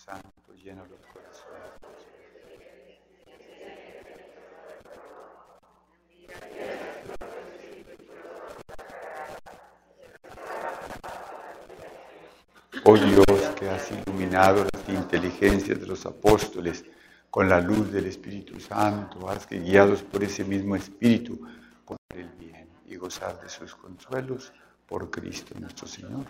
Santo, 0.00 0.54
llena 0.54 0.82
los 0.84 1.00
corazones. 1.12 1.60
Oh 12.82 12.96
Dios, 12.96 13.24
que 13.56 13.68
has 13.68 13.90
iluminado 13.90 14.64
las 14.72 14.88
inteligencias 14.88 15.78
de 15.78 15.86
los 15.86 16.06
apóstoles 16.06 16.82
con 17.30 17.48
la 17.48 17.60
luz 17.60 17.92
del 17.92 18.06
Espíritu 18.06 18.58
Santo, 18.58 19.28
haz 19.28 19.46
que 19.46 19.60
guiados 19.60 20.02
por 20.02 20.24
ese 20.24 20.44
mismo 20.44 20.76
Espíritu, 20.76 21.38
poner 21.84 22.26
el 22.26 22.30
bien 22.38 22.68
y 22.86 22.96
gozar 22.96 23.38
de 23.42 23.50
sus 23.50 23.74
consuelos 23.74 24.50
por 24.88 25.10
Cristo 25.10 25.54
nuestro 25.60 25.86
Señor. 25.86 26.24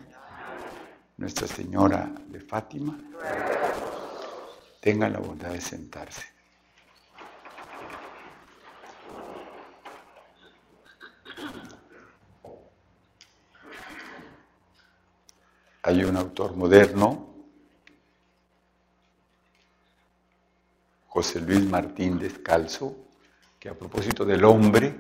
Nuestra 1.21 1.46
Señora 1.46 2.11
de 2.29 2.41
Fátima, 2.41 2.98
tenga 4.80 5.07
la 5.07 5.19
bondad 5.19 5.51
de 5.51 5.61
sentarse. 5.61 6.24
Hay 15.83 16.02
un 16.05 16.16
autor 16.16 16.56
moderno, 16.56 17.28
José 21.06 21.42
Luis 21.42 21.62
Martín 21.66 22.19
Descalzo, 22.19 22.97
que 23.59 23.69
a 23.69 23.75
propósito 23.75 24.25
del 24.25 24.42
hombre, 24.42 24.98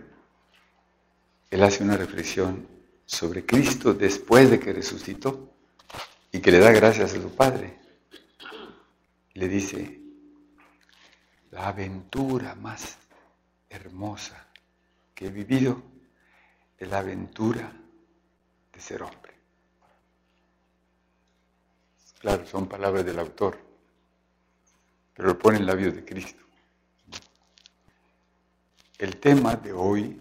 él 1.50 1.62
hace 1.62 1.82
una 1.82 1.96
reflexión 1.96 2.68
sobre 3.06 3.46
Cristo 3.46 3.94
después 3.94 4.50
de 4.50 4.60
que 4.60 4.74
resucitó 4.74 5.50
y 6.32 6.40
que 6.40 6.50
le 6.50 6.58
da 6.58 6.72
gracias 6.72 7.14
a 7.14 7.20
su 7.20 7.34
Padre. 7.34 7.78
Le 9.34 9.48
dice, 9.48 10.00
la 11.50 11.68
aventura 11.68 12.54
más 12.54 12.98
hermosa 13.68 14.46
que 15.14 15.26
he 15.26 15.30
vivido 15.30 15.82
es 16.78 16.88
la 16.88 16.98
aventura 16.98 17.72
de 18.72 18.80
ser 18.80 19.02
hombre. 19.02 19.34
Claro, 22.20 22.46
son 22.46 22.68
palabras 22.68 23.04
del 23.04 23.18
autor, 23.18 23.58
pero 25.14 25.28
lo 25.28 25.38
pone 25.38 25.58
en 25.58 25.66
labios 25.66 25.94
de 25.94 26.04
Cristo. 26.04 26.44
El 28.98 29.16
tema 29.16 29.56
de 29.56 29.72
hoy, 29.72 30.20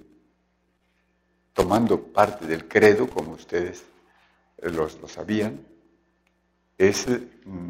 tomando 1.53 2.01
parte 2.01 2.47
del 2.47 2.69
credo, 2.69 3.09
como 3.09 3.33
ustedes 3.33 3.83
lo, 4.61 4.87
sabían, 5.09 5.65
es 6.79 7.07
mm, 7.07 7.69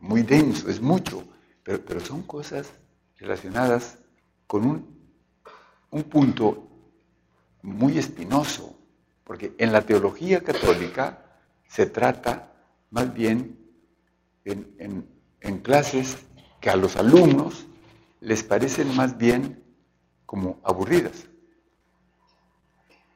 muy 0.00 0.22
denso, 0.22 0.68
es 0.68 0.80
mucho, 0.80 1.22
pero, 1.62 1.80
pero 1.84 2.00
son 2.00 2.22
cosas 2.22 2.68
relacionadas 3.16 3.98
con 4.48 4.66
un, 4.66 4.98
un 5.90 6.02
punto 6.02 6.68
muy 7.62 7.98
espinoso, 7.98 8.76
porque 9.22 9.54
en 9.58 9.70
la 9.70 9.82
teología 9.82 10.42
católica 10.42 11.24
se 11.68 11.86
trata 11.86 12.52
más 12.90 13.12
bien 13.12 13.58
en, 14.44 15.58
clases 15.62 16.16
que 16.60 16.70
a 16.70 16.76
los 16.76 16.96
alumnos 16.96 17.66
les 18.20 18.42
parecen 18.42 18.94
más 18.96 19.16
bien 19.18 19.62
como 20.24 20.60
aburridas. 20.62 21.26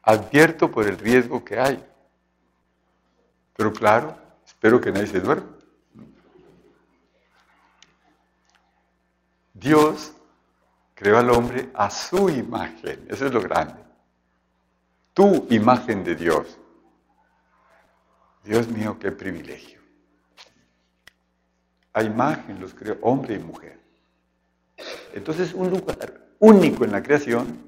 Advierto 0.03 0.71
por 0.71 0.87
el 0.87 0.99
riesgo 0.99 1.45
que 1.45 1.59
hay. 1.59 1.85
Pero 3.57 3.73
claro, 3.73 4.17
espero 4.63 4.81
que 4.81 4.93
nadie 4.93 5.09
se 5.09 5.21
duerma. 5.21 5.51
Dios 9.53 10.13
creó 10.95 11.19
al 11.19 11.31
hombre 11.31 11.71
a 11.75 11.91
su 11.91 12.31
imagen. 12.31 13.05
Eso 13.09 13.27
es 13.27 13.33
lo 13.33 13.41
grande. 13.41 13.83
Tu 15.15 15.47
imagen 15.51 16.05
de 16.05 16.15
Dios. 16.15 16.59
Dios 18.45 18.69
mío, 18.69 18.97
qué 18.99 19.11
privilegio 19.11 19.83
a 21.95 22.03
imagen 22.03 22.61
los 22.61 22.75
creó 22.75 22.99
hombre 23.03 23.35
y 23.35 23.39
mujer. 23.39 23.79
Entonces, 25.13 25.53
un 25.53 25.71
lugar 25.71 26.27
único 26.39 26.85
en 26.85 26.93
la 26.93 27.03
creación 27.03 27.59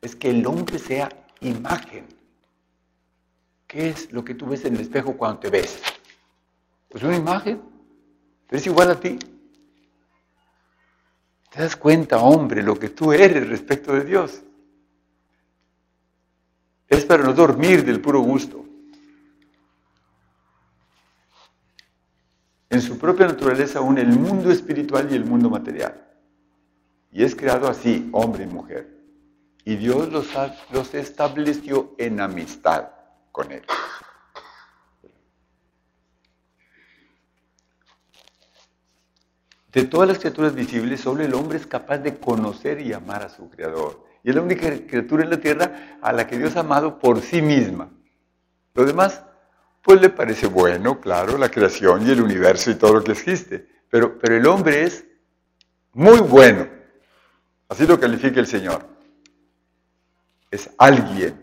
es 0.00 0.16
que 0.16 0.30
el 0.30 0.46
hombre 0.46 0.78
sea 0.78 1.08
imagen. 1.40 2.06
¿Qué 3.66 3.90
es 3.90 4.12
lo 4.12 4.24
que 4.24 4.34
tú 4.34 4.46
ves 4.46 4.64
en 4.64 4.74
el 4.74 4.80
espejo 4.82 5.16
cuando 5.16 5.40
te 5.40 5.50
ves? 5.50 5.82
Pues 6.92 7.02
una 7.02 7.16
imagen. 7.16 7.60
es 8.50 8.66
igual 8.66 8.90
a 8.90 9.00
ti. 9.00 9.18
¿Te 11.50 11.62
das 11.62 11.74
cuenta, 11.74 12.18
hombre, 12.18 12.62
lo 12.62 12.78
que 12.78 12.90
tú 12.90 13.12
eres 13.12 13.48
respecto 13.48 13.92
de 13.94 14.04
Dios? 14.04 14.42
Es 16.86 17.04
para 17.04 17.24
no 17.24 17.32
dormir 17.32 17.84
del 17.84 18.00
puro 18.00 18.20
gusto. 18.20 18.62
en 22.72 22.80
su 22.80 22.98
propia 22.98 23.26
naturaleza 23.26 23.82
une 23.82 24.00
el 24.00 24.18
mundo 24.18 24.50
espiritual 24.50 25.06
y 25.12 25.14
el 25.14 25.26
mundo 25.26 25.50
material. 25.50 26.08
Y 27.10 27.22
es 27.22 27.36
creado 27.36 27.68
así, 27.68 28.08
hombre 28.12 28.44
y 28.44 28.46
mujer. 28.46 28.88
Y 29.66 29.76
Dios 29.76 30.10
los, 30.10 30.28
los 30.70 30.94
estableció 30.94 31.94
en 31.98 32.18
amistad 32.18 32.88
con 33.30 33.52
Él. 33.52 33.62
De 39.72 39.84
todas 39.84 40.06
las 40.06 40.18
criaturas 40.18 40.54
visibles, 40.54 41.00
solo 41.00 41.22
el 41.22 41.32
hombre 41.32 41.56
es 41.56 41.66
capaz 41.66 41.98
de 41.98 42.18
conocer 42.18 42.80
y 42.80 42.92
amar 42.92 43.22
a 43.22 43.28
su 43.30 43.48
Creador. 43.48 44.04
Y 44.22 44.28
es 44.28 44.34
la 44.34 44.42
única 44.42 44.68
criatura 44.86 45.24
en 45.24 45.30
la 45.30 45.40
tierra 45.40 45.98
a 46.02 46.12
la 46.12 46.26
que 46.26 46.36
Dios 46.36 46.56
ha 46.56 46.60
amado 46.60 46.98
por 46.98 47.22
sí 47.22 47.40
misma. 47.40 47.90
Lo 48.74 48.84
demás 48.84 49.22
pues 49.82 50.00
le 50.00 50.10
parece 50.10 50.46
bueno, 50.46 51.00
claro, 51.00 51.36
la 51.36 51.50
creación 51.50 52.06
y 52.06 52.10
el 52.10 52.22
universo 52.22 52.70
y 52.70 52.76
todo 52.76 52.94
lo 52.94 53.04
que 53.04 53.12
existe. 53.12 53.66
Pero, 53.90 54.18
pero 54.18 54.36
el 54.36 54.46
hombre 54.46 54.84
es 54.84 55.04
muy 55.92 56.20
bueno. 56.20 56.68
Así 57.68 57.86
lo 57.86 57.98
califica 57.98 58.38
el 58.38 58.46
Señor. 58.46 58.86
Es 60.50 60.70
alguien 60.78 61.34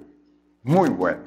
muy 0.64 0.90
bueno. 0.90 1.24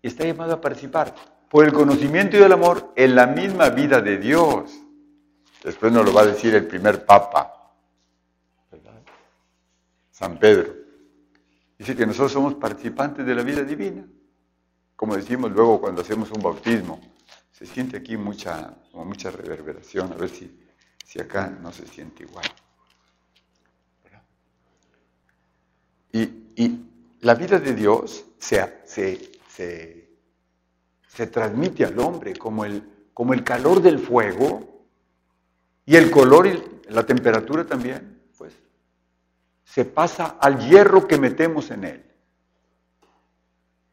Y 0.00 0.08
está 0.08 0.24
llamado 0.24 0.54
a 0.54 0.60
participar 0.60 1.14
por 1.50 1.64
el 1.66 1.72
conocimiento 1.72 2.38
y 2.38 2.42
el 2.42 2.52
amor 2.52 2.92
en 2.96 3.14
la 3.14 3.26
misma 3.26 3.68
vida 3.68 4.00
de 4.00 4.16
Dios. 4.16 4.80
Después 5.62 5.92
nos 5.92 6.04
lo 6.04 6.12
va 6.12 6.22
a 6.22 6.26
decir 6.26 6.54
el 6.54 6.66
primer 6.66 7.04
Papa, 7.04 7.72
San 10.10 10.38
Pedro. 10.38 10.74
Dice 11.78 11.96
que 11.96 12.06
nosotros 12.06 12.32
somos 12.32 12.54
participantes 12.54 13.24
de 13.24 13.34
la 13.34 13.42
vida 13.42 13.62
divina 13.62 14.04
como 15.00 15.16
decimos 15.16 15.50
luego 15.52 15.80
cuando 15.80 16.02
hacemos 16.02 16.30
un 16.30 16.42
bautismo, 16.42 17.00
se 17.50 17.64
siente 17.64 17.96
aquí 17.96 18.18
mucha, 18.18 18.76
mucha 18.92 19.30
reverberación, 19.30 20.12
a 20.12 20.16
ver 20.16 20.28
si, 20.28 20.68
si 21.02 21.18
acá 21.18 21.48
no 21.48 21.72
se 21.72 21.86
siente 21.86 22.24
igual. 22.24 22.44
Y, 26.12 26.84
la 27.22 27.34
vida 27.34 27.58
de 27.58 27.74
Dios 27.74 28.26
se, 28.38 28.82
se, 28.84 29.32
se, 31.08 31.26
transmite 31.28 31.86
al 31.86 31.98
hombre 31.98 32.36
como 32.36 32.66
el, 32.66 32.82
como 33.14 33.32
el 33.32 33.42
calor 33.42 33.80
del 33.80 34.00
fuego 34.00 34.79
y 35.90 35.96
el 35.96 36.08
color 36.08 36.46
y 36.46 36.62
la 36.90 37.04
temperatura 37.04 37.66
también, 37.66 38.22
pues, 38.38 38.54
se 39.64 39.84
pasa 39.84 40.36
al 40.38 40.60
hierro 40.68 41.08
que 41.08 41.18
metemos 41.18 41.72
en 41.72 41.82
él. 41.82 42.04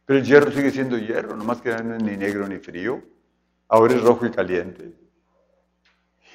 Pero 0.06 0.20
el 0.20 0.24
hierro 0.24 0.52
sigue 0.52 0.70
siendo 0.70 1.00
hierro, 1.00 1.36
nomás 1.36 1.60
que 1.60 1.72
no 1.72 1.98
ni 1.98 2.16
negro 2.16 2.48
ni 2.48 2.60
frío. 2.60 3.02
Ahora 3.68 3.96
es 3.96 4.04
rojo 4.04 4.28
y 4.28 4.30
caliente. 4.30 4.94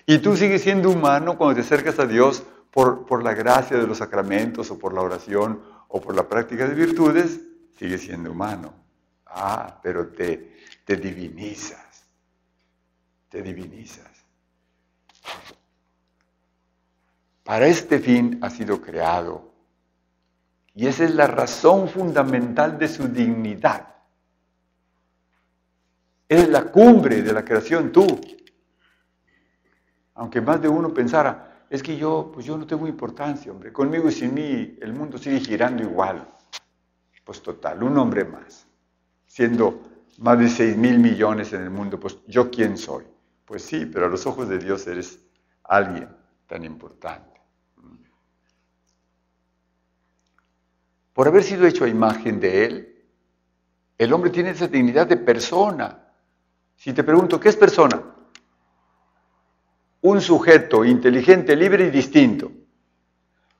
Y 0.04 0.18
tú 0.18 0.36
sigues 0.36 0.62
siendo 0.62 0.90
humano 0.90 1.38
cuando 1.38 1.54
te 1.54 1.60
acercas 1.60 1.96
a 2.00 2.06
Dios 2.06 2.42
por, 2.72 3.06
por 3.06 3.22
la 3.22 3.32
gracia 3.32 3.78
de 3.78 3.86
los 3.86 3.98
sacramentos 3.98 4.68
o 4.72 4.80
por 4.80 4.92
la 4.92 5.02
oración 5.02 5.62
o 5.86 6.00
por 6.00 6.16
la 6.16 6.28
práctica 6.28 6.66
de 6.66 6.74
virtudes, 6.74 7.40
sigues 7.78 8.00
siendo 8.00 8.32
humano. 8.32 8.74
Ah, 9.26 9.78
pero 9.80 10.08
te, 10.08 10.56
te 10.84 10.96
divinizas. 10.96 12.04
Te 13.28 13.42
divinizas. 13.42 14.11
Para 17.44 17.66
este 17.66 17.98
fin 17.98 18.38
ha 18.42 18.50
sido 18.50 18.80
creado 18.80 19.52
y 20.74 20.86
esa 20.86 21.04
es 21.04 21.14
la 21.14 21.26
razón 21.26 21.88
fundamental 21.88 22.78
de 22.78 22.88
su 22.88 23.08
dignidad. 23.08 23.88
Es 26.28 26.48
la 26.48 26.64
cumbre 26.64 27.22
de 27.22 27.32
la 27.32 27.44
creación, 27.44 27.92
tú. 27.92 28.06
Aunque 30.14 30.40
más 30.40 30.62
de 30.62 30.68
uno 30.68 30.94
pensara, 30.94 31.66
es 31.68 31.82
que 31.82 31.96
yo, 31.96 32.30
pues 32.32 32.46
yo 32.46 32.56
no 32.56 32.66
tengo 32.66 32.86
importancia, 32.86 33.52
hombre. 33.52 33.72
Conmigo 33.72 34.08
y 34.08 34.12
sin 34.12 34.32
mí 34.32 34.78
el 34.80 34.94
mundo 34.94 35.18
sigue 35.18 35.40
girando 35.40 35.82
igual. 35.82 36.26
Pues 37.24 37.42
total, 37.42 37.82
un 37.82 37.98
hombre 37.98 38.24
más. 38.24 38.66
Siendo 39.26 39.82
más 40.18 40.38
de 40.38 40.48
6 40.48 40.76
mil 40.76 40.98
millones 40.98 41.52
en 41.52 41.62
el 41.62 41.70
mundo, 41.70 42.00
pues 42.00 42.18
yo 42.26 42.50
quién 42.50 42.78
soy. 42.78 43.04
Pues 43.44 43.62
sí, 43.62 43.86
pero 43.86 44.06
a 44.06 44.08
los 44.08 44.26
ojos 44.26 44.48
de 44.48 44.58
Dios 44.58 44.86
eres 44.86 45.18
alguien 45.64 46.08
tan 46.46 46.64
importante. 46.64 47.40
Por 51.12 51.28
haber 51.28 51.42
sido 51.42 51.66
hecho 51.66 51.84
a 51.84 51.88
imagen 51.88 52.40
de 52.40 52.64
Él, 52.64 53.04
el 53.98 54.12
hombre 54.12 54.30
tiene 54.30 54.50
esa 54.50 54.66
dignidad 54.66 55.06
de 55.06 55.18
persona. 55.18 56.08
Si 56.74 56.92
te 56.92 57.04
pregunto, 57.04 57.38
¿qué 57.38 57.50
es 57.50 57.56
persona? 57.56 58.02
Un 60.00 60.20
sujeto 60.20 60.84
inteligente, 60.84 61.54
libre 61.54 61.86
y 61.86 61.90
distinto. 61.90 62.50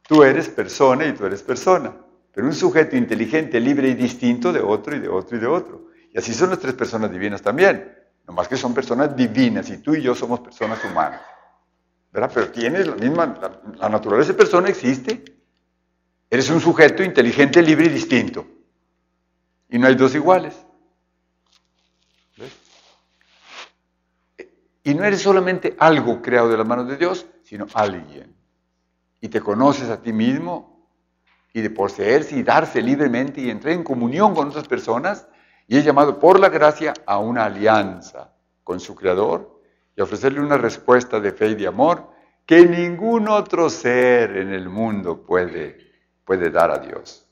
Tú 0.08 0.24
eres 0.24 0.48
persona 0.48 1.06
y 1.06 1.12
tú 1.12 1.26
eres 1.26 1.42
persona, 1.42 1.94
pero 2.32 2.46
un 2.46 2.54
sujeto 2.54 2.96
inteligente, 2.96 3.60
libre 3.60 3.88
y 3.88 3.94
distinto 3.94 4.52
de 4.52 4.60
otro 4.60 4.96
y 4.96 4.98
de 4.98 5.08
otro 5.08 5.36
y 5.36 5.40
de 5.40 5.46
otro. 5.46 5.86
Y 6.12 6.18
así 6.18 6.34
son 6.34 6.50
las 6.50 6.58
tres 6.58 6.74
personas 6.74 7.10
divinas 7.12 7.40
también. 7.40 8.01
Nomás 8.32 8.48
que 8.48 8.56
son 8.56 8.72
personas 8.72 9.14
divinas 9.14 9.68
y 9.68 9.76
tú 9.76 9.94
y 9.94 10.00
yo 10.00 10.14
somos 10.14 10.40
personas 10.40 10.82
humanas. 10.86 11.20
¿Verdad? 12.10 12.30
Pero 12.32 12.50
tienes 12.50 12.86
la 12.86 12.94
misma, 12.94 13.60
la, 13.78 13.90
naturaleza 13.90 14.28
de 14.32 14.38
persona 14.38 14.70
existe. 14.70 15.22
Eres 16.30 16.48
un 16.48 16.58
sujeto 16.58 17.02
inteligente, 17.02 17.60
libre 17.60 17.84
y 17.84 17.88
distinto. 17.90 18.46
Y 19.68 19.78
no 19.78 19.86
hay 19.86 19.96
dos 19.96 20.14
iguales. 20.14 20.56
Y 24.82 24.94
no 24.94 25.04
eres 25.04 25.20
solamente 25.20 25.76
algo 25.78 26.22
creado 26.22 26.48
de 26.48 26.56
las 26.56 26.66
manos 26.66 26.88
de 26.88 26.96
Dios, 26.96 27.26
sino 27.42 27.66
alguien. 27.74 28.34
Y 29.20 29.28
te 29.28 29.42
conoces 29.42 29.90
a 29.90 30.00
ti 30.00 30.14
mismo 30.14 30.88
y 31.52 31.60
de 31.60 31.68
poseerse 31.68 32.34
y 32.38 32.42
darse 32.42 32.80
libremente 32.80 33.42
y 33.42 33.50
entrar 33.50 33.74
en 33.74 33.84
comunión 33.84 34.34
con 34.34 34.48
otras 34.48 34.66
personas 34.66 35.26
y 35.66 35.76
es 35.76 35.84
llamado 35.84 36.18
por 36.18 36.38
la 36.38 36.48
gracia 36.48 36.92
a 37.06 37.18
una 37.18 37.44
alianza 37.44 38.32
con 38.64 38.80
su 38.80 38.94
Creador 38.94 39.60
y 39.96 40.00
ofrecerle 40.00 40.40
una 40.40 40.56
respuesta 40.56 41.20
de 41.20 41.32
fe 41.32 41.48
y 41.48 41.54
de 41.54 41.66
amor 41.66 42.10
que 42.46 42.66
ningún 42.66 43.28
otro 43.28 43.70
ser 43.70 44.36
en 44.36 44.52
el 44.52 44.68
mundo 44.68 45.24
puede, 45.24 45.78
puede 46.24 46.50
dar 46.50 46.70
a 46.70 46.78
Dios. 46.78 47.26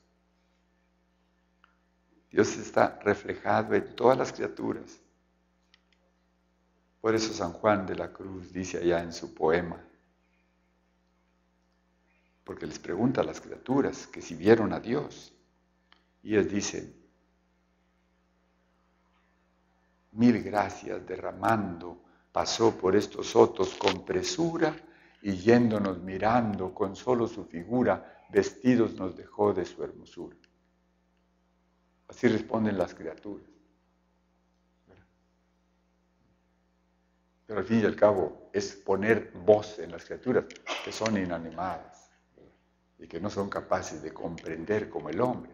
Dios 2.31 2.56
está 2.56 2.99
reflejado 3.03 3.75
en 3.75 3.97
todas 3.97 4.17
las 4.17 4.33
criaturas. 4.33 5.00
Por 7.00 7.15
eso 7.15 7.33
San 7.33 7.53
Juan 7.53 7.87
de 7.87 7.97
la 7.97 8.12
Cruz 8.12 8.53
dice 8.53 8.79
allá 8.79 9.03
en 9.03 9.12
su 9.12 9.35
poema, 9.35 9.83
porque 12.44 12.67
les 12.67 12.79
pregunta 12.79 13.23
a 13.23 13.25
las 13.25 13.41
criaturas 13.41 14.06
que 14.06 14.23
si 14.23 14.35
vieron 14.35 14.73
a 14.73 14.81
Dios, 14.81 15.33
y 16.23 16.35
ellos 16.35 16.53
dicen, 16.53 17.00
mil 20.12 20.43
gracias 20.43 21.07
derramando, 21.07 22.03
pasó 22.33 22.77
por 22.77 22.97
estos 22.97 23.29
sotos 23.29 23.75
con 23.75 24.05
presura 24.05 24.75
y 25.23 25.33
yéndonos 25.33 25.99
mirando 25.99 26.73
con 26.75 26.97
solo 26.97 27.27
su 27.29 27.45
figura, 27.45 28.25
vestidos 28.31 28.95
nos 28.95 29.17
dejó 29.17 29.53
de 29.53 29.65
su 29.65 29.83
hermosura. 29.83 30.37
Así 32.09 32.27
responden 32.29 32.77
las 32.79 32.95
criaturas. 32.95 33.47
Pero 37.47 37.61
al 37.61 37.67
fin 37.67 37.81
y 37.81 37.85
al 37.85 37.97
cabo 37.97 38.51
es 38.53 38.75
poner 38.77 39.33
voz 39.45 39.79
en 39.81 39.91
las 39.91 40.05
criaturas 40.05 40.45
que 40.85 40.93
son 40.93 41.17
inanimadas 41.17 42.11
y 42.99 43.09
que 43.09 43.21
no 43.21 43.29
son 43.31 43.49
capaces 43.49 44.03
de 44.03 44.12
comprender 44.12 44.89
como 44.89 45.09
el 45.09 45.21
hombre. 45.21 45.53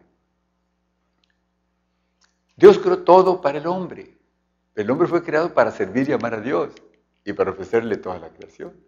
Dios 2.55 2.79
creó 2.79 3.03
todo 3.03 3.39
para 3.39 3.59
el 3.59 3.67
hombre. 3.67 4.16
El 4.77 4.91
hombre 4.91 5.07
fue 5.07 5.23
creado 5.23 5.55
para 5.55 5.71
servir 5.71 6.07
y 6.07 6.11
amar 6.11 6.35
a 6.35 6.39
Dios 6.39 6.71
y 7.25 7.33
para 7.33 7.49
ofrecerle 7.49 7.97
toda 7.97 8.19
la 8.19 8.29
creación. 8.29 8.79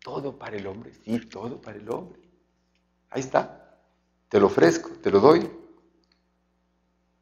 Todo 0.00 0.36
para 0.36 0.56
el 0.56 0.66
hombre, 0.66 0.92
sí, 0.92 1.20
todo 1.20 1.62
para 1.62 1.78
el 1.78 1.88
hombre. 1.88 2.20
Ahí 3.10 3.20
está. 3.20 3.78
Te 4.28 4.40
lo 4.40 4.46
ofrezco, 4.46 4.90
te 5.00 5.08
lo 5.08 5.20
doy. 5.20 5.48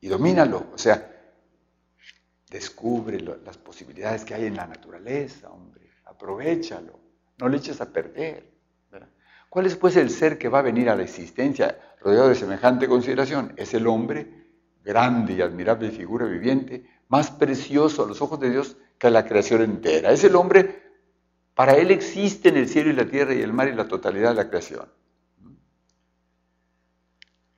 Y 0.00 0.08
domínalo. 0.08 0.68
O 0.72 0.78
sea, 0.78 1.36
descubre 2.48 3.20
las 3.20 3.58
posibilidades 3.58 4.24
que 4.24 4.32
hay 4.32 4.46
en 4.46 4.56
la 4.56 4.66
naturaleza, 4.66 5.50
hombre. 5.50 5.90
Aprovechalo. 6.06 6.98
No 7.36 7.46
le 7.46 7.58
eches 7.58 7.78
a 7.82 7.92
perder. 7.92 8.50
¿Cuál 9.50 9.66
es 9.66 9.76
pues 9.76 9.96
el 9.96 10.08
ser 10.08 10.38
que 10.38 10.48
va 10.48 10.60
a 10.60 10.62
venir 10.62 10.88
a 10.88 10.96
la 10.96 11.02
existencia 11.02 11.78
rodeado 12.00 12.30
de 12.30 12.36
semejante 12.36 12.88
consideración? 12.88 13.52
Es 13.58 13.74
el 13.74 13.86
hombre 13.86 14.41
grande 14.84 15.34
y 15.34 15.42
admirable 15.42 15.90
figura 15.90 16.26
viviente, 16.26 16.84
más 17.08 17.30
precioso 17.30 18.04
a 18.04 18.08
los 18.08 18.20
ojos 18.22 18.40
de 18.40 18.50
Dios 18.50 18.76
que 18.98 19.10
la 19.10 19.24
creación 19.24 19.62
entera. 19.62 20.12
Es 20.12 20.24
el 20.24 20.36
hombre, 20.36 20.82
para 21.54 21.74
él 21.74 21.90
existe 21.90 22.48
en 22.48 22.56
el 22.56 22.68
cielo 22.68 22.90
y 22.90 22.94
la 22.94 23.06
tierra 23.06 23.34
y 23.34 23.42
el 23.42 23.52
mar 23.52 23.68
y 23.68 23.74
la 23.74 23.88
totalidad 23.88 24.30
de 24.30 24.36
la 24.36 24.48
creación. 24.48 24.88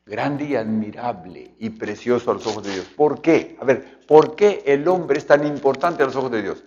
Grande 0.06 0.44
y 0.44 0.56
admirable 0.56 1.54
y 1.58 1.70
precioso 1.70 2.30
a 2.30 2.34
los 2.34 2.46
ojos 2.46 2.64
de 2.64 2.72
Dios. 2.72 2.86
¿Por 2.86 3.22
qué? 3.22 3.56
A 3.60 3.64
ver, 3.64 4.00
¿por 4.06 4.36
qué 4.36 4.62
el 4.66 4.86
hombre 4.86 5.18
es 5.18 5.26
tan 5.26 5.46
importante 5.46 6.02
a 6.02 6.06
los 6.06 6.16
ojos 6.16 6.30
de 6.30 6.42
Dios? 6.42 6.64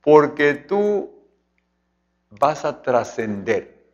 Porque 0.00 0.54
tú 0.54 1.10
vas 2.30 2.64
a 2.64 2.82
trascender, 2.82 3.90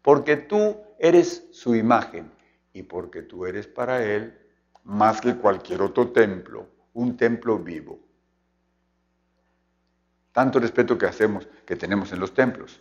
porque 0.00 0.36
tú 0.36 0.76
eres 0.98 1.48
su 1.50 1.74
imagen 1.74 2.30
y 2.72 2.82
porque 2.82 3.22
tú 3.22 3.46
eres 3.46 3.66
para 3.66 4.04
él 4.04 4.43
más 4.84 5.20
que 5.20 5.34
cualquier 5.36 5.82
otro 5.82 6.10
templo, 6.10 6.68
un 6.94 7.16
templo 7.16 7.58
vivo. 7.58 7.98
Tanto 10.32 10.58
respeto 10.58 10.98
que 10.98 11.06
hacemos, 11.06 11.46
que 11.64 11.76
tenemos 11.76 12.12
en 12.12 12.20
los 12.20 12.34
templos. 12.34 12.80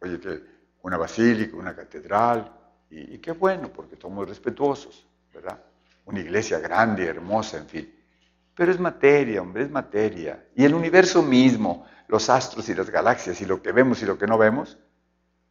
Oye, 0.00 0.18
que 0.18 0.42
una 0.82 0.96
basílica, 0.96 1.56
una 1.56 1.74
catedral, 1.74 2.52
y, 2.90 3.18
qué 3.18 3.32
bueno, 3.32 3.72
porque 3.72 3.96
somos 3.96 4.28
respetuosos, 4.28 5.06
¿verdad? 5.32 5.62
Una 6.06 6.20
iglesia 6.20 6.58
grande, 6.58 7.06
hermosa, 7.06 7.58
en 7.58 7.66
fin. 7.66 7.94
Pero 8.54 8.72
es 8.72 8.80
materia, 8.80 9.40
hombre, 9.40 9.62
es 9.62 9.70
materia. 9.70 10.44
Y 10.56 10.64
el 10.64 10.74
universo 10.74 11.22
mismo, 11.22 11.86
los 12.08 12.28
astros 12.28 12.68
y 12.68 12.74
las 12.74 12.90
galaxias, 12.90 13.40
y 13.40 13.46
lo 13.46 13.62
que 13.62 13.70
vemos 13.70 14.02
y 14.02 14.06
lo 14.06 14.18
que 14.18 14.26
no 14.26 14.36
vemos, 14.36 14.76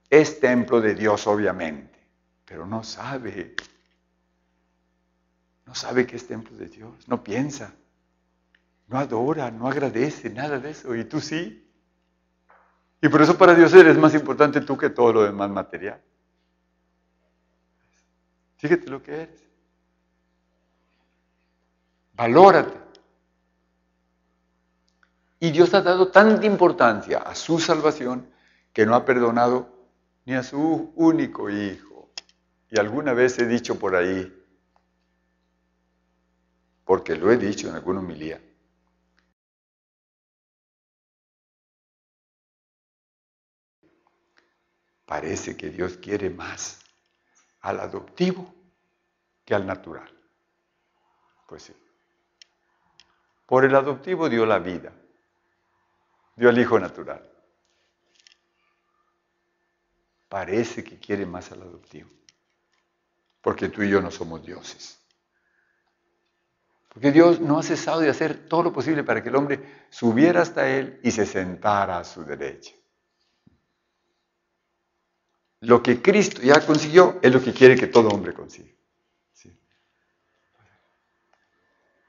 es 0.10 0.42
templo 0.42 0.82
de 0.82 0.96
Dios, 0.96 1.26
obviamente. 1.28 1.98
Pero 2.44 2.66
no 2.66 2.84
sabe 2.84 3.56
no 5.70 5.76
sabe 5.76 6.08
que 6.08 6.16
es 6.16 6.26
templo 6.26 6.58
de 6.58 6.68
Dios, 6.68 7.08
no 7.08 7.24
piensa, 7.24 7.76
no 8.88 8.98
adora, 8.98 9.52
no 9.52 9.68
agradece, 9.68 10.32
nada 10.32 10.58
de 10.58 10.72
eso. 10.72 10.96
Y 10.96 11.04
tú 11.04 11.22
sí. 11.22 11.64
Y 13.00 13.08
por 13.08 13.22
eso 13.22 13.38
para 13.38 13.54
Dios 13.54 13.72
eres 13.76 13.96
más 13.96 14.16
importante 14.16 14.62
tú 14.62 14.76
que 14.76 14.90
todo 14.90 15.14
lo 15.14 15.22
demás 15.22 15.52
material. 15.52 16.02
Fíjate 18.58 18.90
lo 18.90 19.04
que 19.04 19.14
eres. 19.14 19.48
Valórate. 22.14 22.80
Y 25.40 25.52
Dios 25.52 25.72
ha 25.76 25.84
dado 25.84 26.08
tanta 26.08 26.48
importancia 26.48 27.20
a 27.20 27.36
su 27.36 27.60
salvación 27.60 28.28
que 28.74 28.88
no 28.88 28.96
ha 28.96 29.06
perdonado 29.06 29.70
ni 30.26 30.34
a 30.34 30.42
su 30.42 30.92
único 30.96 31.48
hijo. 31.48 32.10
Y 32.72 32.80
alguna 32.80 33.14
vez 33.14 33.38
he 33.38 33.46
dicho 33.46 33.78
por 33.78 33.96
ahí, 33.96 34.36
porque 36.90 37.16
lo 37.16 37.32
he 37.32 37.38
dicho 37.38 37.70
en 37.70 37.76
alguna 37.76 38.00
homilía. 38.00 38.42
Parece 45.06 45.56
que 45.56 45.70
Dios 45.70 45.98
quiere 45.98 46.32
más 46.32 46.80
al 47.62 47.80
adoptivo 47.80 48.52
que 49.46 49.54
al 49.54 49.68
natural. 49.68 50.12
Pues 51.48 51.62
sí. 51.62 51.74
Por 53.46 53.66
el 53.66 53.76
adoptivo 53.76 54.28
dio 54.28 54.48
la 54.48 54.58
vida, 54.58 54.92
dio 56.36 56.50
al 56.50 56.58
hijo 56.58 56.80
natural. 56.80 57.24
Parece 60.28 60.84
que 60.84 60.98
quiere 60.98 61.28
más 61.28 61.52
al 61.52 61.62
adoptivo, 61.62 62.10
porque 63.42 63.70
tú 63.70 63.84
y 63.84 63.92
yo 63.92 64.02
no 64.02 64.10
somos 64.10 64.44
dioses. 64.44 64.99
Porque 67.00 67.14
Dios 67.14 67.40
no 67.40 67.58
ha 67.58 67.64
cesado 67.64 68.02
de 68.02 68.10
hacer 68.10 68.50
todo 68.50 68.62
lo 68.62 68.74
posible 68.74 69.06
para 69.06 69.24
que 69.24 69.30
el 69.30 69.36
hombre 69.38 69.86
subiera 69.90 70.42
hasta 70.42 70.68
Él 70.68 71.00
y 71.02 71.12
se 71.12 71.26
sentara 71.26 71.98
a 71.98 72.04
su 72.04 72.26
derecha. 72.26 72.74
Lo 75.62 75.82
que 75.82 76.02
Cristo 76.02 76.42
ya 76.42 76.60
consiguió 76.60 77.18
es 77.22 77.32
lo 77.32 77.42
que 77.42 77.54
quiere 77.54 77.78
que 77.78 77.88
todo 77.88 78.10
hombre 78.10 78.34
consiga. 78.34 78.74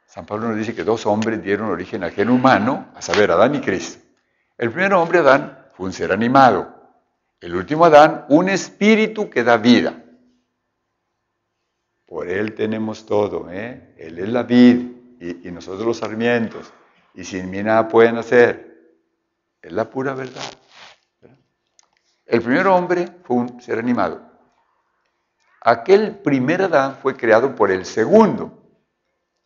San 0.07 0.27
Pablo 0.27 0.49
nos 0.49 0.57
dice 0.57 0.75
que 0.75 0.83
dos 0.83 1.07
hombres 1.07 1.41
dieron 1.41 1.71
origen 1.71 2.03
al 2.03 2.11
gen 2.11 2.29
humano, 2.29 2.89
a 2.93 3.01
saber, 3.01 3.31
Adán 3.31 3.55
y 3.55 3.61
Cristo. 3.61 4.05
El 4.59 4.73
primer 4.73 4.93
hombre, 4.95 5.21
Adán, 5.21 5.67
fue 5.73 5.87
un 5.87 5.93
ser 5.93 6.11
animado. 6.11 6.99
El 7.41 7.55
último 7.55 7.85
Adán, 7.85 8.25
un 8.29 8.49
espíritu 8.49 9.31
que 9.31 9.45
da 9.45 9.57
vida. 9.57 10.03
Por 12.11 12.29
Él 12.29 12.57
tenemos 12.57 13.07
todo, 13.07 13.49
¿eh? 13.53 13.95
Él 13.97 14.19
es 14.19 14.29
la 14.31 14.43
vid 14.43 14.85
y, 15.21 15.49
nosotros 15.53 15.87
los 15.87 15.99
sarmientos. 15.99 16.73
y 17.15 17.23
sin 17.23 17.49
mí 17.49 17.63
nada 17.63 17.87
pueden 17.87 18.17
hacer. 18.17 18.99
Es 19.63 19.71
la 19.71 19.89
pura 19.89 20.13
verdad. 20.15 20.43
El 22.27 22.43
primer 22.43 22.67
hombre 22.67 23.07
fue 23.23 23.37
un 23.37 23.63
ser 23.63 23.79
animado. 23.79 24.23
Aquel 25.61 26.17
primer 26.17 26.63
Adán 26.63 26.97
fue 27.01 27.17
creado 27.17 27.55
por 27.55 27.71
el 27.71 27.85
segundo, 27.85 28.61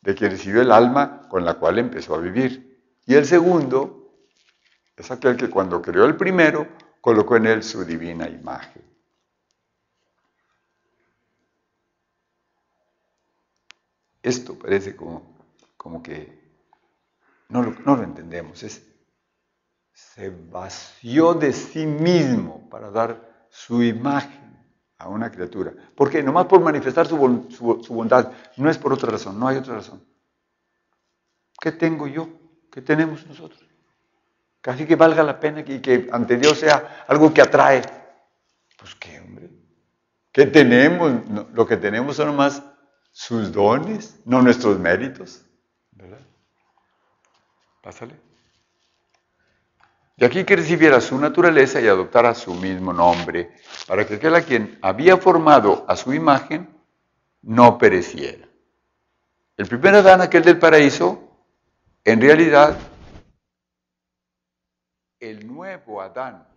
de 0.00 0.14
quien 0.14 0.30
recibió 0.30 0.62
el 0.62 0.73
alma 0.73 1.28
con 1.28 1.44
la 1.44 1.54
cual 1.54 1.78
empezó 1.78 2.14
a 2.14 2.18
vivir. 2.18 2.83
Y 3.04 3.14
el 3.14 3.26
segundo 3.26 4.16
es 4.97 5.11
aquel 5.11 5.37
que 5.37 5.50
cuando 5.50 5.83
creó 5.83 6.06
el 6.06 6.16
primero, 6.16 6.66
colocó 7.02 7.37
en 7.37 7.44
él 7.44 7.62
su 7.62 7.85
divina 7.85 8.26
imagen. 8.26 8.93
Esto 14.25 14.59
parece 14.59 14.97
como, 14.97 15.37
como 15.76 16.02
que 16.02 16.33
no 17.50 17.62
lo, 17.62 17.73
no 17.85 17.95
lo 17.95 18.04
entendemos. 18.04 18.62
Es, 18.62 18.83
se 19.93 20.31
vació 20.31 21.35
de 21.35 21.52
sí 21.52 21.85
mismo 21.85 22.66
para 22.71 22.90
dar 22.90 23.47
su 23.50 23.83
imagen 23.83 24.64
a 24.97 25.09
una 25.11 25.31
criatura. 25.31 25.75
¿Por 25.95 26.11
qué? 26.11 26.23
Nomás 26.23 26.47
por 26.47 26.62
manifestar 26.62 27.07
su, 27.07 27.19
bondad. 27.19 28.33
No 28.57 28.71
es 28.71 28.78
por 28.78 28.95
otra 28.95 29.11
razón, 29.11 29.38
no 29.38 29.47
hay 29.47 29.59
otra 29.59 29.75
razón. 29.75 30.02
¿Qué 31.61 31.73
tengo 31.73 32.07
yo? 32.07 32.26
¿Qué 32.73 32.81
tenemos 32.81 33.26
nosotros? 33.26 33.62
Casi 34.62 34.87
que 34.87 34.97
valga 34.97 35.23
la 35.23 35.38
pena 35.38 35.61
y 35.61 35.81
que 35.81 36.09
ante 36.11 36.38
Dios 36.38 36.61
sea 36.61 37.04
algo 37.07 37.35
que 37.35 37.43
atrae. 37.43 37.83
Pues 38.78 38.95
qué, 38.95 39.21
hombre. 39.21 39.50
¿Qué 40.33 40.47
tenemos? 40.47 41.12
lo 41.52 41.66
que 41.66 41.76
tenemos 41.76 42.16
son 42.16 42.28
nomás 42.28 42.62
sus 43.14 43.52
dones, 43.52 44.21
no 44.25 44.42
nuestros 44.42 44.78
méritos. 44.80 45.47
¿Verdad? 45.92 46.18
Pásale. 47.80 48.16
De 50.16 50.26
aquí 50.26 50.44
que 50.44 50.56
recibiera 50.56 51.00
su 51.00 51.16
naturaleza 51.16 51.80
y 51.80 51.87
adoptara 51.87 52.35
su 52.35 52.52
mismo 52.54 52.92
nombre, 52.92 53.54
para 53.87 54.04
que 54.04 54.14
aquel 54.14 54.35
a 54.35 54.42
quien 54.42 54.78
había 54.83 55.16
formado 55.16 55.85
a 55.88 55.94
su 55.94 56.12
imagen 56.12 56.68
no 57.42 57.78
pereciera. 57.78 58.49
El 59.56 59.68
primer 59.68 59.94
Adán, 59.94 60.21
aquel 60.21 60.42
del 60.42 60.59
paraíso, 60.59 61.23
en 62.04 62.21
realidad, 62.21 62.76
el 65.21 65.47
nuevo 65.47 66.02
Adán, 66.02 66.49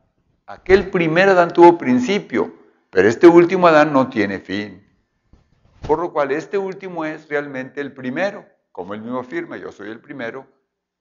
aquel 0.47 0.89
primer 0.89 1.29
Adán 1.29 1.53
tuvo 1.53 1.77
principio, 1.77 2.51
pero 2.89 3.07
este 3.07 3.27
último 3.27 3.67
Adán 3.67 3.93
no 3.93 4.09
tiene 4.09 4.39
fin. 4.39 4.86
Por 5.85 5.99
lo 5.99 6.11
cual 6.11 6.31
este 6.31 6.57
último 6.57 7.05
es 7.05 7.27
realmente 7.29 7.81
el 7.81 7.93
primero, 7.93 8.45
como 8.71 8.93
él 8.93 9.01
mismo 9.01 9.19
afirma, 9.19 9.57
yo 9.57 9.71
soy 9.71 9.89
el 9.89 9.99
primero 9.99 10.47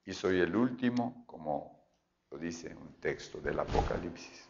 y 0.04 0.12
soy 0.12 0.40
el 0.40 0.54
último, 0.54 1.24
como 1.26 1.84
lo 2.30 2.38
dice 2.38 2.74
un 2.74 2.94
texto 3.00 3.40
del 3.40 3.58
Apocalipsis. 3.58 4.48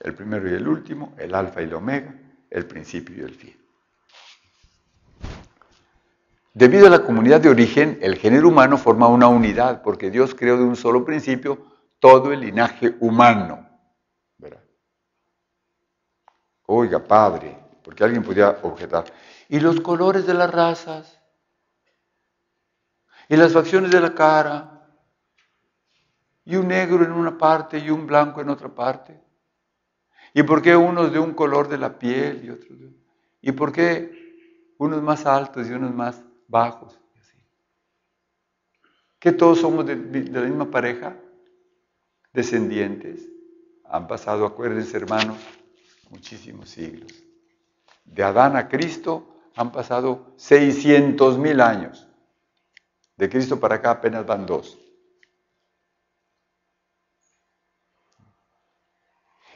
El 0.00 0.14
primero 0.14 0.50
y 0.50 0.54
el 0.54 0.68
último, 0.68 1.14
el 1.18 1.34
alfa 1.34 1.62
y 1.62 1.64
el 1.64 1.74
omega, 1.74 2.14
el 2.50 2.66
principio 2.66 3.16
y 3.16 3.20
el 3.20 3.34
fin. 3.34 3.56
Debido 6.52 6.86
a 6.86 6.90
la 6.90 7.04
comunidad 7.04 7.40
de 7.40 7.50
origen, 7.50 7.98
el 8.00 8.16
género 8.16 8.48
humano 8.48 8.78
forma 8.78 9.08
una 9.08 9.28
unidad, 9.28 9.82
porque 9.82 10.10
Dios 10.10 10.34
creó 10.34 10.56
de 10.56 10.64
un 10.64 10.76
solo 10.76 11.04
principio 11.04 11.66
todo 11.98 12.32
el 12.32 12.40
linaje 12.40 12.94
humano. 13.00 13.66
Oiga, 16.68 16.98
padre, 16.98 17.56
porque 17.82 18.02
alguien 18.02 18.22
podría 18.22 18.58
objetar. 18.62 19.04
¿Y 19.48 19.60
los 19.60 19.80
colores 19.80 20.26
de 20.26 20.34
las 20.34 20.50
razas? 20.50 21.18
¿Y 23.28 23.36
las 23.36 23.52
facciones 23.52 23.90
de 23.90 24.00
la 24.00 24.14
cara? 24.14 24.76
y 26.46 26.54
un 26.54 26.68
negro 26.68 27.04
en 27.04 27.10
una 27.12 27.36
parte 27.36 27.78
y 27.78 27.90
un 27.90 28.06
blanco 28.06 28.40
en 28.40 28.48
otra 28.48 28.68
parte? 28.68 29.20
¿Y 30.32 30.42
por 30.44 30.62
qué 30.62 30.76
unos 30.76 31.12
de 31.12 31.18
un 31.18 31.34
color 31.34 31.68
de 31.68 31.76
la 31.76 31.98
piel 31.98 32.44
y 32.44 32.50
otros 32.50 32.78
de... 32.78 32.90
¿Y 33.42 33.52
por 33.52 33.72
qué 33.72 34.72
unos 34.78 35.02
más 35.02 35.26
altos 35.26 35.68
y 35.68 35.72
unos 35.72 35.92
más 35.92 36.22
bajos? 36.46 36.98
¿Que 39.18 39.32
todos 39.32 39.60
somos 39.60 39.84
de, 39.86 39.96
de 39.96 40.40
la 40.40 40.46
misma 40.46 40.70
pareja? 40.70 41.16
Descendientes. 42.32 43.28
Han 43.84 44.06
pasado, 44.06 44.46
acuérdense 44.46 44.96
hermanos, 44.96 45.38
muchísimos 46.10 46.70
siglos. 46.70 47.12
De 48.04 48.22
Adán 48.22 48.56
a 48.56 48.68
Cristo 48.68 49.35
han 49.56 49.72
pasado 49.72 50.32
600 50.36 51.38
mil 51.38 51.60
años. 51.60 52.06
De 53.16 53.28
Cristo 53.28 53.58
para 53.58 53.76
acá 53.76 53.90
apenas 53.90 54.24
van 54.26 54.46
dos. 54.46 54.78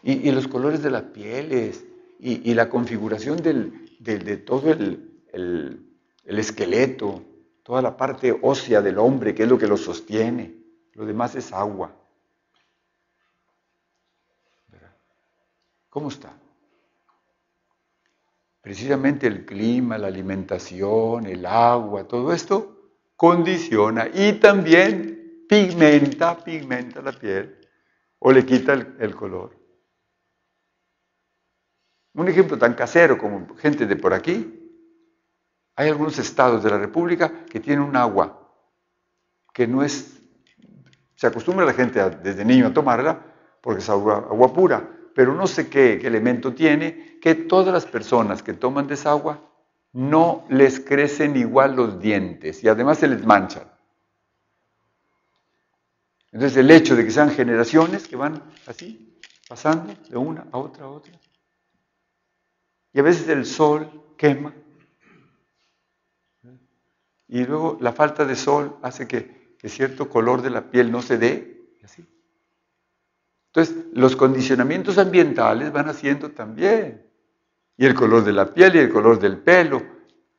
y, 0.03 0.31
los 0.31 0.49
colores 0.49 0.83
de 0.83 0.91
las 0.91 1.03
pieles 1.03 1.85
y, 2.19 2.55
la 2.55 2.69
configuración 2.69 3.43
de, 3.43 4.37
todo 4.39 4.71
el, 4.71 5.87
esqueleto, 6.25 7.23
toda 7.63 7.83
la 7.83 7.97
parte 7.97 8.39
ósea 8.43 8.83
del 8.83 8.99
hombre, 8.99 9.35
que 9.35 9.45
es 9.45 9.49
lo 9.49 9.59
que 9.59 9.67
lo 9.67 9.77
sostiene. 9.77 10.55
Lo 10.95 11.07
demás 11.07 11.35
es 11.35 11.53
agua. 11.53 11.95
¿Cómo 15.89 16.09
está? 16.09 16.33
Precisamente 18.71 19.27
el 19.27 19.45
clima, 19.45 19.99
la 19.99 20.07
alimentación, 20.07 21.27
el 21.27 21.45
agua, 21.45 22.07
todo 22.07 22.33
esto 22.33 22.93
condiciona 23.17 24.07
y 24.15 24.35
también 24.35 25.45
pigmenta, 25.49 26.39
pigmenta 26.39 27.03
la 27.03 27.11
piel 27.11 27.59
o 28.21 28.31
le 28.31 28.47
quita 28.47 28.75
el 28.75 29.17
color. 29.17 29.59
Un 32.15 32.29
ejemplo 32.29 32.57
tan 32.57 32.75
casero 32.75 33.19
como 33.19 33.57
gente 33.57 33.87
de 33.87 33.97
por 33.97 34.15
aquí. 34.15 34.73
Hay 35.75 35.89
algunos 35.89 36.17
estados 36.21 36.63
de 36.63 36.71
la 36.71 36.79
República 36.79 37.45
que 37.47 37.59
tienen 37.59 37.85
un 37.85 37.97
agua 37.97 38.55
que 39.53 39.67
no 39.67 39.83
es, 39.83 40.23
se 41.17 41.27
acostumbra 41.27 41.67
la 41.67 41.75
gente 41.75 42.09
desde 42.23 42.45
niño 42.45 42.69
a 42.69 42.73
tomarla 42.73 43.21
porque 43.61 43.81
es 43.81 43.91
agua, 43.91 44.29
agua 44.31 44.53
pura, 44.53 45.00
pero 45.15 45.35
no 45.35 45.47
sé 45.47 45.69
qué, 45.69 45.95
elemento 45.95 46.55
tiene 46.55 47.19
que 47.21 47.35
todas 47.35 47.73
las 47.73 47.87
personas 47.87 48.43
que 48.43 48.55
toman 48.55 48.87
de 48.87 48.95
esa 48.95 49.11
agua 49.11 49.41
no 49.93 50.47
les 50.49 50.81
crecen 50.81 51.37
igual 51.37 51.77
los 51.77 52.01
dientes 52.01 52.63
y 52.63 52.69
además 52.69 52.99
se 52.99 53.09
les 53.09 53.25
manchan. 53.25 53.71
Entonces 56.33 56.57
el 56.59 56.71
hecho 56.71 56.95
de 56.95 57.05
que 57.05 57.11
sean 57.11 57.31
generaciones 57.31 58.07
que 58.07 58.17
van 58.17 58.43
así, 58.67 59.19
pasando 59.49 59.95
de 60.09 60.17
una 60.17 60.47
a 60.53 60.59
otra 60.59 60.85
a 60.85 60.89
otra, 60.89 61.13
y 62.93 63.01
a 63.01 63.03
veces 63.03 63.29
el 63.29 63.45
sol 63.47 64.15
quema. 64.17 64.55
Y 67.29 67.45
luego 67.45 67.79
la 67.81 67.93
falta 67.93 68.25
de 68.25 68.35
sol 68.35 68.77
hace 68.83 69.07
que, 69.07 69.57
cierto 69.65 70.09
color 70.09 70.43
de 70.43 70.51
la 70.51 70.71
piel 70.71 70.91
no 70.91 71.01
se 71.01 71.17
dé. 71.17 71.77
así. 71.85 72.05
Entonces, 73.53 73.87
los 73.93 74.15
condicionamientos 74.15 74.99
ambientales 74.99 75.73
van 75.73 75.89
haciendo 75.89 76.31
también. 76.31 77.07
Y 77.77 77.87
el 77.87 77.95
color 77.95 78.25
de 78.25 78.33
la 78.33 78.53
piel 78.53 78.77
y 78.77 78.79
el 78.79 78.91
color 78.91 79.19
del 79.19 79.39
pelo 79.39 79.83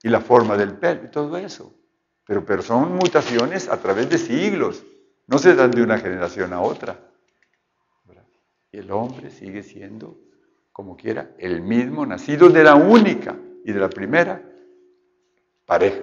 y 0.01 0.09
la 0.09 0.21
forma 0.21 0.55
del 0.55 0.73
pelo 0.73 1.05
y 1.05 1.11
todo 1.11 1.37
eso. 1.37 1.73
Pero, 2.25 2.61
son 2.61 2.93
mutaciones 2.95 3.67
a 3.67 3.77
través 3.77 4.09
de 4.09 4.17
siglos. 4.17 4.83
No 5.27 5.37
se 5.37 5.55
dan 5.55 5.71
de 5.71 5.83
una 5.83 5.97
generación 5.97 6.53
a 6.53 6.61
otra. 6.61 6.99
Y 8.71 8.77
el 8.77 8.91
hombre 8.91 9.29
sigue 9.29 9.63
siendo 9.63 10.17
como 10.71 10.95
quiera, 10.95 11.31
el 11.37 11.61
mismo, 11.61 12.05
nacido 12.05 12.49
de 12.49 12.63
la 12.63 12.75
única 12.75 13.37
y 13.65 13.71
de 13.71 13.79
la 13.79 13.89
primera 13.89 14.41
pareja. 15.65 16.01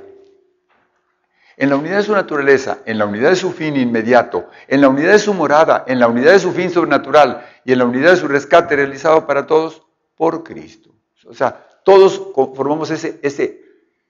En 1.60 1.70
la 1.70 1.76
unidad 1.76 1.96
de 1.96 2.02
su 2.04 2.12
naturaleza, 2.12 2.78
en 2.86 2.98
la 2.98 3.06
unidad 3.06 3.30
de 3.30 3.36
su 3.36 3.50
fin 3.50 3.76
inmediato, 3.76 4.48
en 4.68 4.80
la 4.80 4.88
unidad 4.88 5.10
de 5.10 5.18
su 5.18 5.34
morada, 5.34 5.84
en 5.88 5.98
la 5.98 6.06
unidad 6.06 6.30
de 6.30 6.38
su 6.38 6.52
fin 6.52 6.70
sobrenatural 6.70 7.44
y 7.64 7.72
en 7.72 7.78
la 7.78 7.84
unidad 7.84 8.12
de 8.12 8.16
su 8.16 8.28
rescate 8.28 8.76
realizado 8.76 9.26
para 9.26 9.44
todos 9.44 9.82
por 10.14 10.44
Cristo. 10.44 10.94
O 11.26 11.34
sea, 11.34 11.66
todos 11.82 12.30
formamos 12.54 12.90
ese, 12.90 13.18
ese 13.24 13.60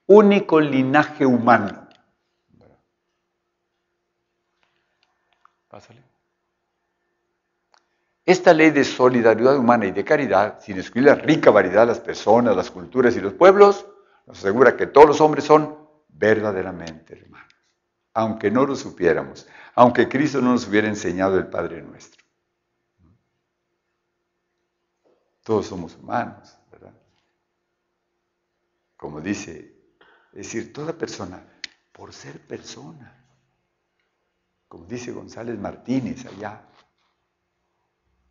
único 0.07 0.61
linaje 0.61 1.25
humano. 1.25 1.89
Pásale. 5.69 6.03
Esta 8.27 8.53
ley 8.53 8.73
de 8.73 8.85
solidaridad 8.85 9.57
humana 9.57 9.87
y 9.87 9.93
de 9.93 10.05
caridad, 10.05 10.61
sin 10.61 10.77
excluir 10.77 11.07
la 11.07 11.15
rica 11.15 11.51
variedad 11.51 11.81
de 11.81 11.87
las 11.87 12.01
personas, 12.01 12.55
las 12.55 12.71
culturas 12.71 13.17
y 13.17 13.23
los 13.23 13.33
pueblos, 13.33 13.87
nos 14.27 14.39
asegura 14.41 14.77
que 14.77 14.87
todos 14.87 15.07
los 15.07 15.21
hombres 15.23 15.45
son 15.45 15.78
verdaderamente 16.19 17.15
hermanos, 17.15 17.55
aunque 18.13 18.51
no 18.51 18.67
lo 18.67 18.75
supiéramos, 18.75 19.47
aunque 19.75 20.09
Cristo 20.09 20.41
no 20.41 20.53
nos 20.53 20.67
hubiera 20.67 20.89
enseñado 20.89 21.39
el 21.39 21.47
Padre 21.47 21.81
nuestro. 21.83 22.25
Todos 25.45 25.67
somos 25.67 25.97
humanos, 25.97 26.59
¿verdad? 26.71 26.93
Como 28.97 29.21
dice, 29.21 29.75
es 30.33 30.39
decir, 30.39 30.73
toda 30.73 30.93
persona, 30.93 31.43
por 31.93 32.13
ser 32.13 32.41
persona, 32.41 33.15
como 34.67 34.85
dice 34.85 35.13
González 35.13 35.59
Martínez 35.59 36.27
allá, 36.27 36.69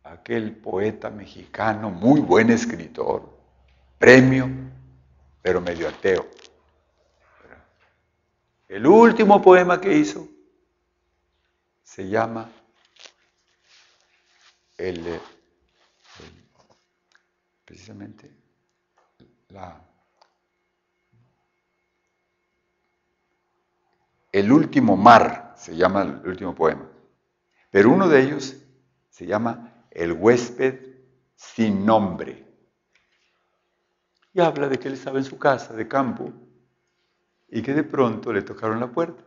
aquel 0.04 0.56
poeta 0.56 1.10
mexicano, 1.10 1.90
muy 1.90 2.20
buen 2.20 2.50
escritor, 2.50 3.36
premio, 3.98 4.48
pero 5.42 5.60
medio 5.60 5.88
ateo. 5.88 6.28
El 8.68 8.86
último 8.86 9.40
poema 9.40 9.80
que 9.80 9.96
hizo 9.96 10.28
se 11.82 12.06
llama 12.06 12.50
el, 14.76 15.18
precisamente 17.64 18.30
la, 19.48 19.82
el 24.30 24.52
último 24.52 24.98
mar, 24.98 25.54
se 25.56 25.74
llama 25.74 26.02
el 26.02 26.28
último 26.28 26.54
poema. 26.54 26.86
Pero 27.70 27.90
uno 27.90 28.06
de 28.06 28.22
ellos 28.22 28.54
se 29.08 29.26
llama 29.26 29.86
El 29.90 30.12
huésped 30.12 30.78
sin 31.34 31.86
nombre. 31.86 32.46
Y 34.34 34.40
habla 34.40 34.68
de 34.68 34.78
que 34.78 34.88
él 34.88 34.94
estaba 34.94 35.18
en 35.18 35.24
su 35.24 35.38
casa 35.38 35.72
de 35.72 35.88
campo 35.88 36.47
y 37.48 37.62
que 37.62 37.74
de 37.74 37.84
pronto 37.84 38.32
le 38.32 38.42
tocaron 38.42 38.80
la 38.80 38.90
puerta. 38.90 39.22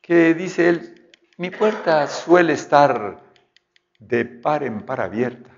Que 0.00 0.34
dice 0.34 0.68
él, 0.68 1.10
mi 1.36 1.50
puerta 1.50 2.06
suele 2.08 2.54
estar 2.54 3.22
de 3.98 4.24
par 4.24 4.64
en 4.64 4.84
par 4.84 5.00
abierta, 5.00 5.50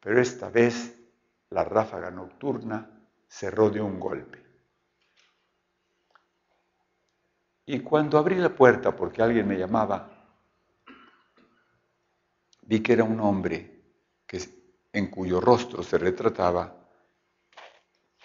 pero 0.00 0.20
esta 0.20 0.48
vez 0.50 0.94
la 1.50 1.64
ráfaga 1.64 2.10
nocturna 2.10 2.90
cerró 3.26 3.70
de 3.70 3.80
un 3.80 3.98
golpe. 3.98 4.44
Y 7.66 7.80
cuando 7.80 8.16
abrí 8.16 8.36
la 8.36 8.54
puerta 8.54 8.96
porque 8.96 9.22
alguien 9.22 9.46
me 9.46 9.58
llamaba, 9.58 10.10
vi 12.62 12.80
que 12.80 12.92
era 12.94 13.04
un 13.04 13.20
hombre 13.20 13.82
que, 14.26 14.40
en 14.92 15.10
cuyo 15.10 15.40
rostro 15.40 15.82
se 15.82 15.98
retrataba 15.98 16.87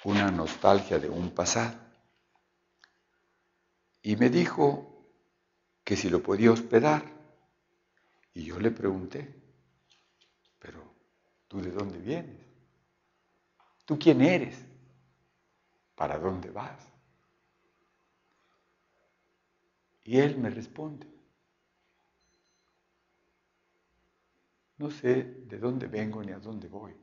una 0.04 0.30
nostalgia 0.32 1.00
de 1.00 1.10
un 1.10 1.32
pasado. 1.32 1.80
Y 4.02 4.16
me 4.16 4.30
dijo 4.30 4.94
que 5.84 5.96
si 5.96 6.10
lo 6.10 6.22
podía 6.22 6.52
hospedar. 6.52 7.04
Y 8.34 8.46
yo 8.46 8.60
le 8.60 8.72
pregunté, 8.72 9.34
pero 10.60 10.84
¿tú 11.48 11.62
de 11.62 11.72
dónde 11.72 12.00
vienes? 12.00 12.42
¿Tú 13.86 14.00
quién 14.00 14.22
eres? 14.22 14.58
¿Para 15.96 16.18
dónde 16.18 16.50
vas? 16.50 16.88
Y 20.06 20.18
él 20.18 20.38
me 20.38 20.50
responde, 20.50 21.08
no 24.78 24.90
sé 24.90 25.24
de 25.24 25.58
dónde 25.60 25.88
vengo 25.88 26.22
ni 26.24 26.32
a 26.32 26.40
dónde 26.40 26.68
voy. 26.68 27.03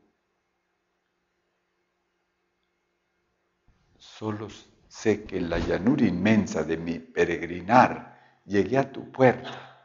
Solo 4.21 4.49
sé 4.87 5.25
que 5.25 5.39
en 5.39 5.49
la 5.49 5.59
llanura 5.59 6.05
inmensa 6.05 6.63
de 6.63 6.77
mi 6.77 6.99
peregrinar 6.99 8.43
llegué 8.45 8.77
a 8.77 8.93
tu 8.93 9.11
puerta, 9.11 9.81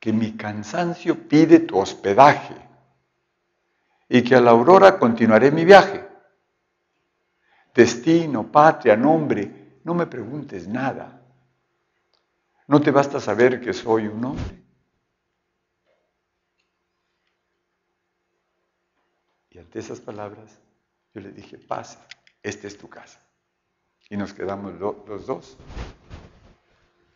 que 0.00 0.10
mi 0.10 0.34
cansancio 0.34 1.28
pide 1.28 1.58
tu 1.60 1.76
hospedaje 1.76 2.56
y 4.08 4.22
que 4.22 4.34
a 4.34 4.40
la 4.40 4.52
aurora 4.52 4.98
continuaré 4.98 5.50
mi 5.50 5.66
viaje. 5.66 6.08
Destino, 7.74 8.50
patria, 8.50 8.96
nombre, 8.96 9.80
no 9.84 9.92
me 9.92 10.06
preguntes 10.06 10.66
nada. 10.66 11.20
¿No 12.66 12.80
te 12.80 12.90
basta 12.90 13.20
saber 13.20 13.60
que 13.60 13.74
soy 13.74 14.06
un 14.06 14.24
hombre? 14.24 14.62
Y 19.50 19.58
ante 19.58 19.80
esas 19.80 20.00
palabras 20.00 20.58
yo 21.14 21.20
le 21.20 21.32
dije, 21.32 21.58
pasa, 21.58 22.06
esta 22.42 22.66
es 22.66 22.78
tu 22.78 22.88
casa. 22.88 23.20
Y 24.08 24.16
nos 24.16 24.32
quedamos 24.32 24.74
los 24.80 25.26
dos 25.26 25.56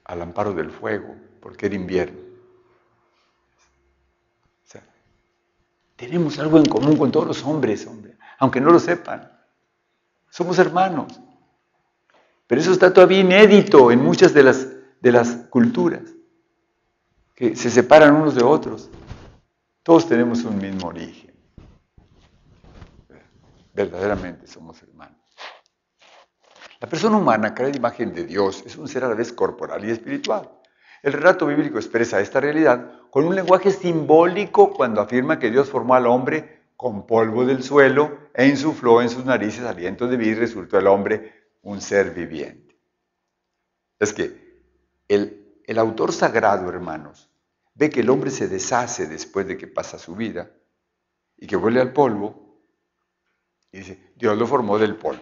al 0.04 0.22
amparo 0.22 0.52
del 0.52 0.70
fuego, 0.70 1.14
porque 1.40 1.66
era 1.66 1.74
invierno. 1.74 2.18
O 4.64 4.66
sea, 4.66 4.82
tenemos 5.96 6.38
algo 6.38 6.58
en 6.58 6.66
común 6.66 6.96
con 6.96 7.10
todos 7.10 7.26
los 7.26 7.42
hombres, 7.44 7.86
hombre, 7.86 8.16
aunque 8.38 8.60
no 8.60 8.70
lo 8.70 8.78
sepan. 8.78 9.30
Somos 10.28 10.58
hermanos. 10.58 11.20
Pero 12.46 12.60
eso 12.60 12.72
está 12.72 12.92
todavía 12.92 13.20
inédito 13.20 13.90
en 13.90 14.02
muchas 14.02 14.34
de 14.34 14.42
las, 14.42 14.68
de 15.00 15.12
las 15.12 15.30
culturas, 15.48 16.02
que 17.34 17.56
se 17.56 17.70
separan 17.70 18.14
unos 18.14 18.34
de 18.34 18.44
otros. 18.44 18.90
Todos 19.82 20.06
tenemos 20.08 20.44
un 20.44 20.58
mismo 20.58 20.88
origen 20.88 21.33
verdaderamente 23.74 24.46
somos 24.46 24.80
hermanos. 24.82 25.18
La 26.80 26.88
persona 26.88 27.16
humana, 27.16 27.54
creada 27.54 27.76
imagen 27.76 28.14
de 28.14 28.24
Dios, 28.24 28.62
es 28.64 28.76
un 28.76 28.88
ser 28.88 29.04
a 29.04 29.08
la 29.08 29.14
vez 29.14 29.32
corporal 29.32 29.84
y 29.84 29.90
espiritual. 29.90 30.50
El 31.02 31.12
relato 31.12 31.46
bíblico 31.46 31.78
expresa 31.78 32.20
esta 32.20 32.40
realidad 32.40 32.92
con 33.10 33.24
un 33.24 33.34
lenguaje 33.34 33.70
simbólico 33.70 34.72
cuando 34.72 35.00
afirma 35.00 35.38
que 35.38 35.50
Dios 35.50 35.68
formó 35.68 35.94
al 35.94 36.06
hombre 36.06 36.62
con 36.76 37.06
polvo 37.06 37.44
del 37.44 37.62
suelo 37.62 38.30
e 38.32 38.46
insufló 38.46 39.02
en 39.02 39.08
sus 39.08 39.24
narices 39.24 39.64
aliento 39.64 40.06
de 40.06 40.16
vida 40.16 40.30
y 40.32 40.34
resultó 40.34 40.78
el 40.78 40.86
hombre 40.86 41.32
un 41.62 41.80
ser 41.80 42.12
viviente. 42.12 42.76
Es 43.98 44.12
que 44.12 44.62
el, 45.08 45.60
el 45.66 45.78
autor 45.78 46.12
sagrado, 46.12 46.68
hermanos, 46.68 47.30
ve 47.74 47.90
que 47.90 48.00
el 48.00 48.10
hombre 48.10 48.30
se 48.30 48.48
deshace 48.48 49.06
después 49.06 49.46
de 49.46 49.56
que 49.56 49.66
pasa 49.66 49.98
su 49.98 50.14
vida 50.14 50.50
y 51.36 51.46
que 51.46 51.56
vuelve 51.56 51.80
al 51.80 51.92
polvo 51.92 52.43
y 53.74 53.78
dice, 53.78 53.98
Dios 54.14 54.38
lo 54.38 54.46
formó 54.46 54.78
del 54.78 54.94
polvo. 54.94 55.20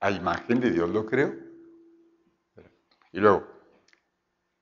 A 0.00 0.10
imagen 0.10 0.58
de 0.58 0.72
Dios 0.72 0.90
lo 0.90 1.06
creó. 1.06 1.32
Y 3.12 3.20
luego, 3.20 3.46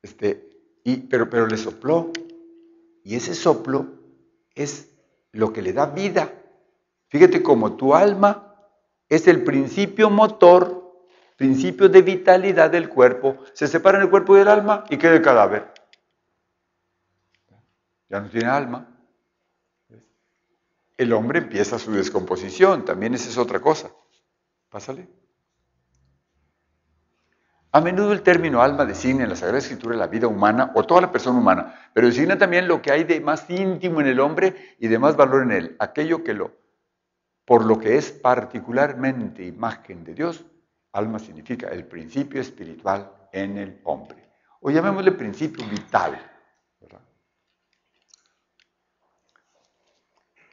este, 0.02 0.50
y, 0.85 0.98
pero, 0.98 1.31
pero 1.31 1.46
le 1.46 1.57
sopló. 1.57 2.12
Y 3.02 3.16
ese 3.16 3.35
soplo 3.35 3.87
es 4.55 4.90
lo 5.33 5.55
que 5.55 5.62
le 5.62 5.72
da 5.72 5.87
vida. 5.87 6.35
Fíjate 7.09 7.42
cómo 7.42 7.76
tu 7.76 7.94
alma 7.94 8.55
es 9.09 9.26
el 9.26 9.42
principio 9.42 10.11
motor, 10.11 11.02
principio 11.37 11.88
de 11.88 12.02
vitalidad 12.02 12.70
del 12.70 12.90
cuerpo. 12.90 13.38
Se 13.55 13.68
separa 13.68 14.02
el 14.02 14.11
cuerpo 14.11 14.35
del 14.35 14.48
alma 14.48 14.85
y 14.90 14.98
queda 14.98 15.14
el 15.14 15.22
cadáver. 15.22 15.72
Ya 18.11 18.20
no 18.20 18.29
tiene 18.29 18.48
alma 18.48 18.95
el 20.96 21.12
hombre 21.12 21.40
empieza 21.40 21.78
su 21.78 21.92
descomposición, 21.92 22.85
también 22.85 23.14
esa 23.14 23.28
es 23.28 23.38
otra 23.38 23.61
cosa. 23.61 23.90
Pásale. 24.70 25.09
A 27.72 27.80
menudo 27.80 28.12
el 28.12 28.22
término 28.22 28.62
alma 28.62 28.87
designa 28.87 29.24
en 29.24 29.28
la 29.28 29.37
Sagrada 29.37 29.59
Escritura 29.59 29.96
la 29.96 30.06
vida 30.06 30.26
humana 30.26 30.72
o 30.74 30.85
toda 30.85 31.02
la 31.02 31.12
persona 31.12 31.38
humana, 31.38 31.90
pero 31.92 32.06
designa 32.06 32.38
también 32.38 32.68
lo 32.68 32.80
que 32.80 32.90
hay 32.90 33.04
de 33.04 33.20
más 33.20 33.50
íntimo 33.50 34.00
en 34.00 34.06
el 34.06 34.20
hombre 34.20 34.76
y 34.78 34.88
de 34.88 34.98
más 34.98 35.16
valor 35.16 35.42
en 35.42 35.52
él, 35.52 35.76
aquello 35.78 36.24
que 36.24 36.32
lo, 36.32 36.52
por 37.44 37.64
lo 37.66 37.78
que 37.78 37.98
es 37.98 38.11
particularmente 38.11 39.44
imagen 39.44 40.04
de 40.04 40.14
Dios, 40.14 40.46
alma 40.92 41.18
significa 41.18 41.68
el 41.68 41.85
principio 41.85 42.40
espiritual 42.40 43.12
en 43.32 43.59
el 43.59 43.80
hombre. 43.85 44.30
O 44.61 44.70
llamémosle 44.70 45.12
principio 45.12 45.66
vital. 45.68 46.18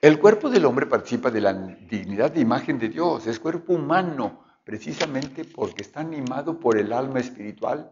El 0.04 0.20
cuerpo 0.20 0.50
del 0.50 0.66
hombre 0.66 0.86
participa 0.86 1.32
de 1.32 1.40
la 1.40 1.54
dignidad 1.54 2.30
de 2.30 2.42
imagen 2.42 2.78
de 2.78 2.90
Dios, 2.90 3.26
es 3.26 3.40
cuerpo 3.40 3.72
humano, 3.72 4.44
precisamente 4.66 5.46
porque 5.46 5.84
está 5.84 6.02
animado 6.02 6.60
por 6.60 6.78
el 6.78 6.92
alma 6.92 7.22
espiritual 7.22 7.90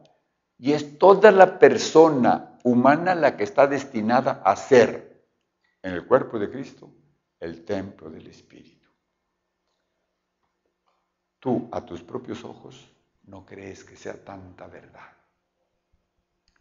y 0.57 0.73
es 0.73 0.97
toda 0.97 1.31
la 1.31 1.57
persona 1.57 2.59
humana 2.65 3.15
la 3.15 3.37
que 3.37 3.45
está 3.45 3.65
destinada 3.65 4.41
a 4.43 4.57
ser 4.57 5.25
en 5.81 5.93
el 5.93 6.05
cuerpo 6.05 6.37
de 6.37 6.51
Cristo 6.51 6.93
el 7.39 7.63
templo 7.63 8.09
del 8.09 8.27
Espíritu. 8.27 8.89
Tú 11.39 11.69
a 11.71 11.85
tus 11.85 12.03
propios 12.03 12.43
ojos 12.43 12.91
no 13.23 13.45
crees 13.45 13.85
que 13.85 13.95
sea 13.95 14.21
tanta 14.21 14.67
verdad, 14.67 15.15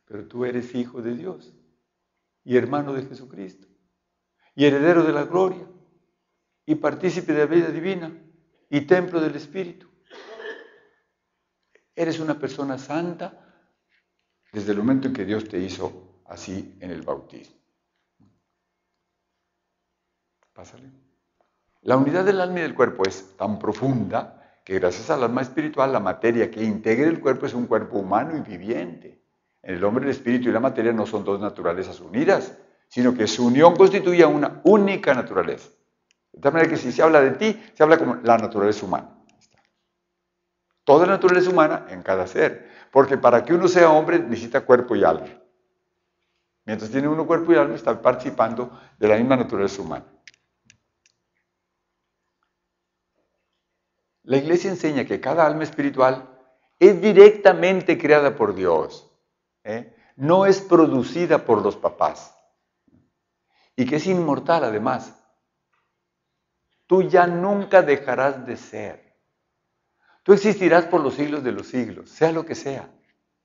pero 0.05 0.29
tú 0.29 0.45
eres 0.45 0.73
hijo 0.77 1.03
de 1.03 1.17
Dios 1.17 1.53
y 2.45 2.57
hermano 2.57 2.93
de 2.93 3.03
Jesucristo 3.03 3.67
y 4.55 4.65
heredero 4.65 5.03
de 5.03 5.13
la 5.13 5.25
gloria 5.25 5.67
y 6.67 6.75
partícipe 6.77 7.33
de 7.33 7.39
la 7.41 7.47
vida 7.47 7.69
divina 7.69 8.13
y 8.69 8.83
templo 8.83 9.21
del 9.21 9.35
Espíritu. 9.37 9.89
Eres 11.95 12.21
una 12.21 12.39
persona 12.39 12.79
santa 12.79 13.67
desde 14.53 14.73
el 14.73 14.79
momento 14.79 15.09
en 15.09 15.15
que 15.15 15.25
Dios 15.25 15.49
te 15.49 15.59
hizo 15.59 16.23
así 16.27 16.77
en 16.81 16.91
el 16.91 17.03
bautismo. 17.03 17.57
Pásale. 20.53 20.91
La 21.83 21.97
unidad 21.97 22.25
del 22.25 22.41
alma 22.41 22.59
y 22.59 22.63
del 22.63 22.75
cuerpo 22.75 23.05
es 23.07 23.37
tan 23.37 23.59
profunda 23.59 24.61
que 24.65 24.79
gracias 24.79 25.11
al 25.11 25.23
alma 25.25 25.41
espiritual, 25.41 25.93
la 25.93 26.01
materia 26.01 26.51
que 26.51 26.63
integra 26.63 27.09
el 27.09 27.21
cuerpo 27.21 27.47
es 27.47 27.55
un 27.55 27.67
cuerpo 27.67 27.99
humano 27.99 28.37
y 28.37 28.41
viviente. 28.41 29.25
En 29.63 29.75
el 29.75 29.85
hombre, 29.85 30.05
el 30.05 30.11
espíritu 30.11 30.49
y 30.49 30.53
la 30.53 30.61
materia 30.61 30.93
no 30.93 31.07
son 31.07 31.25
dos 31.25 31.41
naturalezas 31.41 32.01
unidas, 32.01 32.57
sino 32.90 33.14
que 33.14 33.29
su 33.29 33.46
unión 33.46 33.76
constituye 33.76 34.26
una 34.26 34.61
única 34.64 35.14
naturaleza. 35.14 35.70
De 36.33 36.40
tal 36.40 36.53
manera 36.53 36.70
que 36.70 36.76
si 36.76 36.90
se 36.90 37.03
habla 37.03 37.20
de 37.20 37.31
ti, 37.31 37.70
se 37.72 37.83
habla 37.83 37.96
como 37.96 38.16
la 38.16 38.37
naturaleza 38.37 38.85
humana. 38.85 39.16
Toda 40.83 41.07
la 41.07 41.12
naturaleza 41.12 41.50
humana 41.50 41.87
en 41.88 42.03
cada 42.03 42.26
ser. 42.26 42.68
Porque 42.90 43.16
para 43.16 43.44
que 43.44 43.55
uno 43.55 43.68
sea 43.68 43.90
hombre 43.90 44.18
necesita 44.18 44.62
cuerpo 44.62 44.96
y 44.96 45.05
alma. 45.05 45.29
Mientras 46.64 46.90
tiene 46.90 47.07
uno 47.07 47.26
cuerpo 47.26 47.53
y 47.53 47.57
alma, 47.57 47.76
está 47.76 48.03
participando 48.03 48.76
de 48.98 49.09
la 49.09 49.16
misma 49.16 49.37
naturaleza 49.37 49.81
humana. 49.83 50.07
La 54.24 54.37
iglesia 54.37 54.68
enseña 54.68 55.05
que 55.05 55.20
cada 55.20 55.46
alma 55.46 55.62
espiritual 55.62 56.29
es 56.81 57.00
directamente 57.00 57.96
creada 57.96 58.35
por 58.35 58.55
Dios, 58.55 59.09
¿eh? 59.62 59.94
no 60.16 60.46
es 60.46 60.61
producida 60.61 61.44
por 61.44 61.62
los 61.62 61.76
papás 61.76 62.35
y 63.81 63.87
que 63.87 63.97
es 63.97 64.07
inmortal 64.07 64.62
además. 64.62 65.19
Tú 66.87 67.01
ya 67.01 67.27
nunca 67.27 67.81
dejarás 67.81 68.45
de 68.45 68.59
ser. 68.59 69.16
Tú 70.23 70.35
existirás 70.35 70.85
por 70.85 71.01
los 71.01 71.14
siglos 71.14 71.43
de 71.43 71.53
los 71.53 71.66
siglos, 71.69 72.11
sea 72.11 72.31
lo 72.31 72.45
que 72.45 72.55
sea, 72.55 72.90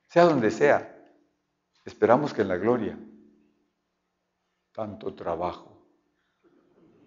sea 0.09 0.25
donde 0.25 0.51
sea. 0.51 0.93
Esperamos 1.85 2.33
que 2.33 2.41
en 2.41 2.49
la 2.49 2.57
gloria, 2.57 2.99
tanto 4.73 5.13
trabajo, 5.13 5.87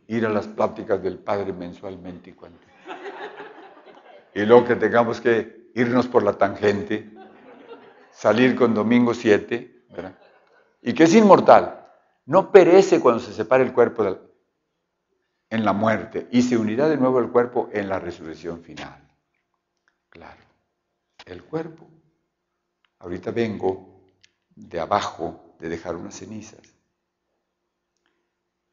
ir 0.07 0.25
a 0.25 0.31
las 0.31 0.47
pláticas 0.47 1.03
del 1.03 1.19
Padre 1.19 1.53
mensualmente 1.53 2.31
y 2.31 2.33
cuánto 2.33 2.67
y 4.35 4.47
luego 4.47 4.65
que 4.65 4.77
tengamos 4.77 5.21
que 5.21 5.71
irnos 5.75 6.07
por 6.07 6.23
la 6.23 6.33
tangente, 6.33 7.11
salir 8.11 8.57
con 8.57 8.73
domingo 8.73 9.13
7, 9.13 9.85
y 10.81 10.95
que 10.95 11.05
es 11.05 11.15
inmortal, 11.15 11.78
no 12.29 12.53
perece 12.53 13.01
cuando 13.01 13.21
se 13.21 13.33
separe 13.33 13.65
el 13.65 13.73
cuerpo 13.73 14.05
en 15.49 15.65
la 15.65 15.73
muerte 15.73 16.29
y 16.31 16.43
se 16.43 16.59
unirá 16.59 16.87
de 16.87 16.99
nuevo 16.99 17.21
el 17.21 17.31
cuerpo 17.31 17.71
en 17.73 17.89
la 17.89 17.99
resurrección 17.99 18.63
final. 18.63 19.03
Claro, 20.11 20.43
el 21.25 21.43
cuerpo. 21.43 21.89
Ahorita 22.99 23.31
vengo 23.31 24.03
de 24.55 24.79
abajo 24.79 25.57
de 25.59 25.71
dejar 25.71 25.97
unas 25.97 26.17
cenizas. 26.17 26.61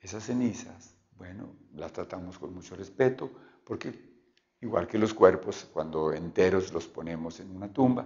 Esas 0.01 0.25
cenizas, 0.25 0.97
bueno, 1.11 1.55
las 1.75 1.93
tratamos 1.93 2.37
con 2.37 2.53
mucho 2.53 2.75
respeto 2.75 3.31
porque 3.63 4.17
igual 4.59 4.85
que 4.85 4.97
los 4.97 5.13
cuerpos, 5.13 5.69
cuando 5.71 6.11
enteros 6.11 6.73
los 6.73 6.87
ponemos 6.87 7.39
en 7.39 7.55
una 7.55 7.71
tumba, 7.71 8.05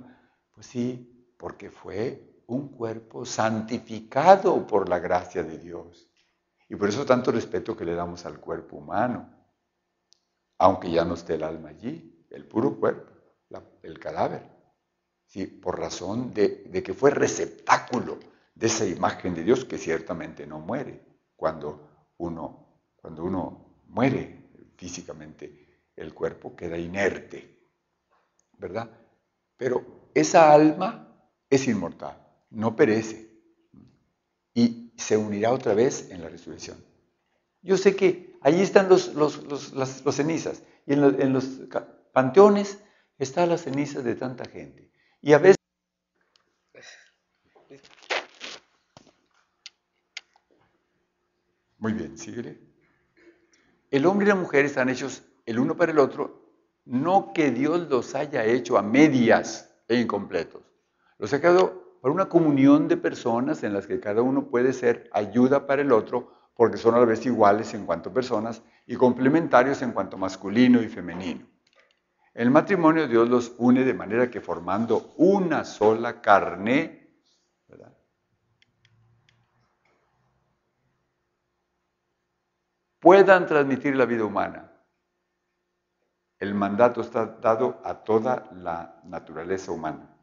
pues 0.51 0.67
sí, 0.67 1.33
porque 1.37 1.71
fue 1.71 2.38
un 2.55 2.69
cuerpo 2.69 3.25
santificado 3.25 4.65
por 4.65 4.89
la 4.89 4.99
gracia 4.99 5.43
de 5.43 5.57
Dios. 5.57 6.09
Y 6.67 6.75
por 6.75 6.89
eso 6.89 7.05
tanto 7.05 7.31
respeto 7.31 7.75
que 7.75 7.85
le 7.85 7.95
damos 7.95 8.25
al 8.25 8.39
cuerpo 8.39 8.77
humano, 8.77 9.29
aunque 10.57 10.91
ya 10.91 11.05
no 11.05 11.15
esté 11.15 11.35
el 11.35 11.43
alma 11.43 11.69
allí, 11.69 12.25
el 12.29 12.47
puro 12.47 12.79
cuerpo, 12.79 13.11
el 13.81 13.99
cadáver. 13.99 14.43
Sí, 15.25 15.45
por 15.45 15.79
razón 15.79 16.33
de, 16.33 16.65
de 16.69 16.83
que 16.83 16.93
fue 16.93 17.11
receptáculo 17.11 18.19
de 18.53 18.67
esa 18.67 18.85
imagen 18.85 19.33
de 19.33 19.43
Dios 19.43 19.63
que 19.65 19.77
ciertamente 19.77 20.45
no 20.45 20.59
muere 20.59 21.01
cuando 21.35 22.13
uno, 22.17 22.83
cuando 22.95 23.23
uno 23.23 23.83
muere 23.87 24.49
físicamente 24.75 25.67
el 25.95 26.13
cuerpo 26.13 26.55
queda 26.55 26.77
inerte, 26.77 27.67
¿verdad? 28.57 28.89
Pero 29.57 30.09
esa 30.13 30.51
alma 30.53 31.29
es 31.49 31.67
inmortal, 31.67 32.17
no 32.49 32.75
perece 32.75 33.29
y 34.53 34.91
se 34.97 35.17
unirá 35.17 35.51
otra 35.51 35.73
vez 35.73 36.09
en 36.11 36.21
la 36.21 36.29
resurrección. 36.29 36.77
Yo 37.61 37.77
sé 37.77 37.95
que 37.95 38.37
allí 38.41 38.61
están 38.61 38.89
los, 38.89 39.13
las, 39.15 40.03
cenizas 40.15 40.63
y 40.85 40.93
en, 40.93 41.21
en, 41.21 41.33
los 41.33 41.45
panteones 42.13 42.79
están 43.17 43.49
las 43.49 43.63
cenizas 43.63 44.03
de 44.03 44.15
tanta 44.15 44.45
gente. 44.45 44.91
Y 45.21 45.33
a 45.33 45.39
veces... 45.39 45.57
Muy 51.77 51.93
bien, 51.93 52.17
síguele. 52.17 52.59
El 53.89 54.05
hombre 54.05 54.25
y 54.25 54.29
la 54.29 54.35
mujer 54.35 54.65
están 54.65 54.89
hechos 54.89 55.23
el 55.45 55.59
uno 55.59 55.75
para 55.75 55.91
el 55.91 55.99
otro, 55.99 56.53
no 56.85 57.31
que 57.33 57.51
Dios 57.51 57.89
los 57.89 58.15
haya 58.15 58.45
hecho 58.45 58.77
a 58.77 58.83
medias 58.83 59.73
e 59.87 59.95
incompletos. 59.95 60.61
Los 61.17 61.33
ha 61.33 61.39
creado 61.39 61.88
para 62.01 62.13
una 62.13 62.29
comunión 62.29 62.87
de 62.87 62.97
personas 62.97 63.63
en 63.63 63.73
las 63.73 63.87
que 63.87 63.99
cada 63.99 64.21
uno 64.21 64.47
puede 64.47 64.73
ser 64.73 65.09
ayuda 65.13 65.67
para 65.67 65.81
el 65.81 65.91
otro, 65.91 66.33
porque 66.55 66.77
son 66.77 66.95
a 66.95 66.99
la 66.99 67.05
vez 67.05 67.25
iguales 67.25 67.73
en 67.73 67.85
cuanto 67.85 68.09
a 68.09 68.13
personas 68.13 68.61
y 68.85 68.95
complementarios 68.95 69.81
en 69.81 69.91
cuanto 69.91 70.15
a 70.17 70.19
masculino 70.19 70.81
y 70.81 70.87
femenino. 70.87 71.47
El 72.33 72.51
matrimonio 72.51 73.07
Dios 73.07 73.27
los 73.27 73.53
une 73.57 73.83
de 73.83 73.93
manera 73.93 74.29
que 74.29 74.41
formando 74.41 75.13
una 75.17 75.65
sola 75.65 76.21
carne, 76.21 76.99
puedan 82.99 83.45
transmitir 83.45 83.95
la 83.95 84.05
vida 84.05 84.25
humana. 84.25 84.71
El 86.37 86.53
mandato 86.53 87.01
está 87.01 87.25
dado 87.25 87.81
a 87.83 88.03
toda 88.03 88.49
la 88.53 89.01
naturaleza 89.03 89.71
humana, 89.71 90.15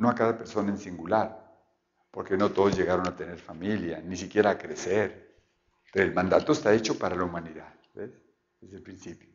no 0.00 0.08
a 0.08 0.14
cada 0.14 0.36
persona 0.36 0.70
en 0.70 0.78
singular, 0.78 1.46
porque 2.10 2.36
no 2.36 2.50
todos 2.50 2.74
llegaron 2.76 3.06
a 3.06 3.14
tener 3.14 3.38
familia, 3.38 4.00
ni 4.00 4.16
siquiera 4.16 4.50
a 4.50 4.58
crecer. 4.58 5.44
Pero 5.92 6.06
el 6.06 6.14
mandato 6.14 6.52
está 6.52 6.72
hecho 6.72 6.98
para 6.98 7.14
la 7.14 7.24
humanidad, 7.24 7.74
¿ves? 7.94 8.10
Desde 8.60 8.78
el 8.78 8.82
principio. 8.82 9.28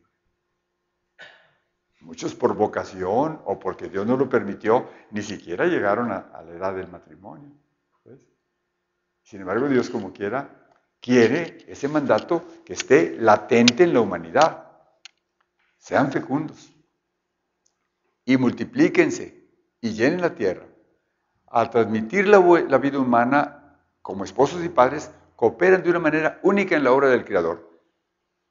Muchos 2.00 2.34
por 2.34 2.54
vocación 2.54 3.40
o 3.44 3.58
porque 3.60 3.88
Dios 3.88 4.04
no 4.06 4.16
lo 4.16 4.28
permitió, 4.28 4.90
ni 5.12 5.22
siquiera 5.22 5.66
llegaron 5.66 6.10
a, 6.10 6.42
la 6.44 6.52
edad 6.52 6.74
del 6.74 6.88
matrimonio. 6.88 7.52
Sin 9.22 9.40
embargo, 9.40 9.68
Dios 9.68 9.88
como 9.88 10.12
quiera, 10.12 10.68
quiere 11.00 11.58
ese 11.68 11.88
mandato 11.88 12.44
que 12.64 12.72
esté 12.72 13.16
latente 13.18 13.84
en 13.84 13.94
la 13.94 14.00
humanidad 14.00 14.66
sean 15.78 16.10
fecundos 16.10 16.72
y 18.24 18.36
multiplíquense 18.36 19.45
y 19.80 19.92
llenen 19.92 20.20
la 20.20 20.34
tierra. 20.34 20.66
Al 21.48 21.70
transmitir 21.70 22.26
la, 22.26 22.38
vida 22.78 22.98
humana 22.98 23.80
como 24.02 24.24
esposos 24.24 24.64
y 24.64 24.68
padres, 24.68 25.10
cooperan 25.36 25.82
de 25.82 25.90
una 25.90 25.98
manera 25.98 26.40
única 26.42 26.76
en 26.76 26.84
la 26.84 26.92
obra 26.92 27.08
del 27.08 27.24
Creador. 27.24 27.70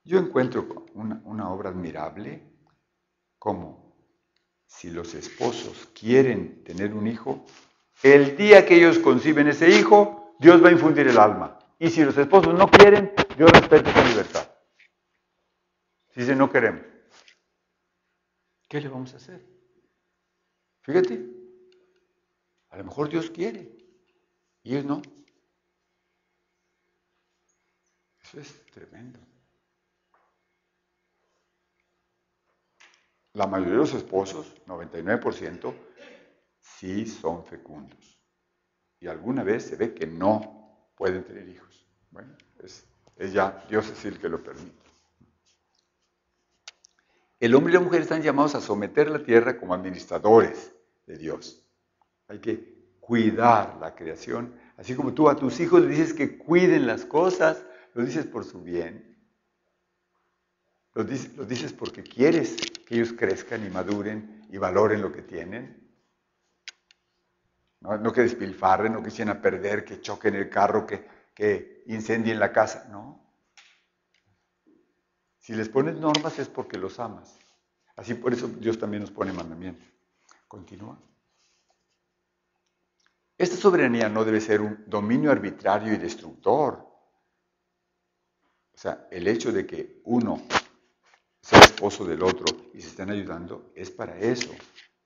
Yo 0.03 0.19
encuentro 0.19 0.85
una, 0.93 1.51
obra 1.51 1.69
admirable 1.69 2.43
como 3.39 3.95
si 4.65 4.89
los 4.89 5.13
esposos 5.13 5.89
quieren 5.93 6.63
tener 6.63 6.93
un 6.93 7.07
hijo, 7.07 7.45
el 8.03 8.35
día 8.35 8.65
que 8.65 8.75
ellos 8.75 8.99
conciben 8.99 9.47
ese 9.47 9.69
hijo, 9.69 10.35
Dios 10.39 10.63
va 10.63 10.69
a 10.69 10.71
infundir 10.71 11.07
el 11.07 11.17
alma. 11.17 11.57
Y 11.79 11.89
si 11.89 12.03
los 12.03 12.17
esposos 12.17 12.53
no 12.53 12.69
quieren, 12.69 13.13
Dios 13.37 13.51
respeta 13.51 13.93
su 13.93 14.07
libertad. 14.09 14.49
Si 16.09 16.21
dice 16.21 16.35
no 16.35 16.49
queremos. 16.49 16.81
¿Qué 18.67 18.81
le 18.81 18.89
vamos 18.89 19.13
a 19.13 19.17
hacer? 19.17 19.54
Fíjate, 20.85 21.19
a 22.69 22.77
lo 22.77 22.83
mejor 22.83 23.09
Dios 23.09 23.31
quiere 23.31 23.75
y 24.61 24.75
ellos 24.75 24.85
no. 24.85 25.01
Eso 28.21 28.39
es 28.39 28.65
tremendo. 28.67 29.17
La 33.33 33.47
mayoría 33.47 33.73
de 33.73 33.79
los 33.79 33.95
esposos, 33.95 34.53
99%, 34.67 35.73
sí 36.59 37.07
son 37.07 37.43
fecundos. 37.45 38.19
Y 38.99 39.07
alguna 39.07 39.43
vez 39.43 39.65
se 39.65 39.77
ve 39.77 39.95
que 39.95 40.05
no 40.05 40.91
pueden 40.95 41.23
tener 41.23 41.49
hijos. 41.49 41.87
Bueno, 42.11 42.37
es 42.59 42.87
ya 43.33 43.65
Dios 43.67 43.89
es 43.89 44.05
el 44.05 44.19
que 44.19 44.29
lo 44.29 44.43
permite. 44.43 44.85
El 47.39 47.55
hombre 47.55 47.71
y 47.71 47.73
la 47.73 47.81
mujer 47.81 48.01
están 48.01 48.21
llamados 48.21 48.53
a 48.53 48.61
someter 48.61 49.09
la 49.09 49.23
tierra 49.23 49.57
como 49.59 49.73
administradores 49.73 50.74
de 51.05 51.17
Dios. 51.17 51.63
Hay 52.27 52.39
que 52.39 52.75
cuidar 52.99 53.77
la 53.79 53.95
creación. 53.95 54.55
Así 54.77 54.95
como 54.95 55.13
tú 55.13 55.29
a 55.29 55.35
tus 55.35 55.59
hijos 55.59 55.81
le 55.81 55.87
dices 55.87 56.13
que 56.13 56.37
cuiden 56.37 56.87
las 56.87 57.05
cosas, 57.05 57.63
lo 57.93 58.03
dices 58.03 58.25
por 58.25 58.43
su 58.43 58.61
bien. 58.61 59.15
Lo 60.93 61.03
dices, 61.03 61.73
porque 61.73 62.03
quieres 62.03 62.55
que 62.87 62.95
ellos 62.95 63.11
crezcan 63.11 63.65
y 63.65 63.69
maduren 63.69 64.47
y 64.49 64.57
valoren 64.57 65.01
lo 65.01 65.11
que 65.11 65.23
tienen. 65.23 65.83
No, 67.81 68.13
que 68.13 68.21
despilfarren, 68.21 68.93
no 68.93 69.03
que 69.03 69.09
echen 69.09 69.29
a 69.29 69.41
perder, 69.41 69.83
que 69.83 69.99
choquen 69.99 70.35
el 70.35 70.49
carro, 70.49 70.87
que, 70.87 71.05
que 71.35 71.83
incendien 71.87 72.39
la 72.39 72.53
casa. 72.53 72.87
No. 72.89 73.21
Si 75.37 75.53
les 75.53 75.67
pones 75.67 75.95
normas 75.95 76.39
es 76.39 76.47
porque 76.47 76.77
los 76.77 76.97
amas. 76.99 77.37
Así 77.97 78.13
por 78.13 78.33
eso 78.33 78.47
Dios 78.47 78.79
también 78.79 79.01
nos 79.01 79.11
pone 79.11 79.33
mandamientos. 79.33 79.94
Continúa. 80.55 80.97
Esta 83.37 83.57
soberanía 83.57 84.07
no 84.07 84.23
debe 84.23 84.39
ser 84.39 84.61
un 84.61 84.85
dominio 84.87 85.29
arbitrario 85.29 85.93
y 85.93 85.97
destructor. 85.97 86.75
O 88.73 88.77
sea, 88.77 89.05
el 89.11 89.27
hecho 89.27 89.51
de 89.51 89.65
que 89.65 89.99
uno 90.05 90.41
sea 91.41 91.59
esposo 91.59 92.05
del 92.05 92.23
otro 92.23 92.45
y 92.73 92.79
se 92.79 92.87
estén 92.87 93.09
ayudando 93.09 93.73
es 93.75 93.91
para 93.91 94.17
eso. 94.17 94.49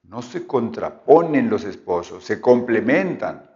No 0.03 0.21
se 0.21 0.45
contraponen 0.45 1.49
los 1.49 1.63
esposos, 1.63 2.23
se 2.23 2.39
complementan. 2.39 3.49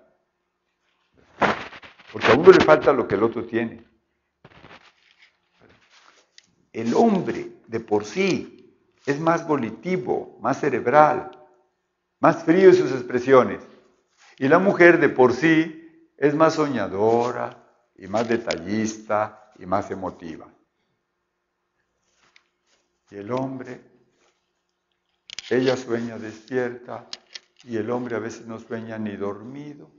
Porque 2.12 2.28
a 2.32 2.34
uno 2.34 2.52
le 2.52 2.66
falta 2.66 2.92
lo 2.92 3.08
que 3.08 3.14
el 3.14 3.22
otro 3.22 3.46
tiene. 3.46 3.86
El 6.72 6.96
hombre 6.96 7.62
de 7.68 7.80
por 7.80 8.04
sí 8.04 8.80
es 9.06 9.20
más 9.20 9.48
volitivo, 9.48 10.40
más 10.42 10.60
cerebral, 10.60 11.43
más 12.24 12.42
frío 12.46 12.70
en 12.70 12.76
sus 12.76 12.90
expresiones. 12.94 13.62
Y 14.38 14.48
la 14.48 14.58
mujer 14.58 14.98
de 14.98 15.10
por 15.10 15.34
sí 15.34 16.10
es 16.18 16.34
más 16.34 16.54
soñadora 16.54 17.68
y 17.98 18.08
más 18.08 18.30
detallista 18.30 19.52
y 19.60 19.66
más 19.66 19.92
emotiva. 19.92 20.48
Y 23.12 23.18
el 23.18 23.30
hombre, 23.30 23.82
ella 25.50 25.76
sueña 25.76 26.18
despierta 26.18 27.08
y 27.66 27.76
el 27.76 27.92
hombre 27.92 28.16
a 28.16 28.20
veces 28.20 28.48
no 28.48 28.58
sueña 28.58 28.98
ni 28.98 29.18
dormido. 29.18 29.92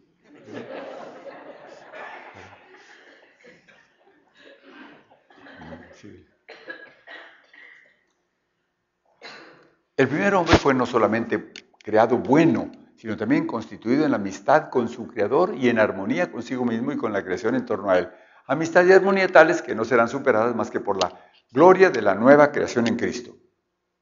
El 9.95 10.09
primer 10.09 10.35
hombre 10.35 10.57
fue 10.57 10.73
no 10.73 10.87
solamente 10.87 11.53
creado 11.85 12.17
bueno, 12.17 12.73
sino 12.97 13.17
también 13.17 13.47
constituido 13.47 14.07
en 14.07 14.13
la 14.13 14.17
amistad 14.17 14.71
con 14.71 14.89
su 14.89 15.07
Creador 15.07 15.55
y 15.55 15.69
en 15.69 15.79
armonía 15.79 16.33
consigo 16.33 16.65
mismo 16.65 16.91
y 16.91 16.97
con 16.97 17.13
la 17.13 17.23
creación 17.23 17.55
en 17.55 17.67
torno 17.67 17.91
a 17.91 17.99
Él. 17.99 18.09
Amistad 18.47 18.87
y 18.87 18.93
armonía 18.93 19.29
tales 19.29 19.61
que 19.61 19.75
no 19.75 19.85
serán 19.85 20.09
superadas 20.09 20.57
más 20.57 20.71
que 20.71 20.81
por 20.81 21.01
la 21.01 21.13
gloria 21.53 21.91
de 21.91 22.01
la 22.01 22.15
nueva 22.15 22.51
creación 22.51 22.87
en 22.87 22.97
Cristo. 22.97 23.37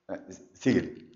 Eh, 0.08 0.14
Sigue. 0.54 1.10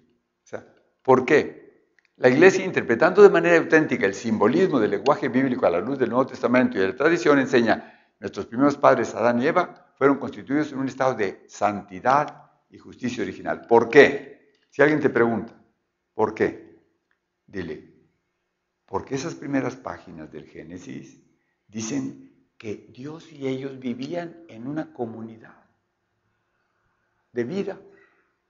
¿Por 1.02 1.24
qué? 1.24 1.94
La 2.16 2.29
Iglesia, 2.29 2.64
interpretando 2.64 3.22
de 3.22 3.31
manera 3.31 3.57
auténtica 3.59 4.07
el 4.07 4.14
simbolismo 4.14 4.81
del 4.81 4.90
lenguaje 4.90 5.29
bíblico 5.29 5.66
a 5.66 5.70
la 5.70 5.79
luz 5.79 6.00
del 6.00 6.11
Nuevo 6.11 6.26
Testamento 6.26 6.76
y 6.76 6.81
de 6.81 6.88
la 6.88 6.96
tradición, 6.96 7.38
enseña, 7.38 8.11
nuestros 8.18 8.46
primeros 8.46 8.76
padres, 8.76 9.14
Adán 9.14 9.40
y 9.40 9.46
Eva, 9.46 9.92
fueron 9.96 10.18
constituidos 10.18 10.72
en 10.72 10.79
un 10.79 10.88
estado 10.88 11.14
de 11.14 11.44
santidad 11.46 12.50
y 12.68 12.79
justicia 12.79 13.22
original. 13.22 13.66
¿Por 13.68 13.88
qué? 13.88 14.50
Si 14.68 14.83
alguien 14.83 14.98
te 14.98 15.11
pregunta, 15.11 15.56
¿por 16.16 16.35
qué? 16.35 16.81
Dile, 17.46 17.92
porque 18.87 19.14
esas 19.14 19.35
primeras 19.35 19.76
páginas 19.76 20.33
del 20.33 20.46
Génesis 20.46 21.20
dicen 21.68 22.33
que 22.59 22.88
Dios 22.88 23.31
y 23.31 23.46
ellos 23.46 23.79
vivían 23.79 24.44
en 24.48 24.66
una 24.66 24.92
comunidad 24.92 25.55
de 27.33 27.44
vida. 27.44 27.79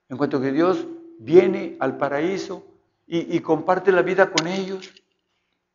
En 0.08 0.16
cuanto 0.16 0.40
que 0.40 0.52
Dios 0.52 0.86
viene 1.18 1.76
al 1.80 1.98
paraíso 1.98 2.64
y, 3.08 3.38
comparte 3.40 3.92
la 3.92 4.02
vida 4.02 4.30
con 4.30 4.46
ellos, 4.46 4.92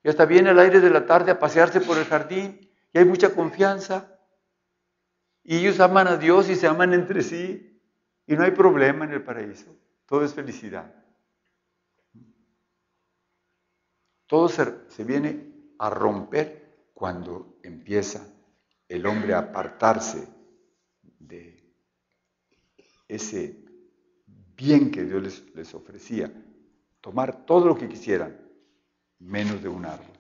y 0.04 0.10
hasta 0.10 0.26
viene 0.26 0.50
al 0.50 0.60
aire 0.60 0.80
de 0.80 0.90
la 0.90 1.06
tarde 1.06 1.32
a 1.32 1.40
pasearse 1.40 1.82
por 1.82 1.98
el 1.98 2.06
jardín, 2.06 2.70
y 2.94 2.98
hay 2.98 3.06
mucha 3.06 3.34
confianza, 3.34 4.18
y 5.44 5.58
ellos 5.58 5.80
aman 5.80 6.08
a 6.08 6.18
Dios 6.18 6.50
y 6.50 6.56
se 6.56 6.68
aman 6.68 6.94
entre 6.94 7.22
sí, 7.22 7.82
y 8.28 8.36
no 8.36 8.44
hay 8.44 8.52
problema 8.52 9.06
en 9.06 9.12
el 9.12 9.24
paraíso, 9.24 9.76
todo 10.06 10.24
es 10.24 10.34
felicidad. 10.34 11.01
Todo 14.32 14.48
se, 14.48 15.04
viene 15.04 15.74
a 15.78 15.90
romper 15.90 16.88
cuando 16.94 17.60
empieza 17.64 18.26
el 18.88 19.06
hombre 19.06 19.34
a 19.34 19.40
apartarse 19.40 20.26
de 21.20 21.62
ese 23.10 23.62
bien 24.56 24.90
que 24.90 25.04
Dios 25.04 25.22
les, 25.22 25.54
les, 25.54 25.74
ofrecía, 25.76 26.32
tomar 27.02 27.46
todo 27.46 27.66
lo 27.68 27.76
que 27.76 27.90
quisieran, 27.90 28.40
menos 29.20 29.62
de 29.62 29.68
un 29.68 29.86
árbol. 29.86 30.18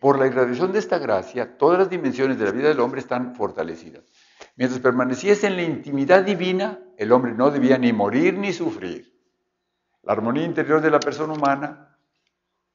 Por 0.00 0.18
la 0.18 0.26
irradiación 0.26 0.70
de 0.70 0.80
esta 0.80 0.98
gracia, 0.98 1.56
todas 1.56 1.78
las 1.78 1.88
dimensiones 1.88 2.38
de 2.38 2.44
la 2.44 2.50
vida 2.50 2.68
del 2.68 2.80
hombre 2.80 3.00
están 3.00 3.34
fortalecidas. 3.34 4.04
Mientras 4.58 4.80
permaneciese 4.80 5.46
en 5.46 5.54
la 5.54 5.62
intimidad 5.62 6.24
divina, 6.24 6.80
el 6.96 7.12
hombre 7.12 7.32
no 7.32 7.48
debía 7.52 7.78
ni 7.78 7.92
morir 7.92 8.36
ni 8.36 8.52
sufrir. 8.52 9.16
La 10.02 10.14
armonía 10.14 10.42
interior 10.42 10.80
de 10.80 10.90
la 10.90 10.98
persona 10.98 11.32
humana 11.32 11.96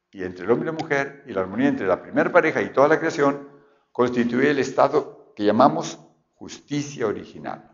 y 0.10 0.24
entre 0.24 0.46
el 0.46 0.52
hombre 0.52 0.70
y 0.70 0.72
la 0.72 0.80
mujer, 0.82 1.26
y 1.28 1.34
la 1.34 1.42
armonía 1.42 1.68
entre 1.68 1.86
la 1.86 2.02
primera 2.02 2.32
pareja 2.32 2.62
y 2.62 2.72
toda 2.72 2.88
la 2.88 3.00
creación, 3.00 3.50
constituye 3.92 4.52
el 4.52 4.60
estado 4.60 5.34
que 5.36 5.44
llamamos 5.44 6.00
justicia 6.36 7.06
original. 7.06 7.70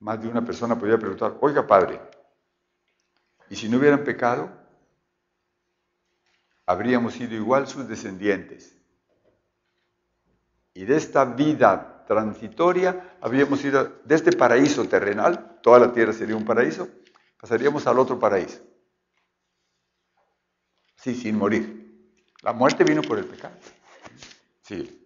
Más 0.00 0.20
de 0.20 0.28
una 0.28 0.44
persona 0.44 0.78
podría 0.78 0.98
preguntar, 0.98 1.38
oiga 1.40 1.66
padre, 1.66 1.98
¿y 3.48 3.56
si 3.56 3.70
no 3.70 3.78
hubieran 3.78 4.04
pecado? 4.04 4.52
Habríamos 6.66 7.14
sido 7.14 7.34
igual 7.34 7.66
sus 7.66 7.88
descendientes 7.88 8.79
y 10.74 10.84
de 10.84 10.96
esta 10.96 11.24
vida 11.24 12.04
transitoria 12.06 13.16
habríamos 13.20 13.64
ido 13.64 14.00
de 14.04 14.14
este 14.14 14.32
paraíso 14.32 14.84
terrenal, 14.86 15.58
toda 15.62 15.78
la 15.78 15.92
tierra 15.92 16.12
sería 16.12 16.36
un 16.36 16.44
paraíso, 16.44 16.88
pasaríamos 17.38 17.86
al 17.86 17.98
otro 17.98 18.18
paraíso. 18.18 18.60
Sí, 20.96 21.14
sin 21.14 21.38
morir. 21.38 21.80
La 22.42 22.52
muerte 22.52 22.84
vino 22.84 23.02
por 23.02 23.18
el 23.18 23.24
pecado. 23.24 23.54
Sí. 24.62 24.96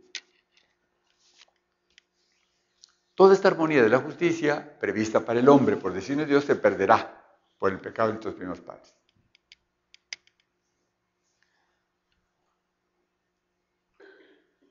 Toda 3.14 3.32
esta 3.32 3.48
armonía 3.48 3.82
de 3.82 3.88
la 3.88 3.98
justicia 3.98 4.76
prevista 4.80 5.20
para 5.20 5.38
el 5.38 5.48
hombre 5.48 5.76
por 5.76 5.92
decisión 5.92 6.18
de 6.18 6.26
Dios 6.26 6.44
se 6.44 6.56
perderá 6.56 7.24
por 7.58 7.70
el 7.70 7.80
pecado 7.80 8.12
de 8.12 8.18
tus 8.18 8.34
primeros 8.34 8.60
padres. 8.60 8.92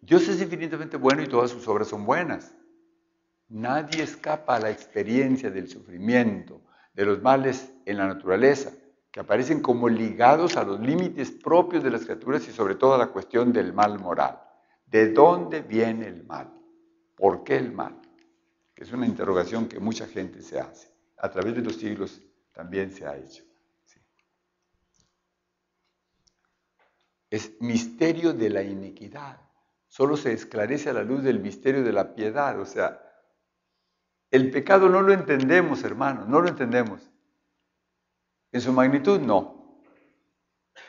Dios 0.05 0.27
es 0.27 0.41
infinitamente 0.41 0.97
bueno 0.97 1.23
y 1.23 1.27
todas 1.27 1.51
sus 1.51 1.65
obras 1.69 1.87
son 1.87 2.05
buenas. 2.05 2.53
Nadie 3.47 4.03
escapa 4.03 4.57
a 4.57 4.59
la 4.59 4.69
experiencia 4.69 5.49
del 5.49 5.69
sufrimiento, 5.69 6.61
de 6.93 7.05
los 7.05 7.21
males 7.21 7.73
en 7.85 7.97
la 7.97 8.07
naturaleza, 8.07 8.73
que 9.09 9.21
aparecen 9.21 9.61
como 9.61 9.87
ligados 9.87 10.57
a 10.57 10.65
los 10.65 10.81
límites 10.81 11.31
propios 11.31 11.83
de 11.83 11.91
las 11.91 12.03
criaturas 12.03 12.45
y 12.49 12.51
sobre 12.51 12.75
todo 12.75 12.95
a 12.95 12.97
la 12.97 13.07
cuestión 13.07 13.53
del 13.53 13.71
mal 13.71 13.97
moral. 13.97 14.41
¿De 14.85 15.13
dónde 15.13 15.61
viene 15.61 16.07
el 16.07 16.25
mal? 16.25 16.51
¿Por 17.15 17.45
qué 17.45 17.55
el 17.55 17.71
mal? 17.71 18.01
Que 18.75 18.83
es 18.83 18.91
una 18.91 19.05
interrogación 19.05 19.69
que 19.69 19.79
mucha 19.79 20.05
gente 20.05 20.41
se 20.41 20.59
hace. 20.59 20.91
A 21.17 21.31
través 21.31 21.55
de 21.55 21.61
los 21.61 21.77
siglos 21.77 22.21
también 22.51 22.91
se 22.91 23.05
ha 23.05 23.15
hecho. 23.15 23.45
Es 27.29 27.53
misterio 27.61 28.33
de 28.33 28.49
la 28.49 28.61
iniquidad 28.61 29.42
solo 29.93 30.17
se 30.17 30.33
esclarece 30.33 30.89
a 30.89 30.93
la 30.93 31.03
luz 31.03 31.21
del 31.21 31.39
misterio 31.39 31.83
de 31.83 31.93
la 31.93 32.15
piedad. 32.15 32.59
O 32.59 32.65
sea, 32.65 32.99
el 34.31 34.49
pecado 34.49 34.89
no 34.89 35.03
lo 35.03 35.13
entendemos, 35.13 35.83
hermanos, 35.83 36.27
no 36.27 36.41
lo 36.41 36.47
entendemos. 36.47 37.11
En 38.51 38.59
su 38.59 38.73
magnitud, 38.73 39.19
no. 39.19 39.83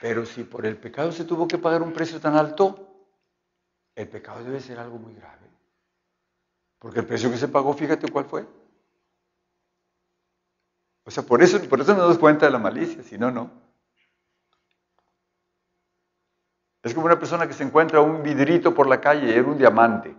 Pero 0.00 0.24
si 0.24 0.42
por 0.44 0.64
el 0.64 0.78
pecado 0.78 1.12
se 1.12 1.26
tuvo 1.26 1.46
que 1.46 1.58
pagar 1.58 1.82
un 1.82 1.92
precio 1.92 2.18
tan 2.18 2.34
alto, 2.34 3.10
el 3.94 4.08
pecado 4.08 4.42
debe 4.42 4.58
ser 4.60 4.78
algo 4.78 4.96
muy 4.96 5.14
grave. 5.14 5.50
Porque 6.78 7.00
el 7.00 7.06
precio 7.06 7.30
que 7.30 7.36
se 7.36 7.48
pagó, 7.48 7.74
fíjate 7.74 8.10
cuál 8.10 8.24
fue. 8.24 8.48
O 11.04 11.10
sea, 11.10 11.24
por 11.24 11.42
eso, 11.42 11.60
por 11.68 11.78
eso 11.78 11.92
nos 11.92 12.00
damos 12.00 12.18
cuenta 12.18 12.46
de 12.46 12.52
la 12.52 12.58
malicia, 12.58 13.02
si 13.02 13.18
no, 13.18 13.30
no. 13.30 13.63
Es 16.84 16.92
como 16.92 17.06
una 17.06 17.18
persona 17.18 17.48
que 17.48 17.54
se 17.54 17.64
encuentra 17.64 18.02
un 18.02 18.22
vidrito 18.22 18.74
por 18.74 18.86
la 18.86 19.00
calle 19.00 19.28
y 19.28 19.32
era 19.32 19.48
un 19.48 19.56
diamante 19.56 20.14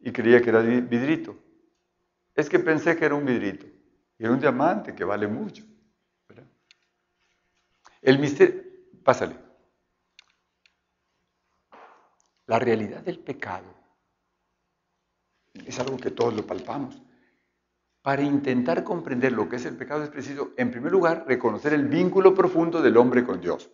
y 0.00 0.10
creía 0.10 0.42
que 0.42 0.50
era 0.50 0.60
vidrito. 0.62 1.36
Es 2.34 2.48
que 2.48 2.58
pensé 2.58 2.96
que 2.96 3.04
era 3.04 3.14
un 3.14 3.24
vidrito 3.24 3.66
y 4.18 4.24
era 4.24 4.32
un 4.32 4.40
diamante 4.40 4.96
que 4.96 5.04
vale 5.04 5.28
mucho. 5.28 5.64
El 8.02 8.18
misterio, 8.18 8.62
pásale. 9.04 9.36
La 12.46 12.58
realidad 12.58 13.02
del 13.02 13.20
pecado 13.20 13.72
es 15.54 15.78
algo 15.78 15.96
que 15.98 16.10
todos 16.10 16.34
lo 16.34 16.44
palpamos. 16.44 17.00
Para 18.02 18.22
intentar 18.22 18.82
comprender 18.82 19.30
lo 19.30 19.48
que 19.48 19.56
es 19.56 19.66
el 19.66 19.76
pecado 19.76 20.02
es 20.02 20.08
preciso, 20.08 20.50
en 20.56 20.72
primer 20.72 20.90
lugar, 20.90 21.26
reconocer 21.28 21.74
el 21.74 21.86
vínculo 21.86 22.34
profundo 22.34 22.82
del 22.82 22.96
hombre 22.96 23.24
con 23.24 23.40
Dios 23.40 23.70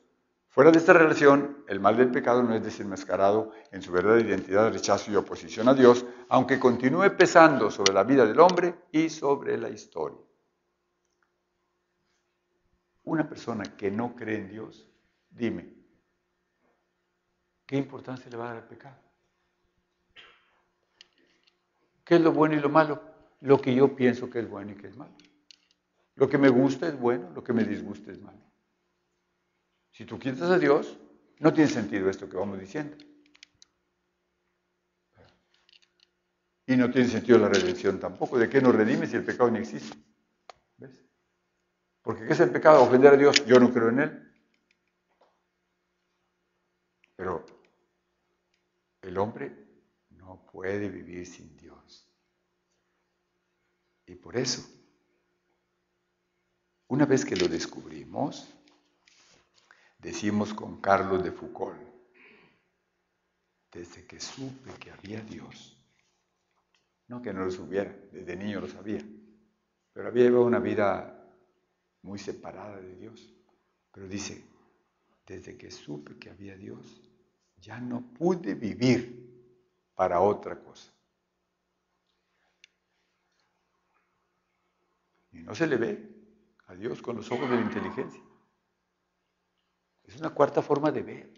Fuera 0.57 0.71
de 0.71 0.79
esta 0.79 0.95
relación, 0.95 1.64
el 1.69 1.81
mal 1.81 1.99
del 1.99 2.11
pecado 2.11 2.42
no 2.42 2.55
es 2.55 2.64
desenmascarado 2.64 3.53
en 3.73 3.83
su 3.83 3.92
verdadera 3.92 4.27
identidad, 4.27 4.73
rechazo 4.73 5.12
y 5.12 5.14
oposición 5.14 5.69
a 5.69 5.75
Dios, 5.75 6.07
aunque 6.31 6.59
continúe 6.59 7.14
pesando 7.14 7.71
sobre 7.71 7.92
la 7.92 8.05
vida 8.05 8.25
del 8.25 8.40
hombre 8.40 8.75
y 8.90 9.11
sobre 9.11 9.59
la 9.59 9.69
historia. 9.69 10.16
Una 13.05 13.29
persona 13.29 13.64
que 13.77 13.90
no 13.90 14.16
cree 14.16 14.38
en 14.38 14.49
Dios, 14.49 14.88
dime, 15.29 15.75
¿qué 17.66 17.77
importancia 17.77 18.31
le 18.31 18.38
va 18.38 18.45
a 18.45 18.55
dar 18.55 18.62
al 18.62 18.69
pecado? 18.69 18.97
¿Qué 22.03 22.14
es 22.14 22.21
lo 22.23 22.33
bueno 22.33 22.55
y 22.55 22.61
lo 22.61 22.71
malo? 22.71 23.03
Lo 23.42 23.61
que 23.61 23.75
yo 23.75 23.95
pienso 23.95 24.31
que 24.31 24.38
es 24.38 24.49
bueno 24.49 24.73
y 24.73 24.77
que 24.77 24.87
es 24.87 24.97
malo. 24.97 25.12
Lo 26.14 26.31
que 26.31 26.38
me 26.38 26.49
gusta 26.49 26.88
es 26.88 26.99
bueno, 26.99 27.29
lo 27.35 27.45
que 27.45 27.53
me 27.53 27.62
disgusta 27.62 28.11
es 28.11 28.23
malo. 28.23 28.46
Si 29.97 30.05
tú 30.05 30.19
quitas 30.19 30.51
a 30.51 30.59
Dios, 30.59 30.95
no 31.39 31.55
tiene 31.55 31.71
sentido 31.71 32.11
esto 32.11 32.29
que 32.29 32.37
vamos 32.37 32.61
diciendo. 32.61 32.99
Y 36.67 36.77
no 36.77 36.91
tiene 36.91 37.09
sentido 37.09 37.39
la 37.39 37.49
redención 37.49 37.99
tampoco. 37.99 38.39
¿De 38.39 38.47
qué 38.47 38.61
nos 38.61 38.75
redime 38.75 39.07
si 39.07 39.17
el 39.17 39.25
pecado 39.25 39.51
no 39.51 39.57
existe? 39.57 39.97
¿Ves? 40.77 41.03
Porque 42.03 42.27
¿qué 42.27 42.35
es 42.35 42.41
el 42.41 42.51
pecado? 42.51 42.83
Ofender 42.83 43.15
a 43.15 43.17
Dios. 43.17 43.47
Yo 43.47 43.59
no 43.59 43.73
creo 43.73 43.89
en 43.89 44.01
Él. 44.01 44.33
Pero 47.17 47.47
el 49.01 49.17
hombre 49.17 49.57
no 50.11 50.45
puede 50.53 50.91
vivir 50.91 51.27
sin 51.27 51.57
Dios. 51.57 52.07
Y 54.05 54.15
por 54.17 54.37
eso, 54.37 54.63
una 56.89 57.07
vez 57.07 57.25
que 57.25 57.35
lo 57.35 57.49
descubrimos, 57.49 58.56
Decimos 60.07 60.55
con 60.55 60.81
Carlos 60.81 61.25
de 61.25 61.33
Foucault, 61.33 61.77
desde 63.73 64.07
que 64.07 64.21
supe 64.21 64.73
que 64.79 64.92
había 64.92 65.21
Dios, 65.21 65.77
no 67.09 67.21
que 67.21 67.33
no 67.33 67.45
lo 67.45 67.51
supiera, 67.51 67.92
desde 68.12 68.37
niño 68.37 68.61
lo 68.61 68.69
sabía, 68.69 69.05
pero 69.92 70.07
había 70.07 70.27
llevado 70.27 70.45
una 70.45 70.61
vida 70.61 71.29
muy 72.03 72.21
separada 72.21 72.81
de 72.81 72.95
Dios. 72.95 73.35
Pero 73.90 74.07
dice, 74.07 74.45
desde 75.27 75.59
que 75.59 75.73
supe 75.73 76.16
que 76.21 76.31
había 76.31 76.57
Dios, 76.57 77.03
ya 77.57 77.81
no 77.81 78.01
pude 78.14 78.55
vivir 78.55 79.59
para 79.97 80.21
otra 80.21 80.57
cosa. 80.62 80.92
Y 85.33 85.38
no 85.40 85.53
se 85.53 85.66
le 85.66 85.77
ve 85.77 86.09
a 86.69 86.77
Dios 86.77 87.03
con 87.03 87.16
los 87.16 87.29
ojos 87.33 87.51
de 87.51 87.57
la 87.57 87.62
inteligencia. 87.62 88.23
Es 90.07 90.16
una 90.19 90.31
cuarta 90.31 90.62
forma 90.62 90.90
de 90.90 91.03
ver. 91.03 91.31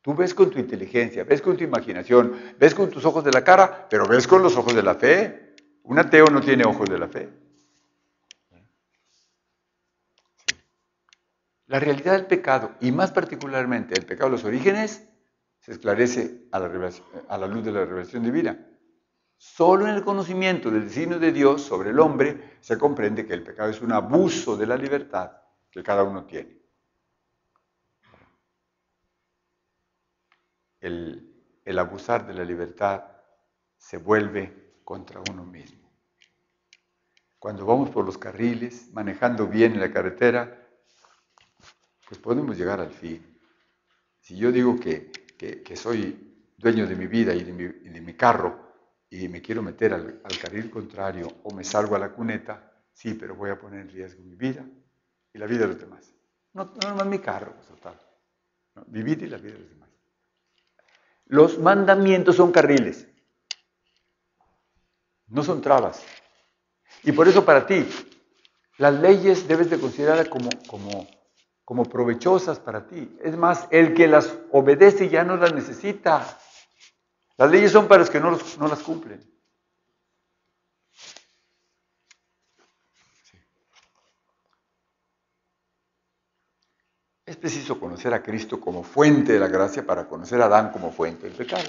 Tú 0.00 0.14
ves 0.14 0.34
con 0.34 0.50
tu 0.50 0.58
inteligencia, 0.58 1.24
ves 1.24 1.40
con 1.40 1.56
tu 1.56 1.64
imaginación, 1.64 2.34
ves 2.58 2.74
con 2.74 2.90
tus 2.90 3.04
ojos 3.04 3.24
de 3.24 3.32
la 3.32 3.42
cara, 3.42 3.86
pero 3.88 4.06
ves 4.06 4.26
con 4.26 4.42
los 4.42 4.56
ojos 4.56 4.74
de 4.74 4.82
la 4.82 4.96
fe. 4.96 5.54
Un 5.84 5.98
ateo 5.98 6.26
no 6.26 6.40
tiene 6.40 6.64
ojos 6.64 6.88
de 6.88 6.98
la 6.98 7.08
fe. 7.08 7.28
La 11.66 11.80
realidad 11.80 12.12
del 12.12 12.26
pecado, 12.26 12.72
y 12.80 12.92
más 12.92 13.12
particularmente 13.12 13.94
el 13.98 14.04
pecado 14.04 14.28
de 14.28 14.36
los 14.36 14.44
orígenes, 14.44 15.08
se 15.60 15.72
esclarece 15.72 16.42
a 16.52 16.58
la, 16.58 17.46
luz 17.46 17.64
de 17.64 17.72
la 17.72 17.86
revelación 17.86 18.22
divina. 18.22 18.68
Solo 19.38 19.88
en 19.88 19.94
el 19.94 20.04
conocimiento 20.04 20.70
del 20.70 20.84
destino 20.84 21.18
de 21.18 21.32
Dios 21.32 21.62
sobre 21.62 21.90
el 21.90 21.98
hombre 22.00 22.58
se 22.60 22.76
comprende 22.76 23.26
que 23.26 23.32
el 23.32 23.42
pecado 23.42 23.70
es 23.70 23.80
un 23.80 23.92
abuso 23.92 24.58
de 24.58 24.66
la 24.66 24.76
libertad 24.76 25.32
que 25.70 25.82
cada 25.82 26.02
uno 26.02 26.26
tiene. 26.26 26.63
El, 30.84 31.78
abusar 31.78 32.26
de 32.26 32.34
la 32.34 32.44
libertad 32.44 33.04
se 33.76 33.96
vuelve 33.96 34.80
contra 34.84 35.20
uno 35.30 35.44
mismo. 35.44 35.90
Cuando 37.38 37.66
vamos 37.66 37.90
por 37.90 38.04
los 38.04 38.18
carriles, 38.18 38.90
manejando 38.92 39.46
bien 39.46 39.72
en 39.74 39.80
la 39.80 39.92
carretera, 39.92 40.66
pues 42.06 42.20
podemos 42.20 42.56
llegar 42.56 42.80
al 42.80 42.90
fin. 42.90 43.38
Si 44.20 44.36
yo 44.36 44.52
digo 44.52 44.78
que, 44.78 45.10
soy 45.74 46.52
dueño 46.56 46.86
de 46.86 46.96
mi 46.96 47.06
vida 47.06 47.34
y 47.34 47.44
de 47.44 48.00
mi, 48.00 48.14
carro 48.14 48.72
y 49.10 49.28
me 49.28 49.42
quiero 49.42 49.62
meter 49.62 49.92
al, 49.92 50.20
carril 50.40 50.70
contrario 50.70 51.28
o 51.42 51.54
me 51.54 51.64
salgo 51.64 51.96
a 51.96 51.98
la 51.98 52.12
cuneta, 52.12 52.72
sí, 52.92 53.14
pero 53.14 53.34
voy 53.34 53.50
a 53.50 53.58
poner 53.58 53.80
en 53.80 53.88
riesgo 53.90 54.22
mi 54.22 54.36
vida 54.36 54.64
y 55.32 55.38
la 55.38 55.46
vida 55.46 55.60
de 55.60 55.68
los 55.68 55.80
demás. 55.80 56.14
No, 56.54 56.72
no 56.82 56.94
más 56.94 57.06
mi 57.06 57.18
carro, 57.18 57.54
pues, 57.54 57.68
total. 57.68 58.00
mi 58.86 59.02
vida 59.02 59.26
y 59.26 59.28
la 59.28 59.38
vida 59.38 59.54
de 59.54 59.60
los 59.60 59.68
demás. 59.68 59.83
Los 61.26 61.58
mandamientos 61.58 62.36
son 62.36 62.52
carriles, 62.52 63.08
no 65.26 65.42
son 65.42 65.60
trabas. 65.60 66.04
Y 67.02 67.12
por 67.12 67.28
eso 67.28 67.44
para 67.44 67.66
ti, 67.66 67.86
las 68.78 68.94
leyes 68.94 69.48
debes 69.48 69.70
de 69.70 69.78
considerarlas 69.78 70.28
como, 70.28 70.48
como, 70.66 71.06
como 71.64 71.84
provechosas 71.84 72.58
para 72.58 72.86
ti. 72.86 73.16
Es 73.22 73.36
más, 73.36 73.66
el 73.70 73.94
que 73.94 74.06
las 74.06 74.36
obedece 74.52 75.08
ya 75.08 75.24
no 75.24 75.36
las 75.36 75.54
necesita. 75.54 76.38
Las 77.36 77.50
leyes 77.50 77.72
son 77.72 77.88
para 77.88 78.00
los 78.00 78.10
que 78.10 78.20
no, 78.20 78.38
no 78.58 78.68
las 78.68 78.82
cumplen. 78.82 79.33
Es 87.34 87.40
preciso 87.40 87.80
conocer 87.80 88.14
a 88.14 88.22
Cristo 88.22 88.60
como 88.60 88.84
fuente 88.84 89.32
de 89.32 89.40
la 89.40 89.48
gracia 89.48 89.84
para 89.84 90.06
conocer 90.06 90.40
a 90.40 90.44
Adán 90.44 90.70
como 90.70 90.92
fuente 90.92 91.26
del 91.26 91.32
pecado. 91.32 91.64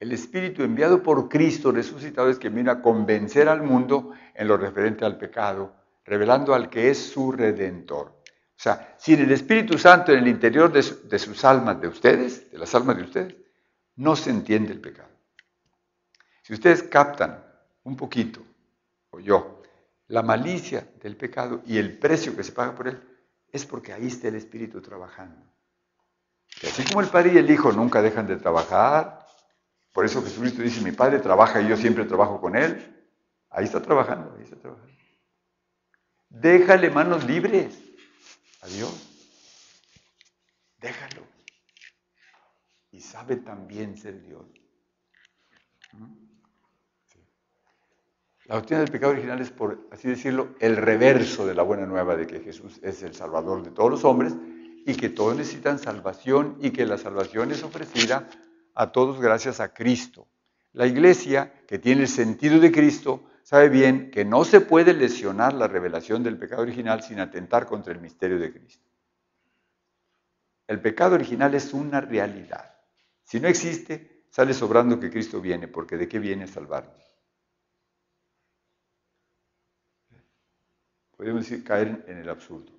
El 0.00 0.12
Espíritu 0.12 0.62
enviado 0.62 1.02
por 1.02 1.28
Cristo 1.28 1.70
resucitado 1.72 2.30
es 2.30 2.38
que 2.38 2.48
viene 2.48 2.70
a 2.70 2.80
convencer 2.80 3.50
al 3.50 3.62
mundo 3.62 4.12
en 4.34 4.48
lo 4.48 4.56
referente 4.56 5.04
al 5.04 5.18
pecado, 5.18 5.74
revelando 6.06 6.54
al 6.54 6.70
que 6.70 6.88
es 6.88 6.96
su 6.96 7.32
redentor. 7.32 8.06
O 8.06 8.22
sea, 8.56 8.94
sin 8.96 9.20
el 9.20 9.30
Espíritu 9.30 9.76
Santo 9.76 10.10
en 10.12 10.20
el 10.20 10.28
interior 10.28 10.72
de 10.72 11.18
sus 11.18 11.44
almas, 11.44 11.78
de 11.78 11.88
ustedes, 11.88 12.50
de 12.50 12.56
las 12.56 12.74
almas 12.74 12.96
de 12.96 13.02
ustedes, 13.02 13.36
no 13.96 14.16
se 14.16 14.30
entiende 14.30 14.72
el 14.72 14.80
pecado. 14.80 15.10
Si 16.40 16.54
ustedes 16.54 16.82
captan 16.84 17.44
un 17.82 17.94
poquito, 17.94 18.40
o 19.10 19.20
yo, 19.20 19.60
la 20.08 20.22
malicia 20.22 20.88
del 21.02 21.14
pecado 21.14 21.60
y 21.66 21.76
el 21.76 21.98
precio 21.98 22.34
que 22.34 22.42
se 22.42 22.52
paga 22.52 22.74
por 22.74 22.88
él, 22.88 22.98
es 23.52 23.64
porque 23.66 23.92
ahí 23.92 24.06
está 24.06 24.28
el 24.28 24.36
Espíritu 24.36 24.80
trabajando. 24.80 25.40
Y 26.62 26.66
así 26.66 26.84
como 26.84 27.00
el 27.00 27.08
Padre 27.08 27.34
y 27.34 27.38
el 27.38 27.50
Hijo 27.50 27.72
nunca 27.72 28.02
dejan 28.02 28.26
de 28.26 28.36
trabajar, 28.36 29.26
por 29.92 30.04
eso 30.04 30.22
Jesucristo 30.22 30.62
dice, 30.62 30.80
mi 30.82 30.92
Padre 30.92 31.18
trabaja 31.20 31.60
y 31.60 31.68
yo 31.68 31.76
siempre 31.76 32.04
trabajo 32.04 32.40
con 32.40 32.56
Él, 32.56 33.08
ahí 33.50 33.64
está 33.64 33.80
trabajando, 33.80 34.34
ahí 34.36 34.44
está 34.44 34.56
trabajando. 34.56 34.92
Déjale 36.28 36.90
manos 36.90 37.24
libres 37.24 37.78
a 38.60 38.66
Dios. 38.66 38.92
Déjalo. 40.78 41.26
Y 42.90 43.00
sabe 43.00 43.36
también 43.36 43.96
ser 43.96 44.20
Dios. 44.22 44.46
¿Mm? 45.92 46.25
La 48.48 48.54
doctrina 48.54 48.80
del 48.80 48.92
pecado 48.92 49.12
original 49.12 49.40
es, 49.40 49.50
por 49.50 49.88
así 49.90 50.08
decirlo, 50.08 50.54
el 50.60 50.76
reverso 50.76 51.46
de 51.46 51.54
la 51.54 51.62
buena 51.62 51.84
nueva 51.84 52.16
de 52.16 52.28
que 52.28 52.40
Jesús 52.40 52.78
es 52.82 53.02
el 53.02 53.12
Salvador 53.12 53.64
de 53.64 53.72
todos 53.72 53.90
los 53.90 54.04
hombres 54.04 54.34
y 54.86 54.94
que 54.94 55.08
todos 55.08 55.36
necesitan 55.36 55.80
salvación 55.80 56.56
y 56.60 56.70
que 56.70 56.86
la 56.86 56.96
salvación 56.96 57.50
es 57.50 57.64
ofrecida 57.64 58.28
a 58.74 58.92
todos 58.92 59.20
gracias 59.20 59.58
a 59.58 59.74
Cristo. 59.74 60.28
La 60.72 60.86
iglesia, 60.86 61.64
que 61.66 61.80
tiene 61.80 62.02
el 62.02 62.08
sentido 62.08 62.60
de 62.60 62.70
Cristo, 62.70 63.24
sabe 63.42 63.68
bien 63.68 64.12
que 64.12 64.24
no 64.24 64.44
se 64.44 64.60
puede 64.60 64.94
lesionar 64.94 65.52
la 65.52 65.66
revelación 65.66 66.22
del 66.22 66.38
pecado 66.38 66.62
original 66.62 67.02
sin 67.02 67.18
atentar 67.18 67.66
contra 67.66 67.92
el 67.92 68.00
misterio 68.00 68.38
de 68.38 68.52
Cristo. 68.52 68.86
El 70.68 70.80
pecado 70.80 71.16
original 71.16 71.54
es 71.54 71.72
una 71.72 72.00
realidad. 72.00 72.76
Si 73.24 73.40
no 73.40 73.48
existe, 73.48 74.24
sale 74.30 74.54
sobrando 74.54 75.00
que 75.00 75.10
Cristo 75.10 75.40
viene, 75.40 75.66
porque 75.66 75.96
¿de 75.96 76.08
qué 76.08 76.20
viene 76.20 76.44
a 76.44 76.48
salvarnos? 76.48 77.05
Podemos 81.16 81.42
decir, 81.42 81.64
caer 81.64 82.04
en 82.08 82.18
el 82.18 82.28
absurdo. 82.28 82.72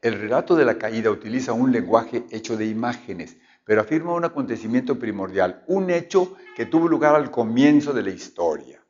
El 0.00 0.20
relato 0.20 0.56
de 0.56 0.64
la 0.64 0.78
caída 0.78 1.10
utiliza 1.10 1.52
un 1.52 1.70
lenguaje 1.70 2.24
hecho 2.30 2.56
de 2.56 2.66
imágenes, 2.66 3.36
pero 3.64 3.80
afirma 3.80 4.14
un 4.14 4.24
acontecimiento 4.24 4.98
primordial, 4.98 5.62
un 5.68 5.90
hecho 5.90 6.36
que 6.56 6.66
tuvo 6.66 6.88
lugar 6.88 7.14
al 7.14 7.30
comienzo 7.30 7.92
de 7.92 8.02
la 8.02 8.10
historia. 8.10 8.82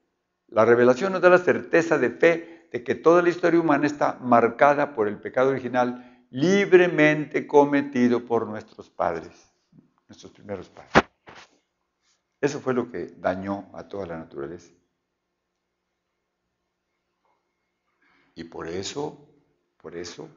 La 0.48 0.64
revelación 0.64 1.12
nos 1.12 1.20
da 1.20 1.28
la 1.28 1.38
certeza 1.38 1.98
de 1.98 2.10
fe 2.10 2.68
de 2.72 2.82
que 2.82 2.94
toda 2.94 3.20
la 3.20 3.28
historia 3.28 3.60
humana 3.60 3.86
está 3.86 4.18
marcada 4.22 4.94
por 4.94 5.06
el 5.06 5.18
pecado 5.18 5.50
original 5.50 6.24
libremente 6.30 7.46
cometido 7.46 8.24
por 8.24 8.46
nuestros 8.46 8.88
padres, 8.88 9.52
nuestros 10.08 10.32
primeros 10.32 10.70
padres. 10.70 11.11
Eso 12.42 12.60
fue 12.60 12.74
lo 12.74 12.90
que 12.90 13.06
dañó 13.18 13.70
a 13.72 13.86
toda 13.86 14.04
la 14.04 14.18
naturaleza. 14.18 14.72
Y 18.34 18.42
por 18.44 18.66
eso, 18.66 19.28
por 19.80 19.94
eso, 19.96 20.28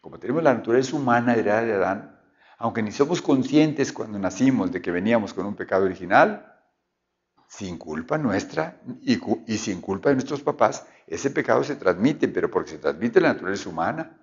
como 0.00 0.18
tenemos 0.18 0.42
la 0.42 0.54
naturaleza 0.54 0.96
humana 0.96 1.34
heredada 1.34 1.62
de 1.62 1.74
Adán, 1.74 2.20
aunque 2.56 2.82
ni 2.82 2.90
somos 2.90 3.20
conscientes 3.20 3.92
cuando 3.92 4.18
nacimos 4.18 4.72
de 4.72 4.80
que 4.80 4.90
veníamos 4.90 5.34
con 5.34 5.44
un 5.44 5.54
pecado 5.54 5.84
original, 5.84 6.58
sin 7.48 7.76
culpa 7.76 8.16
nuestra 8.16 8.80
y, 9.02 9.20
y, 9.46 9.58
sin 9.58 9.82
culpa 9.82 10.08
de 10.08 10.14
nuestros 10.14 10.40
papás, 10.40 10.86
ese 11.06 11.30
pecado 11.30 11.62
se 11.64 11.76
transmite, 11.76 12.28
pero 12.28 12.50
porque 12.50 12.70
se 12.70 12.78
transmite 12.78 13.20
la 13.20 13.34
naturaleza 13.34 13.68
humana. 13.68 14.18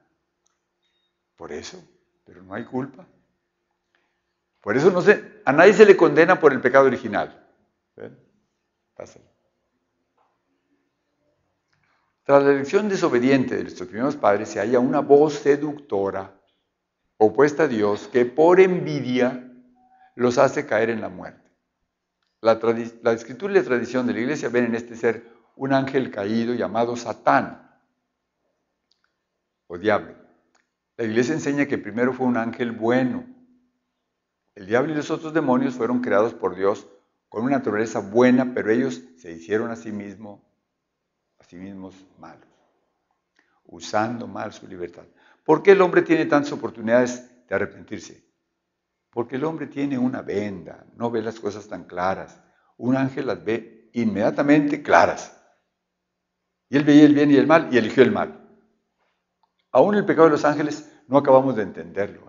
Por 1.36 1.52
eso, 1.52 1.78
pero 2.26 2.42
no 2.42 2.56
hay 2.56 2.66
culpa. 2.66 3.06
Por 4.62 4.76
eso 4.76 4.92
no 4.92 5.02
se, 5.02 5.42
a 5.46 5.54
nadie 5.54 5.74
se 5.74 5.86
le 5.86 5.96
condena 5.96 6.40
por 6.40 6.54
el 6.54 6.62
pecado 6.62 6.86
original. 6.86 7.48
Pásale. 8.96 9.26
Tras 12.24 12.44
la 12.44 12.52
elección 12.52 12.90
desobediente 12.90 13.56
de 13.56 13.64
nuestros 13.64 13.90
primeros 13.90 14.16
padres 14.16 14.50
se 14.50 14.60
halla 14.60 14.80
una 14.80 15.00
voz 15.00 15.34
seductora 15.34 16.40
opuesta 17.18 17.64
a 17.64 17.68
Dios 17.68 18.08
que 18.08 18.26
por 18.26 18.60
envidia 18.60 19.52
los 20.16 20.38
hace 20.38 20.66
caer 20.66 20.90
en 20.90 21.02
la 21.02 21.10
muerte. 21.10 21.50
La, 22.42 22.60
la, 23.02 23.14
escritura 23.14 23.52
y 23.52 23.56
la 23.56 23.64
tradición 23.64 24.08
de 24.08 24.14
la 24.14 24.20
iglesia 24.20 24.50
ven 24.50 24.66
en 24.66 24.76
este 24.76 24.96
ser 24.96 25.26
un 25.56 25.74
ángel 25.74 26.12
caído 26.12 26.54
llamado 26.54 26.96
Satán 26.96 27.70
o 29.68 29.78
diablo. 29.78 30.16
La 30.98 31.06
iglesia 31.06 31.34
enseña 31.34 31.66
que 31.66 31.78
primero 31.78 32.14
fue 32.14 32.28
un 32.28 32.38
ángel 32.38 32.72
bueno. 32.72 33.26
El 34.60 34.66
diablo 34.66 34.92
y 34.92 34.96
los 34.96 35.10
otros 35.10 35.34
demonios 35.34 35.76
fueron 35.76 36.02
creados 36.02 36.34
por 36.34 36.54
Dios 36.54 36.86
con 37.30 37.46
una 37.46 37.56
naturaleza 37.56 38.02
buena, 38.02 38.54
pero 38.54 38.70
ellos 38.70 39.02
se 39.16 39.32
hicieron 39.32 39.72
a 39.72 39.78
sí 39.78 39.90
mismos 39.90 40.42
a 41.40 41.46
sí 41.46 41.56
mismos 41.56 41.96
malos, 42.18 42.50
usando 43.64 44.28
mal 44.28 44.52
su 44.52 44.68
libertad. 44.68 45.06
¿Por 45.46 45.64
qué 45.64 45.72
el 45.72 45.82
hombre 45.82 46.02
tiene 46.02 46.26
tantas 46.26 46.52
oportunidades 46.52 47.48
de 47.48 47.56
arrepentirse? 47.56 48.22
Porque 49.10 49.38
el 49.38 49.46
hombre 49.46 49.68
tiene 49.68 49.98
una 49.98 50.22
venda, 50.22 50.86
no 50.98 51.10
ve 51.10 51.22
las 51.22 51.40
cosas 51.40 51.66
tan 51.66 51.86
claras. 51.86 52.38
Un 52.76 52.98
ángel 52.98 53.28
las 53.28 53.42
ve 53.42 53.90
inmediatamente 53.94 54.84
claras. 54.84 55.42
Y 56.68 56.76
él 56.76 56.84
veía 56.84 57.06
el 57.06 57.14
bien 57.14 57.32
y 57.32 57.38
el 57.38 57.48
mal 57.48 57.70
y 57.72 57.78
eligió 57.78 58.04
el 58.04 58.12
mal. 58.12 58.46
Aún 59.72 59.96
el 59.96 60.04
pecado 60.04 60.26
de 60.26 60.32
los 60.32 60.44
ángeles 60.44 60.92
no 61.08 61.18
acabamos 61.18 61.56
de 61.56 61.64
entenderlo. 61.64 62.29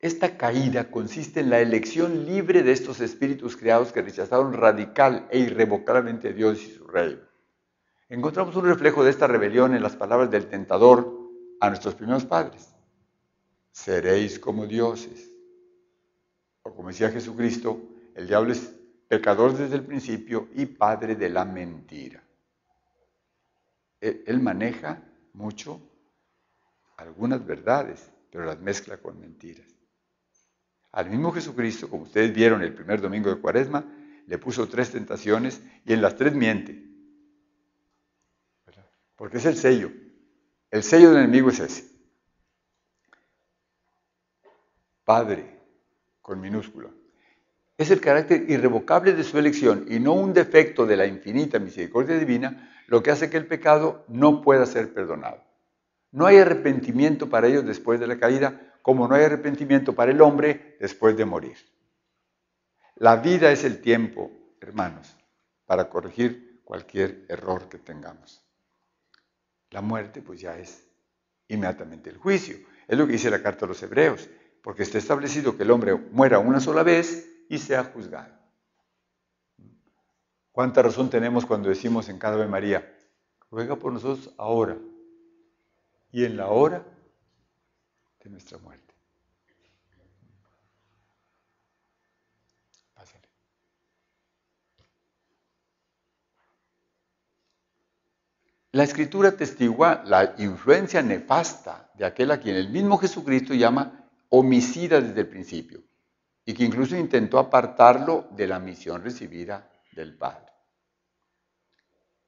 Esta 0.00 0.38
caída 0.38 0.90
consiste 0.90 1.40
en 1.40 1.50
la 1.50 1.60
elección 1.60 2.24
libre 2.24 2.62
de 2.62 2.72
estos 2.72 3.00
espíritus 3.00 3.54
creados 3.54 3.92
que 3.92 4.00
rechazaron 4.00 4.54
radical 4.54 5.28
e 5.30 5.38
irrevocablemente 5.38 6.28
a 6.28 6.32
Dios 6.32 6.62
y 6.62 6.70
su 6.70 6.86
reino. 6.86 7.20
Encontramos 8.08 8.56
un 8.56 8.64
reflejo 8.64 9.04
de 9.04 9.10
esta 9.10 9.26
rebelión 9.26 9.74
en 9.74 9.82
las 9.82 9.96
palabras 9.96 10.30
del 10.30 10.48
tentador 10.48 11.30
a 11.60 11.68
nuestros 11.68 11.94
primeros 11.94 12.24
padres. 12.24 12.74
Seréis 13.72 14.38
como 14.38 14.66
dioses. 14.66 15.30
O 16.62 16.74
como 16.74 16.88
decía 16.88 17.10
Jesucristo, 17.10 17.78
el 18.14 18.26
diablo 18.26 18.52
es 18.52 18.74
pecador 19.06 19.54
desde 19.54 19.76
el 19.76 19.84
principio 19.84 20.48
y 20.54 20.64
padre 20.64 21.14
de 21.14 21.28
la 21.28 21.44
mentira. 21.44 22.22
Él 24.00 24.40
maneja 24.40 25.02
mucho 25.34 25.78
algunas 26.96 27.44
verdades, 27.44 28.10
pero 28.30 28.46
las 28.46 28.58
mezcla 28.60 28.96
con 28.96 29.20
mentiras. 29.20 29.69
Al 30.92 31.08
mismo 31.08 31.32
Jesucristo, 31.32 31.88
como 31.88 32.04
ustedes 32.04 32.34
vieron 32.34 32.62
el 32.62 32.74
primer 32.74 33.00
domingo 33.00 33.30
de 33.30 33.40
Cuaresma, 33.40 33.84
le 34.26 34.38
puso 34.38 34.68
tres 34.68 34.90
tentaciones 34.90 35.62
y 35.84 35.92
en 35.92 36.02
las 36.02 36.16
tres 36.16 36.34
miente. 36.34 36.84
Porque 39.16 39.38
es 39.38 39.46
el 39.46 39.56
sello. 39.56 39.90
El 40.70 40.82
sello 40.82 41.10
del 41.10 41.24
enemigo 41.24 41.50
es 41.50 41.60
ese. 41.60 41.90
Padre, 45.04 45.58
con 46.22 46.40
minúscula. 46.40 46.88
Es 47.76 47.90
el 47.90 48.00
carácter 48.00 48.48
irrevocable 48.48 49.12
de 49.12 49.24
su 49.24 49.38
elección 49.38 49.86
y 49.88 49.98
no 49.98 50.12
un 50.12 50.32
defecto 50.32 50.86
de 50.86 50.96
la 50.96 51.06
infinita 51.06 51.58
misericordia 51.58 52.18
divina 52.18 52.70
lo 52.86 53.02
que 53.02 53.10
hace 53.10 53.30
que 53.30 53.36
el 53.36 53.46
pecado 53.46 54.04
no 54.08 54.42
pueda 54.42 54.66
ser 54.66 54.92
perdonado. 54.92 55.42
No 56.12 56.26
hay 56.26 56.38
arrepentimiento 56.38 57.28
para 57.28 57.46
ellos 57.46 57.64
después 57.64 58.00
de 58.00 58.06
la 58.06 58.18
caída 58.18 58.69
como 58.82 59.06
no 59.06 59.14
hay 59.14 59.24
arrepentimiento 59.24 59.94
para 59.94 60.10
el 60.10 60.20
hombre 60.20 60.76
después 60.80 61.16
de 61.16 61.24
morir. 61.24 61.56
La 62.96 63.16
vida 63.16 63.50
es 63.50 63.64
el 63.64 63.80
tiempo, 63.80 64.30
hermanos, 64.60 65.16
para 65.66 65.88
corregir 65.88 66.60
cualquier 66.64 67.24
error 67.28 67.68
que 67.68 67.78
tengamos. 67.78 68.44
La 69.70 69.80
muerte, 69.80 70.22
pues 70.22 70.40
ya 70.40 70.58
es 70.58 70.86
inmediatamente 71.48 72.10
el 72.10 72.18
juicio. 72.18 72.56
Es 72.86 72.98
lo 72.98 73.06
que 73.06 73.12
dice 73.12 73.30
la 73.30 73.42
carta 73.42 73.64
a 73.64 73.68
los 73.68 73.82
hebreos, 73.82 74.28
porque 74.62 74.82
está 74.82 74.98
establecido 74.98 75.56
que 75.56 75.62
el 75.62 75.70
hombre 75.70 75.94
muera 75.94 76.38
una 76.38 76.60
sola 76.60 76.82
vez 76.82 77.28
y 77.48 77.58
sea 77.58 77.84
juzgado. 77.84 78.34
¿Cuánta 80.52 80.82
razón 80.82 81.08
tenemos 81.08 81.46
cuando 81.46 81.68
decimos 81.68 82.08
en 82.08 82.18
cada 82.18 82.34
Ave 82.34 82.46
María, 82.46 82.96
ruega 83.50 83.76
por 83.76 83.92
nosotros 83.92 84.34
ahora 84.36 84.76
y 86.12 86.24
en 86.24 86.36
la 86.36 86.48
hora 86.48 86.84
de 88.22 88.30
nuestra 88.30 88.58
muerte. 88.58 88.94
Pásale. 92.94 93.28
La 98.72 98.84
escritura 98.84 99.36
testigua 99.36 100.02
la 100.04 100.34
influencia 100.38 101.02
nefasta 101.02 101.90
de 101.94 102.04
aquel 102.04 102.30
a 102.30 102.40
quien 102.40 102.56
el 102.56 102.68
mismo 102.70 102.98
Jesucristo 102.98 103.54
llama 103.54 104.08
homicida 104.28 105.00
desde 105.00 105.22
el 105.22 105.28
principio 105.28 105.82
y 106.44 106.54
que 106.54 106.64
incluso 106.64 106.96
intentó 106.96 107.38
apartarlo 107.38 108.28
de 108.32 108.46
la 108.46 108.58
misión 108.58 109.02
recibida 109.02 109.70
del 109.92 110.16
Padre. 110.16 110.52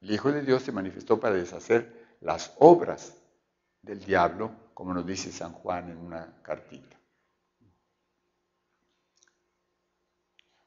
El 0.01 0.11
Hijo 0.11 0.31
de 0.31 0.41
Dios 0.41 0.63
se 0.63 0.71
manifestó 0.71 1.19
para 1.19 1.35
deshacer 1.35 2.17
las 2.19 2.53
obras 2.59 3.15
del 3.81 4.03
diablo 4.03 4.62
como 4.73 4.93
nos 4.93 5.05
dice 5.05 5.31
San 5.31 5.53
Juan 5.53 5.89
en 5.89 5.97
una 5.97 6.41
cartita. 6.41 6.99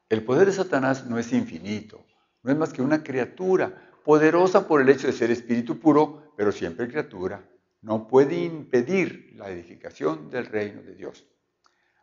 El 0.09 0.25
poder 0.25 0.47
de 0.47 0.53
Satanás 0.53 1.07
no 1.07 1.19
es 1.19 1.33
infinito, 1.33 2.07
no 2.43 2.53
es 2.53 2.57
más 2.57 2.73
que 2.73 2.83
una 2.83 3.03
criatura 3.03 3.91
poderosa 4.05 4.69
por 4.69 4.81
el 4.81 4.89
hecho 4.89 5.09
de 5.09 5.13
ser 5.13 5.33
espíritu 5.33 5.81
puro, 5.81 6.33
pero 6.37 6.53
siempre 6.53 6.89
criatura. 6.89 7.45
No 7.83 8.07
puede 8.07 8.37
impedir 8.37 9.33
la 9.35 9.51
edificación 9.51 10.31
del 10.31 10.47
reino 10.47 10.83
de 10.83 10.95
Dios. 10.95 11.27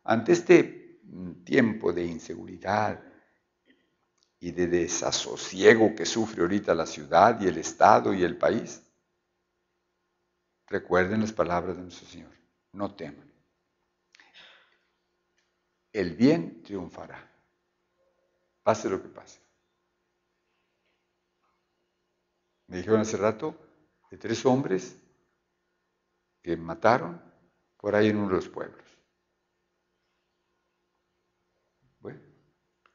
Ante 0.03 0.33
este 0.33 0.99
tiempo 1.45 1.93
de 1.93 2.05
inseguridad 2.05 3.01
y 4.39 4.51
de 4.51 4.67
desasosiego 4.67 5.95
que 5.95 6.05
sufre 6.05 6.41
ahorita 6.41 6.75
la 6.75 6.85
ciudad 6.85 7.39
y 7.39 7.47
el 7.47 7.57
Estado 7.57 8.13
y 8.13 8.23
el 8.23 8.37
país, 8.37 8.82
Recuerden 10.67 11.21
las 11.21 11.33
palabras 11.33 11.75
de 11.75 11.83
nuestro 11.83 12.07
Señor. 12.07 12.31
No 12.71 12.95
teman. 12.95 13.31
El 15.91 16.15
bien 16.15 16.63
triunfará. 16.63 17.29
Pase 18.63 18.89
lo 18.89 19.01
que 19.01 19.09
pase. 19.09 19.39
Me 22.67 22.77
dijeron 22.77 23.01
hace 23.01 23.17
rato 23.17 23.55
de 24.09 24.17
tres 24.17 24.45
hombres 24.45 24.97
que 26.41 26.57
mataron 26.57 27.21
por 27.77 27.95
ahí 27.95 28.09
en 28.09 28.17
uno 28.17 28.29
de 28.29 28.35
los 28.35 28.49
pueblos. 28.49 28.83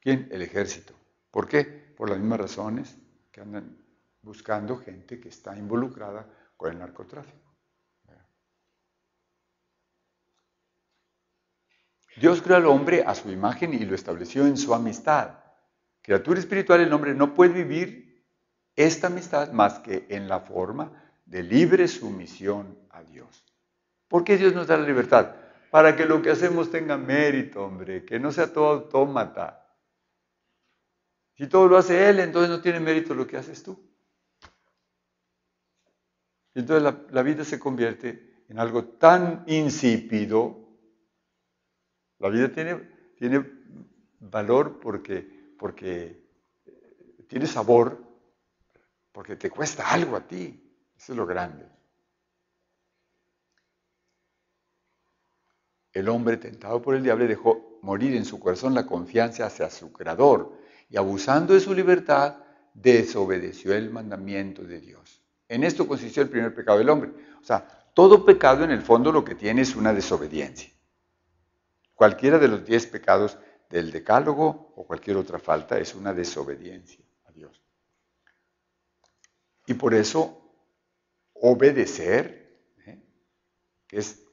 ¿quién? 0.01 0.27
El 0.31 0.41
ejército. 0.41 0.93
¿Por 1.31 1.47
qué? 1.47 1.63
Por 1.63 2.09
las 2.09 2.19
mismas 2.19 2.39
razones 2.39 2.97
que 3.31 3.41
andan 3.41 3.77
buscando 4.21 4.77
gente 4.77 5.19
que 5.19 5.29
está 5.29 5.55
involucrada 5.57 6.27
con 6.57 6.71
el 6.71 6.79
narcotráfico. 6.79 7.48
Dios 12.19 12.41
creó 12.41 12.57
al 12.57 12.65
hombre 12.65 13.03
a 13.05 13.15
su 13.15 13.31
imagen 13.31 13.73
y 13.73 13.79
lo 13.85 13.95
estableció 13.95 14.45
en 14.45 14.57
su 14.57 14.73
amistad. 14.73 15.39
Criatura 16.01 16.39
espiritual, 16.39 16.81
el 16.81 16.91
hombre 16.91 17.13
no 17.13 17.33
puede 17.33 17.53
vivir 17.53 18.25
esta 18.75 19.07
amistad 19.07 19.53
más 19.53 19.79
que 19.79 20.05
en 20.09 20.27
la 20.27 20.41
forma 20.41 20.91
de 21.25 21.43
libre 21.43 21.87
sumisión 21.87 22.77
a 22.89 23.03
Dios. 23.03 23.45
¿Por 24.09 24.25
qué 24.25 24.37
Dios 24.37 24.53
nos 24.53 24.67
da 24.67 24.75
la 24.75 24.85
libertad? 24.85 25.35
Para 25.71 25.95
que 25.95 26.05
lo 26.05 26.21
que 26.21 26.31
hacemos 26.31 26.69
tenga 26.69 26.97
mérito, 26.97 27.63
hombre, 27.63 28.03
que 28.03 28.19
no 28.19 28.31
sea 28.31 28.51
todo 28.51 28.69
autómata. 28.69 29.77
Si 31.35 31.47
todo 31.47 31.69
lo 31.69 31.77
hace 31.77 32.09
Él, 32.09 32.19
entonces 32.19 32.49
no 32.49 32.59
tiene 32.59 32.81
mérito 32.81 33.13
lo 33.13 33.27
que 33.27 33.37
haces 33.37 33.63
tú. 33.63 33.79
Entonces 36.53 36.83
la, 36.83 36.99
la 37.11 37.21
vida 37.21 37.45
se 37.45 37.59
convierte 37.59 38.43
en 38.49 38.59
algo 38.59 38.83
tan 38.83 39.45
insípido 39.47 40.58
la 42.19 42.29
vida 42.29 42.51
tiene, 42.51 42.81
tiene 43.17 43.45
valor 44.19 44.79
porque, 44.79 45.53
porque 45.57 46.21
tiene 47.27 47.47
sabor 47.47 48.09
porque 49.11 49.35
te 49.35 49.49
cuesta 49.49 49.89
algo 49.91 50.15
a 50.15 50.27
ti. 50.27 50.61
Eso 50.97 51.13
es 51.13 51.17
lo 51.17 51.25
grande. 51.25 51.65
El 55.91 56.07
hombre 56.07 56.37
tentado 56.37 56.81
por 56.81 56.95
el 56.95 57.03
diablo 57.03 57.27
dejó 57.27 57.79
morir 57.81 58.15
en 58.15 58.25
su 58.25 58.39
corazón 58.39 58.73
la 58.73 58.85
confianza 58.85 59.45
hacia 59.45 59.69
su 59.69 59.91
creador 59.91 60.53
y 60.89 60.97
abusando 60.97 61.53
de 61.53 61.59
su 61.59 61.73
libertad 61.73 62.37
desobedeció 62.73 63.73
el 63.73 63.89
mandamiento 63.89 64.63
de 64.63 64.79
Dios. 64.79 65.21
En 65.47 65.63
esto 65.63 65.87
consistió 65.87 66.21
el 66.23 66.29
primer 66.29 66.53
pecado 66.53 66.77
del 66.77 66.89
hombre. 66.89 67.11
O 67.41 67.43
sea, 67.43 67.67
todo 67.93 68.23
pecado 68.23 68.63
en 68.63 68.71
el 68.71 68.81
fondo 68.81 69.11
lo 69.11 69.25
que 69.25 69.35
tiene 69.35 69.61
es 69.61 69.75
una 69.75 69.93
desobediencia. 69.93 70.71
Cualquiera 71.99 72.39
de 72.39 72.47
los 72.47 72.63
diez 72.63 72.87
pecados 72.87 73.37
del 73.69 73.91
decálogo 73.91 74.71
o 74.77 74.87
cualquier 74.87 75.17
otra 75.17 75.37
falta 75.37 75.77
es 75.77 75.93
una 75.93 76.13
desobediencia 76.13 77.03
a 77.25 77.31
Dios. 77.33 77.61
Y 79.65 79.73
por 79.73 79.93
eso 79.93 80.49
obedecer, 81.33 82.57
¿eh? 82.85 83.03
que 83.85 83.97
es 83.97 84.23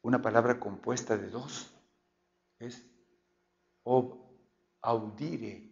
una 0.00 0.22
palabra 0.22 0.58
compuesta 0.58 1.18
de 1.18 1.28
dos, 1.28 1.70
es 2.58 2.82
audire, 4.80 5.70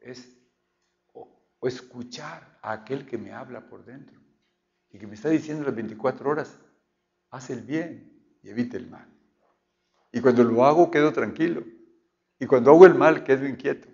es 0.00 0.34
o 1.12 1.68
escuchar 1.68 2.58
a 2.62 2.72
aquel 2.72 3.04
que 3.04 3.18
me 3.18 3.34
habla 3.34 3.68
por 3.68 3.84
dentro 3.84 4.18
y 4.88 4.98
que 4.98 5.06
me 5.06 5.14
está 5.14 5.28
diciendo 5.28 5.62
las 5.62 5.74
24 5.74 6.30
horas, 6.30 6.58
haz 7.28 7.50
el 7.50 7.60
bien 7.60 8.38
y 8.42 8.48
evite 8.48 8.78
el 8.78 8.88
mal. 8.88 9.11
Y 10.12 10.20
cuando 10.20 10.44
lo 10.44 10.64
hago 10.64 10.90
quedo 10.90 11.12
tranquilo. 11.12 11.64
Y 12.38 12.46
cuando 12.46 12.70
hago 12.70 12.86
el 12.86 12.94
mal 12.94 13.24
quedo 13.24 13.46
inquieto. 13.46 13.88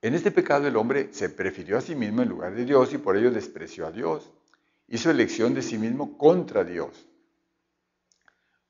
En 0.00 0.14
este 0.14 0.32
pecado 0.32 0.66
el 0.66 0.76
hombre 0.76 1.12
se 1.12 1.28
prefirió 1.28 1.78
a 1.78 1.80
sí 1.80 1.94
mismo 1.94 2.22
en 2.22 2.28
lugar 2.28 2.54
de 2.54 2.64
Dios 2.64 2.92
y 2.92 2.98
por 2.98 3.16
ello 3.16 3.30
despreció 3.30 3.86
a 3.86 3.92
Dios. 3.92 4.32
Hizo 4.88 5.10
elección 5.10 5.54
de 5.54 5.62
sí 5.62 5.78
mismo 5.78 6.18
contra 6.18 6.64
Dios, 6.64 7.06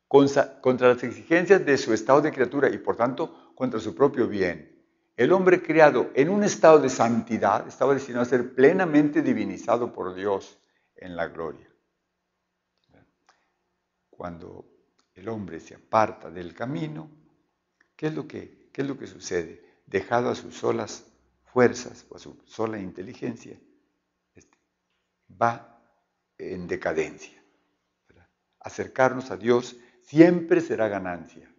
contra 0.08 0.88
las 0.88 1.02
exigencias 1.02 1.64
de 1.64 1.78
su 1.78 1.94
estado 1.94 2.20
de 2.20 2.32
criatura 2.32 2.68
y 2.68 2.76
por 2.76 2.96
tanto 2.96 3.54
contra 3.54 3.80
su 3.80 3.94
propio 3.94 4.28
bien. 4.28 4.84
El 5.16 5.32
hombre 5.32 5.62
criado 5.62 6.10
en 6.14 6.28
un 6.28 6.44
estado 6.44 6.78
de 6.80 6.90
santidad 6.90 7.66
estaba 7.66 7.94
destinado 7.94 8.22
a 8.22 8.28
ser 8.28 8.54
plenamente 8.54 9.22
divinizado 9.22 9.92
por 9.92 10.14
Dios 10.14 10.58
en 10.96 11.16
la 11.16 11.28
gloria. 11.28 11.71
Cuando 14.16 14.64
el 15.14 15.28
hombre 15.28 15.58
se 15.58 15.74
aparta 15.74 16.30
del 16.30 16.54
camino, 16.54 17.10
¿qué 17.96 18.08
es 18.08 18.14
lo 18.14 18.28
que, 18.28 18.68
qué 18.72 18.82
es 18.82 18.88
lo 18.88 18.98
que 18.98 19.06
sucede? 19.06 19.64
Dejado 19.86 20.28
a 20.28 20.34
sus 20.34 20.54
solas 20.54 21.06
fuerzas 21.44 22.06
o 22.08 22.16
a 22.16 22.18
su 22.18 22.38
sola 22.46 22.78
inteligencia, 22.78 23.58
este, 24.34 24.58
va 25.40 25.82
en 26.38 26.66
decadencia. 26.68 27.42
Acercarnos 28.60 29.30
a 29.30 29.36
Dios 29.36 29.76
siempre 30.02 30.60
será 30.60 30.88
ganancia. 30.88 31.50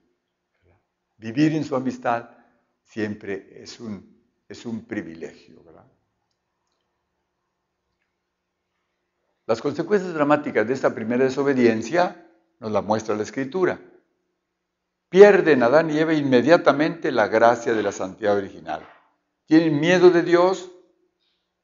Vivir 1.18 1.54
en 1.54 1.64
su 1.64 1.76
amistad 1.76 2.30
siempre 2.84 3.62
es 3.62 3.80
un, 3.80 4.24
es 4.48 4.66
un 4.66 4.86
privilegio. 4.86 5.64
Las 9.46 9.62
consecuencias 9.62 10.14
dramáticas 10.14 10.66
de 10.66 10.74
esta 10.74 10.96
primera 10.96 11.26
desobediencia 11.26 12.23
nos 12.64 12.72
la 12.72 12.82
muestra 12.82 13.14
la 13.14 13.24
Escritura. 13.24 13.78
Pierden 15.10 15.64
Adán 15.64 15.92
y 15.92 16.00
Eva 16.00 16.14
inmediatamente 16.14 17.12
la 17.12 17.28
gracia 17.28 17.74
de 17.74 17.84
la 17.84 17.92
santidad 17.92 18.38
original. 18.38 18.88
Tienen 19.46 19.82
miedo 19.82 20.10
de 20.12 20.24
Dios, 20.24 20.72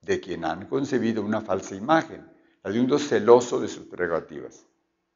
de 0.01 0.19
quien 0.19 0.43
han 0.43 0.67
concebido 0.67 1.23
una 1.23 1.39
falsa 1.39 1.73
imagen, 1.73 2.29
la 2.63 2.71
de 2.71 2.81
un 2.81 2.87
Dios 2.87 3.07
celoso 3.07 3.61
de 3.61 3.69
sus 3.69 3.87
prerrogativas, 3.87 4.65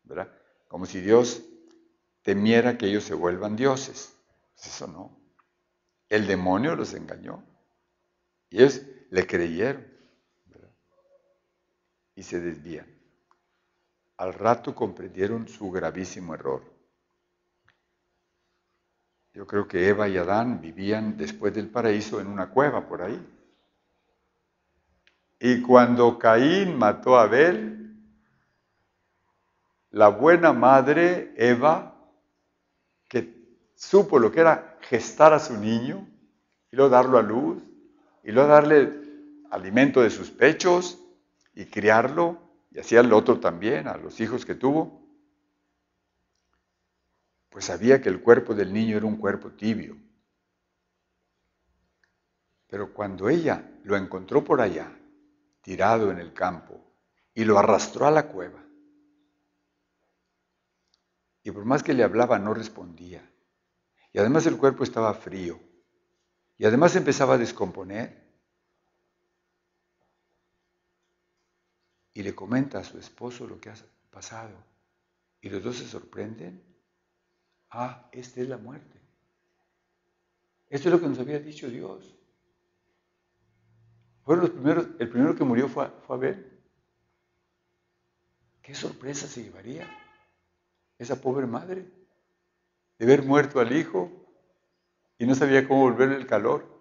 ¿verdad? 0.04 0.32
Como 0.70 0.86
si 0.86 1.02
Dios 1.02 1.44
temiera 2.22 2.78
que 2.78 2.88
ellos 2.88 3.04
se 3.04 3.14
vuelvan 3.14 3.58
dioses. 3.58 4.16
Pues 4.56 4.68
eso 4.68 4.88
no. 4.88 5.20
El 6.08 6.28
demonio 6.28 6.78
los 6.78 6.94
engañó. 6.94 7.44
Y 8.50 8.60
ellos 8.60 8.84
le 9.10 9.28
creyeron. 9.28 9.86
Y 12.16 12.24
se 12.24 12.40
desvían. 12.40 12.93
Al 14.18 14.34
rato 14.34 14.74
comprendieron 14.76 15.48
su 15.48 15.72
gravísimo 15.72 16.34
error. 16.34 16.64
Yo 19.34 19.48
creo 19.48 19.68
que 19.68 19.88
Eva 19.88 20.08
y 20.08 20.18
Adán 20.18 20.62
vivían 20.62 21.18
después 21.18 21.54
del 21.54 21.70
paraíso 21.70 22.22
en 22.22 22.28
una 22.28 22.50
cueva 22.50 22.88
por 22.88 23.02
ahí. 23.02 23.20
Y 25.40 25.62
cuando 25.62 26.20
Caín 26.20 26.78
mató 26.78 27.18
a 27.18 27.24
Abel, 27.24 27.96
la 29.90 30.10
buena 30.10 30.54
madre 30.54 31.34
Eva 31.36 31.94
supo 33.84 34.18
lo 34.18 34.32
que 34.32 34.40
era 34.40 34.78
gestar 34.82 35.34
a 35.34 35.40
su 35.40 35.58
niño 35.58 36.08
y 36.72 36.76
luego 36.76 36.90
darlo 36.90 37.18
a 37.18 37.22
luz 37.22 37.62
y 38.24 38.32
luego 38.32 38.50
darle 38.50 38.94
alimento 39.52 40.02
de 40.02 40.10
sus 40.10 40.32
pechos 40.32 41.00
y 41.54 41.66
criarlo 41.66 42.40
y 42.74 42.80
hacía 42.80 43.02
el 43.02 43.14
otro 43.14 43.40
también 43.40 43.88
a 43.88 43.98
los 43.98 44.20
hijos 44.20 44.46
que 44.46 44.56
tuvo, 44.56 45.02
pues 47.50 47.66
sabía 47.66 48.02
que 48.02 48.10
el 48.10 48.22
cuerpo 48.22 48.56
del 48.56 48.74
niño 48.74 48.98
era 48.98 49.06
un 49.06 49.18
cuerpo 49.18 49.52
tibio. 49.52 49.96
Pero 52.68 52.92
cuando 52.94 53.30
ella 53.30 53.72
lo 53.84 53.96
encontró 53.96 54.44
por 54.44 54.60
allá, 54.60 54.92
tirado 55.62 56.12
en 56.12 56.18
el 56.18 56.34
campo, 56.34 56.84
y 57.36 57.46
lo 57.46 57.60
arrastró 57.60 58.08
a 58.08 58.12
la 58.12 58.28
cueva, 58.28 58.64
y 61.44 61.52
por 61.52 61.66
más 61.66 61.84
que 61.84 61.94
le 61.94 62.04
hablaba 62.04 62.40
no 62.40 62.54
respondía, 62.54 63.30
y 64.12 64.20
además 64.20 64.46
el 64.46 64.58
cuerpo 64.58 64.84
estaba 64.84 65.14
frío. 65.14 65.60
Y 66.58 66.66
además 66.66 66.96
empezaba 66.96 67.34
a 67.34 67.40
descomponer. 67.40 68.23
Y 72.14 72.24
le 72.24 72.36
comenta 72.36 72.80
a 72.80 72.84
su 72.84 72.98
esposo 73.00 73.48
lo 73.48 73.60
que 73.60 73.70
ha 73.70 73.76
pasado. 74.12 74.56
Y 75.42 75.50
los 75.50 75.64
dos 75.64 75.78
se 75.78 75.88
sorprenden. 75.88 76.62
Ah, 77.72 78.08
esta 78.12 78.42
es 78.42 78.48
la 78.48 78.58
muerte. 78.58 79.00
Esto 80.70 80.90
es 80.90 80.94
lo 80.94 81.02
que 81.02 81.08
nos 81.08 81.20
había 81.20 81.40
dicho 81.40 81.70
Dios. 81.70 82.16
Fueron 84.24 84.46
los 84.46 84.54
primeros, 84.54 84.88
el 85.00 85.10
primero 85.10 85.36
que 85.36 85.44
murió 85.44 85.68
fue, 85.68 85.90
fue 86.06 86.16
Abel. 86.16 86.60
¿Qué 88.62 88.74
sorpresa 88.74 89.28
se 89.28 89.44
llevaría 89.44 89.90
esa 90.98 91.20
pobre 91.20 91.46
madre? 91.46 91.86
de 93.00 93.06
ver 93.06 93.24
muerto 93.24 93.60
al 93.60 93.76
hijo 93.76 94.12
y 95.18 95.26
no 95.26 95.36
sabía 95.36 95.68
cómo 95.68 95.82
volverle 95.82 96.16
el 96.16 96.28
calor. 96.28 96.73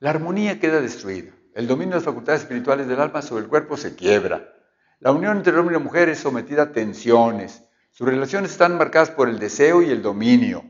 La 0.00 0.10
armonía 0.10 0.60
queda 0.60 0.80
destruida. 0.80 1.32
El 1.54 1.66
dominio 1.66 1.90
de 1.90 1.96
las 1.96 2.04
facultades 2.04 2.42
espirituales 2.42 2.86
del 2.86 3.00
alma 3.00 3.20
sobre 3.20 3.42
el 3.42 3.48
cuerpo 3.48 3.76
se 3.76 3.96
quiebra. 3.96 4.54
La 5.00 5.12
unión 5.12 5.38
entre 5.38 5.52
el 5.52 5.58
hombre 5.58 5.74
y 5.74 5.78
la 5.78 5.84
mujer 5.84 6.08
es 6.08 6.20
sometida 6.20 6.62
a 6.62 6.72
tensiones. 6.72 7.64
Sus 7.90 8.06
relaciones 8.06 8.52
están 8.52 8.78
marcadas 8.78 9.10
por 9.10 9.28
el 9.28 9.38
deseo 9.38 9.82
y 9.82 9.90
el 9.90 10.02
dominio. 10.02 10.64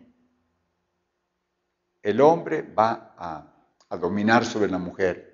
El 2.03 2.21
hombre 2.21 2.63
va 2.63 3.15
a, 3.19 3.75
a 3.91 3.97
dominar 3.99 4.47
sobre 4.47 4.71
la 4.71 4.79
mujer. 4.79 5.29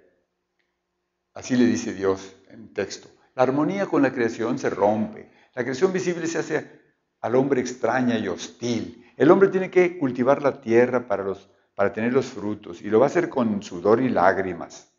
Así 1.35 1.57
le 1.57 1.67
dice 1.67 1.95
Dios 1.95 2.35
en 2.49 2.73
texto. 2.73 3.09
La 3.37 3.45
armonía 3.45 3.87
con 3.87 4.03
la 4.03 4.13
creación 4.13 4.59
se 4.59 4.71
rompe. 4.71 5.31
La 5.55 5.63
creación 5.63 5.93
visible 5.93 6.27
se 6.27 6.39
hace 6.39 6.83
al 7.21 7.37
hombre 7.37 7.61
extraña 7.61 8.19
y 8.19 8.27
hostil. 8.27 9.05
El 9.17 9.31
hombre 9.31 9.49
tiene 9.49 9.71
que 9.71 9.99
cultivar 9.99 10.43
la 10.43 10.61
tierra 10.61 11.07
para, 11.07 11.23
los, 11.23 11.49
para 11.75 11.93
tener 11.93 12.13
los 12.13 12.27
frutos 12.27 12.83
y 12.83 12.89
lo 12.89 13.01
va 13.01 13.07
a 13.07 13.09
hacer 13.09 13.29
con 13.29 13.63
sudor 13.63 14.01
y 14.01 14.09
lágrimas. 14.09 14.93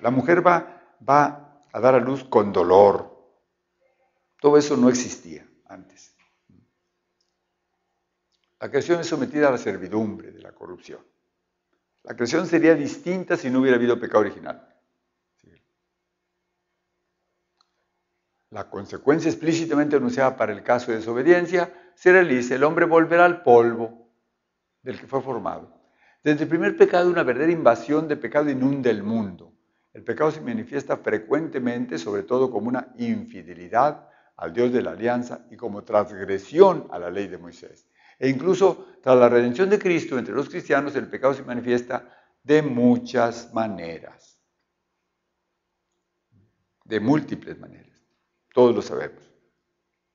La 0.00 0.10
mujer 0.10 0.46
va, 0.46 0.96
va 1.08 1.64
a 1.72 1.80
dar 1.80 1.94
a 1.94 2.00
luz 2.00 2.24
con 2.24 2.52
dolor. 2.52 3.16
Todo 4.40 4.56
eso 4.56 4.76
no 4.76 4.88
existía 4.88 5.46
antes. 5.66 6.14
La 8.60 8.68
creación 8.68 9.00
es 9.00 9.06
sometida 9.06 9.48
a 9.48 9.52
la 9.52 9.58
servidumbre 9.58 10.32
de 10.32 10.40
la 10.40 10.52
corrupción. 10.52 11.00
La 12.04 12.14
creación 12.14 12.46
sería 12.46 12.74
distinta 12.74 13.36
si 13.36 13.50
no 13.50 13.60
hubiera 13.60 13.76
habido 13.76 13.98
pecado 13.98 14.20
original. 14.20 14.68
la 18.50 18.70
consecuencia 18.70 19.30
explícitamente 19.30 19.96
anunciada 19.96 20.36
para 20.36 20.52
el 20.52 20.62
caso 20.62 20.90
de 20.90 20.98
desobediencia, 20.98 21.72
se 21.94 22.12
realiza, 22.12 22.54
el 22.54 22.64
hombre 22.64 22.86
volverá 22.86 23.24
al 23.24 23.42
polvo 23.42 24.08
del 24.82 24.98
que 24.98 25.06
fue 25.06 25.22
formado. 25.22 25.77
Desde 26.22 26.44
el 26.44 26.48
primer 26.48 26.76
pecado, 26.76 27.10
una 27.10 27.22
verdadera 27.22 27.52
invasión 27.52 28.08
de 28.08 28.16
pecado 28.16 28.50
inunda 28.50 28.90
el 28.90 29.02
mundo. 29.02 29.52
El 29.92 30.04
pecado 30.04 30.30
se 30.30 30.40
manifiesta 30.40 30.96
frecuentemente, 30.96 31.98
sobre 31.98 32.22
todo 32.22 32.50
como 32.50 32.68
una 32.68 32.92
infidelidad 32.98 34.08
al 34.36 34.52
Dios 34.52 34.72
de 34.72 34.82
la 34.82 34.92
alianza 34.92 35.46
y 35.50 35.56
como 35.56 35.84
transgresión 35.84 36.86
a 36.90 36.98
la 36.98 37.10
ley 37.10 37.28
de 37.28 37.38
Moisés. 37.38 37.88
E 38.18 38.28
incluso 38.28 38.98
tras 39.02 39.16
la 39.16 39.28
redención 39.28 39.70
de 39.70 39.78
Cristo 39.78 40.18
entre 40.18 40.34
los 40.34 40.48
cristianos, 40.48 40.94
el 40.96 41.08
pecado 41.08 41.34
se 41.34 41.42
manifiesta 41.42 42.14
de 42.42 42.62
muchas 42.62 43.52
maneras. 43.52 44.38
De 46.84 47.00
múltiples 47.00 47.58
maneras. 47.58 48.00
Todos 48.52 48.74
lo 48.74 48.82
sabemos. 48.82 49.22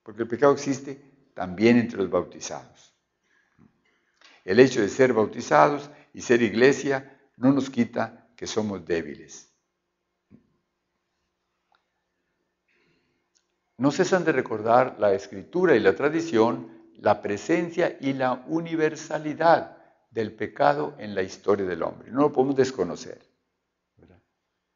Porque 0.01 0.23
el 0.23 0.27
pecado 0.27 0.53
existe 0.53 1.29
también 1.33 1.77
entre 1.77 1.97
los 1.97 2.09
bautizados. 2.09 2.92
El 4.43 4.59
hecho 4.59 4.81
de 4.81 4.89
ser 4.89 5.13
bautizados 5.13 5.89
y 6.13 6.21
ser 6.21 6.41
iglesia 6.41 7.19
no 7.37 7.51
nos 7.51 7.69
quita 7.69 8.27
que 8.35 8.47
somos 8.47 8.85
débiles. 8.85 9.49
No 13.77 13.91
cesan 13.91 14.23
de 14.23 14.31
recordar 14.31 14.97
la 14.99 15.13
escritura 15.13 15.75
y 15.75 15.79
la 15.79 15.95
tradición, 15.95 16.91
la 16.95 17.21
presencia 17.21 17.97
y 17.99 18.13
la 18.13 18.43
universalidad 18.47 19.77
del 20.11 20.33
pecado 20.33 20.93
en 20.99 21.15
la 21.15 21.23
historia 21.23 21.65
del 21.65 21.81
hombre. 21.81 22.11
No 22.11 22.21
lo 22.21 22.31
podemos 22.31 22.55
desconocer. 22.55 23.27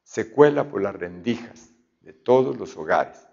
Se 0.03 0.31
cuela 0.31 0.67
por 0.67 0.81
las 0.81 0.95
rendijas 0.95 1.69
de 2.01 2.13
todos 2.13 2.57
los 2.57 2.75
hogares, 2.75 3.27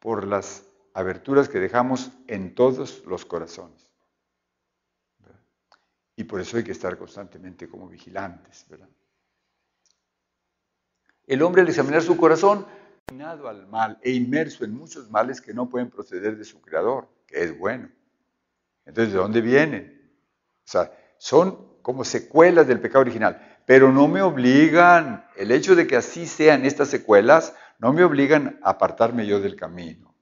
por 0.00 0.26
las 0.26 0.64
aberturas 0.92 1.48
que 1.48 1.60
dejamos 1.60 2.10
en 2.26 2.54
todos 2.54 3.04
los 3.06 3.24
corazones. 3.24 3.83
Y 6.16 6.24
por 6.24 6.40
eso 6.40 6.56
hay 6.56 6.64
que 6.64 6.72
estar 6.72 6.96
constantemente 6.96 7.68
como 7.68 7.88
vigilantes. 7.88 8.66
El 11.26 11.42
hombre 11.42 11.62
al 11.62 11.68
examinar 11.68 12.02
su 12.02 12.16
corazón 12.16 12.66
al 13.22 13.66
mal 13.66 13.98
e 14.02 14.10
inmerso 14.10 14.64
en 14.64 14.74
muchos 14.74 15.10
males 15.10 15.40
que 15.40 15.54
no 15.54 15.68
pueden 15.68 15.90
proceder 15.90 16.36
de 16.36 16.44
su 16.44 16.60
creador, 16.60 17.08
que 17.26 17.42
es 17.44 17.58
bueno. 17.58 17.88
Entonces, 18.86 19.12
¿de 19.12 19.18
dónde 19.18 19.40
vienen? 19.40 20.10
O 20.64 20.70
sea, 20.70 20.92
son 21.18 21.80
como 21.82 22.04
secuelas 22.04 22.66
del 22.66 22.80
pecado 22.80 23.00
original, 23.00 23.60
pero 23.66 23.92
no 23.92 24.08
me 24.08 24.22
obligan, 24.22 25.26
el 25.36 25.52
hecho 25.52 25.74
de 25.74 25.86
que 25.86 25.96
así 25.96 26.26
sean 26.26 26.64
estas 26.64 26.88
secuelas, 26.88 27.54
no 27.78 27.92
me 27.92 28.04
obligan 28.04 28.58
a 28.62 28.70
apartarme 28.70 29.26
yo 29.26 29.40
del 29.40 29.56
camino, 29.56 30.14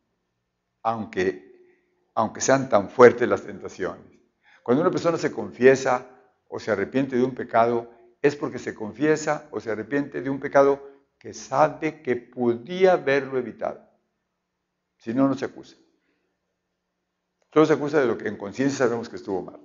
aunque, 0.82 2.10
aunque 2.14 2.40
sean 2.40 2.68
tan 2.68 2.90
fuertes 2.90 3.28
las 3.28 3.42
tentaciones. 3.42 4.21
Cuando 4.62 4.82
una 4.82 4.90
persona 4.90 5.18
se 5.18 5.32
confiesa 5.32 6.06
o 6.48 6.60
se 6.60 6.70
arrepiente 6.70 7.16
de 7.16 7.24
un 7.24 7.34
pecado, 7.34 7.90
es 8.20 8.36
porque 8.36 8.58
se 8.58 8.74
confiesa 8.74 9.48
o 9.50 9.60
se 9.60 9.70
arrepiente 9.70 10.20
de 10.20 10.30
un 10.30 10.38
pecado 10.38 10.88
que 11.18 11.34
sabe 11.34 12.02
que 12.02 12.16
podía 12.16 12.92
haberlo 12.92 13.38
evitado. 13.38 13.80
Si 14.98 15.12
no, 15.12 15.26
no 15.26 15.34
se 15.34 15.44
acusa. 15.44 15.76
Solo 17.52 17.66
se 17.66 17.72
acusa 17.74 18.00
de 18.00 18.06
lo 18.06 18.16
que 18.16 18.28
en 18.28 18.36
conciencia 18.36 18.78
sabemos 18.78 19.08
que 19.08 19.16
estuvo 19.16 19.42
mal. 19.42 19.60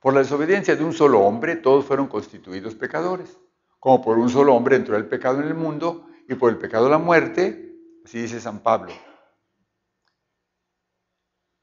Por 0.00 0.14
la 0.14 0.20
desobediencia 0.20 0.76
de 0.76 0.84
un 0.84 0.92
solo 0.92 1.20
hombre, 1.20 1.56
todos 1.56 1.84
fueron 1.84 2.06
constituidos 2.08 2.74
pecadores. 2.74 3.38
Como 3.78 4.02
por 4.02 4.18
un 4.18 4.28
solo 4.28 4.54
hombre 4.54 4.76
entró 4.76 4.96
el 4.96 5.06
pecado 5.06 5.40
en 5.40 5.48
el 5.48 5.54
mundo 5.54 6.08
y 6.28 6.34
por 6.34 6.50
el 6.50 6.58
pecado 6.58 6.88
la 6.88 6.98
muerte, 6.98 7.74
así 8.04 8.22
dice 8.22 8.40
San 8.40 8.60
Pablo. 8.60 8.92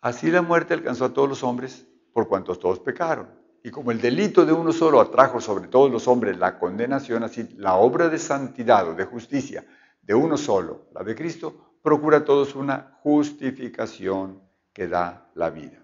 Así 0.03 0.29
la 0.29 0.41
muerte 0.41 0.73
alcanzó 0.73 1.05
a 1.05 1.13
todos 1.13 1.29
los 1.29 1.43
hombres 1.43 1.87
por 2.11 2.27
cuantos 2.27 2.59
todos 2.59 2.77
pecaron. 2.81 3.29
Y 3.63 3.71
como 3.71 3.89
el 3.89 4.01
delito 4.01 4.45
de 4.45 4.51
uno 4.51 4.73
solo 4.73 4.99
atrajo 4.99 5.39
sobre 5.39 5.69
todos 5.69 5.89
los 5.89 6.09
hombres 6.09 6.37
la 6.37 6.59
condenación, 6.59 7.23
así 7.23 7.47
la 7.55 7.75
obra 7.75 8.09
de 8.09 8.17
santidad 8.17 8.89
o 8.89 8.95
de 8.95 9.05
justicia 9.05 9.65
de 10.01 10.13
uno 10.13 10.35
solo, 10.35 10.89
la 10.93 11.03
de 11.03 11.15
Cristo, 11.15 11.77
procura 11.81 12.17
a 12.17 12.25
todos 12.25 12.53
una 12.53 12.99
justificación 13.01 14.41
que 14.73 14.89
da 14.89 15.31
la 15.35 15.49
vida. 15.49 15.81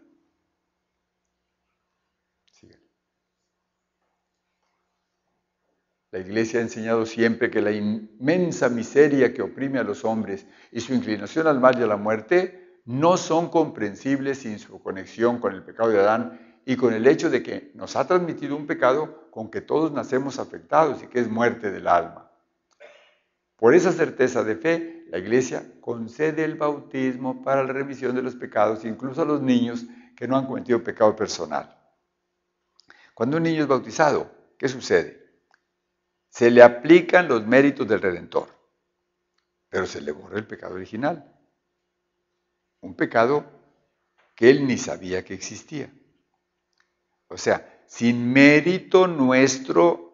La 6.12 6.20
Iglesia 6.20 6.60
ha 6.60 6.64
enseñado 6.64 7.06
siempre 7.06 7.50
que 7.50 7.62
la 7.62 7.72
inmensa 7.72 8.68
miseria 8.68 9.34
que 9.34 9.44
oprime 9.44 9.80
a 9.80 9.84
los 9.84 10.04
hombres 10.04 10.46
y 10.74 10.82
su 10.82 10.94
inclinación 10.94 11.48
al 11.48 11.62
mal 11.62 11.80
y 11.80 11.84
a 11.84 11.88
la 11.88 11.96
muerte 11.96 12.69
no 12.86 13.18
son 13.18 13.50
comprensibles 13.50 14.40
sin 14.40 14.60
su 14.60 14.82
conexión 14.82 15.40
con 15.40 15.54
el 15.54 15.64
pecado 15.64 15.90
de 15.90 16.00
Adán 16.00 16.62
y 16.66 16.76
con 16.76 16.94
el 16.94 17.08
hecho 17.08 17.30
de 17.30 17.42
que 17.42 17.72
nos 17.76 17.96
ha 17.96 18.06
transmitido 18.08 18.56
un 18.56 18.68
pecado 18.68 19.30
con 19.32 19.50
que 19.50 19.62
todos 19.62 19.92
nacemos 19.92 20.40
afectados 20.40 21.02
y 21.04 21.08
que 21.08 21.20
es 21.20 21.30
muerte 21.30 21.72
del 21.72 21.88
alma. 21.88 22.30
Por 23.56 23.74
esa 23.74 23.92
certeza 23.92 24.44
de 24.44 24.56
fe, 24.56 25.06
la 25.10 25.18
Iglesia 25.18 25.66
concede 25.82 26.44
el 26.44 26.56
bautismo 26.56 27.42
para 27.44 27.64
la 27.64 27.74
remisión 27.74 28.16
de 28.16 28.22
los 28.22 28.36
pecados, 28.36 28.86
incluso 28.86 29.22
a 29.22 29.26
los 29.26 29.42
niños 29.42 29.86
que 30.16 30.28
no 30.28 30.38
han 30.38 30.46
cometido 30.46 30.84
pecado 30.84 31.16
personal. 31.16 31.76
Cuando 33.14 33.38
un 33.38 33.44
niño 33.44 33.64
es 33.64 33.68
bautizado, 33.68 34.32
¿qué 34.58 34.70
sucede? 34.70 35.42
Se 36.30 36.50
le 36.52 36.64
aplican 36.64 37.28
los 37.28 37.46
méritos 37.46 37.88
del 37.88 38.02
Redentor, 38.02 38.48
pero 39.68 39.86
se 39.86 40.00
le 40.00 40.12
borra 40.12 40.38
el 40.38 40.48
pecado 40.48 40.76
original. 40.76 41.39
Un 42.82 42.96
pecado 42.96 43.46
que 44.36 44.50
él 44.50 44.66
ni 44.68 44.78
sabía 44.78 45.24
que 45.24 45.34
existía. 45.34 45.92
O 47.28 47.38
sea, 47.38 47.84
sin 47.88 48.32
mérito 48.32 49.08
nuestro 49.08 50.10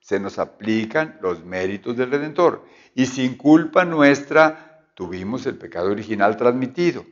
se 0.00 0.20
nos 0.20 0.38
aplican 0.38 1.18
los 1.20 1.44
méritos 1.44 1.96
del 1.96 2.10
Redentor. 2.10 2.64
Y 2.94 3.06
sin 3.06 3.36
culpa 3.36 3.84
nuestra 3.84 4.88
tuvimos 4.94 5.46
el 5.46 5.58
pecado 5.58 5.90
original 5.90 6.36
transmitido. 6.36 7.04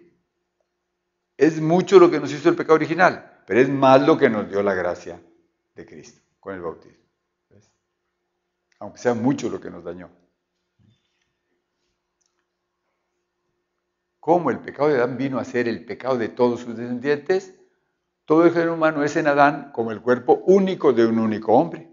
Es 1.36 1.60
mucho 1.60 1.98
lo 1.98 2.10
que 2.10 2.18
nos 2.20 2.32
hizo 2.32 2.48
el 2.48 2.56
pecado 2.56 2.74
original, 2.74 3.42
pero 3.46 3.60
es 3.60 3.68
más 3.68 4.00
lo 4.06 4.16
que 4.16 4.30
nos 4.30 4.48
dio 4.48 4.62
la 4.62 4.74
gracia 4.74 5.20
de 5.74 5.84
Cristo 5.84 6.20
con 6.40 6.54
el 6.54 6.62
bautismo. 6.62 7.04
Aunque 8.78 8.98
sea 8.98 9.14
mucho 9.14 9.48
lo 9.48 9.60
que 9.60 9.70
nos 9.70 9.84
dañó. 9.84 10.10
¿Cómo 14.26 14.50
el 14.50 14.58
pecado 14.58 14.88
de 14.88 14.96
Adán 14.96 15.16
vino 15.16 15.38
a 15.38 15.44
ser 15.44 15.68
el 15.68 15.84
pecado 15.84 16.18
de 16.18 16.28
todos 16.28 16.62
sus 16.62 16.76
descendientes? 16.76 17.54
Todo 18.24 18.44
el 18.44 18.50
género 18.50 18.74
humano 18.74 19.04
es 19.04 19.14
en 19.14 19.28
Adán 19.28 19.70
como 19.72 19.92
el 19.92 20.02
cuerpo 20.02 20.42
único 20.46 20.92
de 20.92 21.06
un 21.06 21.20
único 21.20 21.52
hombre. 21.52 21.88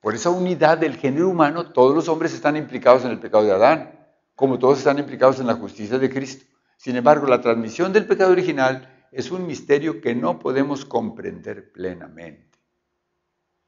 Por 0.00 0.16
esa 0.16 0.30
unidad 0.30 0.76
del 0.76 0.96
género 0.96 1.28
humano, 1.28 1.70
todos 1.70 1.94
los 1.94 2.08
hombres 2.08 2.34
están 2.34 2.56
implicados 2.56 3.04
en 3.04 3.12
el 3.12 3.20
pecado 3.20 3.44
de 3.44 3.52
Adán, 3.52 4.04
como 4.34 4.58
todos 4.58 4.78
están 4.78 4.98
implicados 4.98 5.38
en 5.38 5.46
la 5.46 5.54
justicia 5.54 5.96
de 5.96 6.10
Cristo. 6.10 6.44
Sin 6.76 6.96
embargo, 6.96 7.28
la 7.28 7.40
transmisión 7.40 7.92
del 7.92 8.08
pecado 8.08 8.32
original 8.32 9.06
es 9.12 9.30
un 9.30 9.46
misterio 9.46 10.00
que 10.00 10.16
no 10.16 10.40
podemos 10.40 10.84
comprender 10.84 11.70
plenamente. 11.70 12.58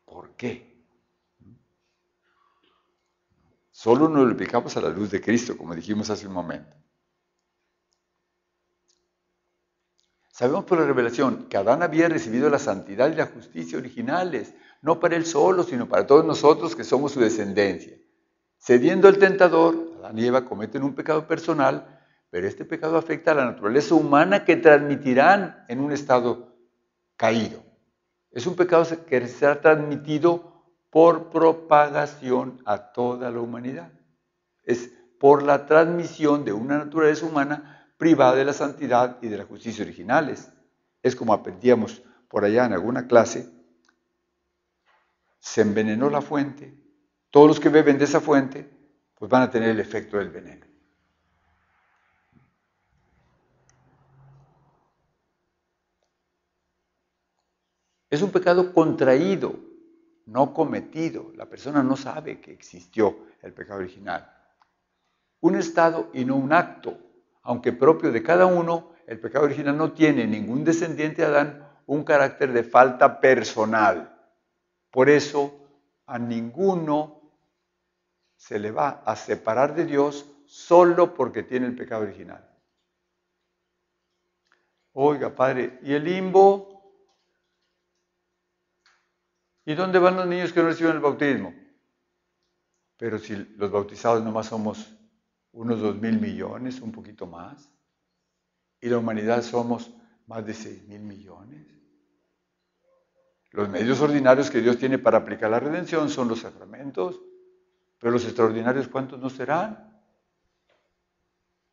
¿Por 0.04 0.34
qué? 0.34 0.84
Solo 3.70 4.08
nos 4.08 4.24
lo 4.24 4.30
explicamos 4.30 4.76
a 4.76 4.80
la 4.80 4.88
luz 4.88 5.12
de 5.12 5.20
Cristo, 5.20 5.56
como 5.56 5.72
dijimos 5.72 6.10
hace 6.10 6.26
un 6.26 6.32
momento. 6.32 6.76
Sabemos 10.36 10.66
por 10.66 10.78
la 10.78 10.84
revelación 10.84 11.46
que 11.48 11.56
Adán 11.56 11.82
había 11.82 12.10
recibido 12.10 12.50
la 12.50 12.58
santidad 12.58 13.10
y 13.10 13.14
la 13.14 13.24
justicia 13.24 13.78
originales, 13.78 14.52
no 14.82 15.00
para 15.00 15.16
él 15.16 15.24
solo, 15.24 15.62
sino 15.62 15.88
para 15.88 16.06
todos 16.06 16.26
nosotros 16.26 16.76
que 16.76 16.84
somos 16.84 17.12
su 17.12 17.20
descendencia. 17.20 17.96
Cediendo 18.58 19.08
al 19.08 19.16
tentador, 19.16 19.94
Adán 19.98 20.18
y 20.18 20.26
Eva 20.26 20.44
cometen 20.44 20.82
un 20.82 20.94
pecado 20.94 21.26
personal, 21.26 22.02
pero 22.28 22.46
este 22.46 22.66
pecado 22.66 22.98
afecta 22.98 23.30
a 23.30 23.34
la 23.34 23.46
naturaleza 23.46 23.94
humana 23.94 24.44
que 24.44 24.56
transmitirán 24.56 25.64
en 25.68 25.80
un 25.80 25.90
estado 25.90 26.54
caído. 27.16 27.62
Es 28.30 28.46
un 28.46 28.56
pecado 28.56 28.84
que 29.06 29.26
será 29.28 29.62
transmitido 29.62 30.66
por 30.90 31.30
propagación 31.30 32.60
a 32.66 32.92
toda 32.92 33.30
la 33.30 33.40
humanidad. 33.40 33.90
Es 34.64 34.90
por 35.18 35.42
la 35.42 35.64
transmisión 35.64 36.44
de 36.44 36.52
una 36.52 36.76
naturaleza 36.76 37.24
humana 37.24 37.76
privada 37.96 38.36
de 38.36 38.44
la 38.44 38.52
santidad 38.52 39.18
y 39.22 39.28
de 39.28 39.38
la 39.38 39.44
justicia 39.44 39.84
originales. 39.84 40.50
Es 41.02 41.16
como 41.16 41.32
aprendíamos 41.32 42.02
por 42.28 42.44
allá 42.44 42.66
en 42.66 42.72
alguna 42.72 43.06
clase, 43.06 43.50
se 45.38 45.62
envenenó 45.62 46.10
la 46.10 46.20
fuente, 46.20 46.74
todos 47.30 47.46
los 47.46 47.60
que 47.60 47.68
beben 47.68 47.98
de 47.98 48.04
esa 48.04 48.20
fuente, 48.20 48.68
pues 49.14 49.30
van 49.30 49.42
a 49.42 49.50
tener 49.50 49.70
el 49.70 49.80
efecto 49.80 50.18
del 50.18 50.30
veneno. 50.30 50.66
Es 58.10 58.22
un 58.22 58.30
pecado 58.30 58.72
contraído, 58.72 59.58
no 60.26 60.54
cometido. 60.54 61.32
La 61.34 61.46
persona 61.46 61.82
no 61.82 61.96
sabe 61.96 62.40
que 62.40 62.52
existió 62.52 63.26
el 63.42 63.52
pecado 63.52 63.80
original. 63.80 64.32
Un 65.40 65.56
estado 65.56 66.10
y 66.12 66.24
no 66.24 66.36
un 66.36 66.52
acto 66.52 67.05
aunque 67.46 67.72
propio 67.72 68.10
de 68.10 68.22
cada 68.24 68.46
uno, 68.46 68.90
el 69.06 69.20
pecado 69.20 69.44
original 69.44 69.76
no 69.76 69.92
tiene 69.92 70.26
ningún 70.26 70.64
descendiente 70.64 71.22
de 71.22 71.28
Adán 71.28 71.68
un 71.86 72.02
carácter 72.02 72.52
de 72.52 72.64
falta 72.64 73.20
personal. 73.20 74.12
Por 74.90 75.08
eso 75.08 75.54
a 76.06 76.18
ninguno 76.18 77.20
se 78.34 78.58
le 78.58 78.72
va 78.72 79.02
a 79.06 79.14
separar 79.14 79.76
de 79.76 79.86
Dios 79.86 80.26
solo 80.46 81.14
porque 81.14 81.44
tiene 81.44 81.66
el 81.66 81.76
pecado 81.76 82.02
original. 82.02 82.44
Oiga, 84.92 85.32
Padre, 85.32 85.78
¿y 85.82 85.94
el 85.94 86.02
limbo? 86.02 86.82
¿Y 89.64 89.74
dónde 89.74 90.00
van 90.00 90.16
los 90.16 90.26
niños 90.26 90.52
que 90.52 90.62
no 90.62 90.68
reciben 90.68 90.96
el 90.96 91.00
bautismo? 91.00 91.54
Pero 92.96 93.18
si 93.18 93.36
los 93.36 93.70
bautizados 93.70 94.24
nomás 94.24 94.46
somos 94.46 94.96
unos 95.56 95.80
dos 95.80 95.96
mil 95.96 96.20
millones, 96.20 96.80
un 96.82 96.92
poquito 96.92 97.26
más, 97.26 97.72
y 98.80 98.88
la 98.88 98.98
humanidad 98.98 99.42
somos 99.42 99.90
más 100.26 100.44
de 100.44 100.52
seis 100.52 100.86
mil 100.86 101.00
millones. 101.00 101.66
Los 103.52 103.68
medios 103.70 104.00
ordinarios 104.02 104.50
que 104.50 104.60
Dios 104.60 104.76
tiene 104.76 104.98
para 104.98 105.18
aplicar 105.18 105.50
la 105.50 105.58
redención 105.58 106.10
son 106.10 106.28
los 106.28 106.40
sacramentos, 106.40 107.22
pero 107.98 108.12
los 108.12 108.24
extraordinarios, 108.24 108.86
¿cuántos 108.88 109.18
no 109.18 109.30
serán? 109.30 109.98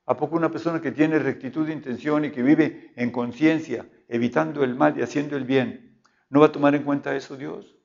¿A 0.06 0.16
poco 0.16 0.38
una 0.38 0.50
persona 0.50 0.82
que 0.82 0.94
tiene 0.94 1.20
rectitud 1.20 1.68
de 1.68 1.74
intención 1.74 2.24
y 2.24 2.32
que 2.32 2.42
vive 2.42 2.94
en 2.96 3.12
conciencia, 3.12 3.86
evitando 4.08 4.64
el 4.64 4.76
mal 4.76 4.98
y 4.98 5.02
haciendo 5.02 5.36
el 5.36 5.44
bien, 5.44 6.02
no 6.30 6.40
va 6.40 6.48
a 6.48 6.52
tomar 6.54 6.74
en 6.74 6.84
cuenta 6.84 7.14
eso 7.18 7.36
Dios? 7.36 7.76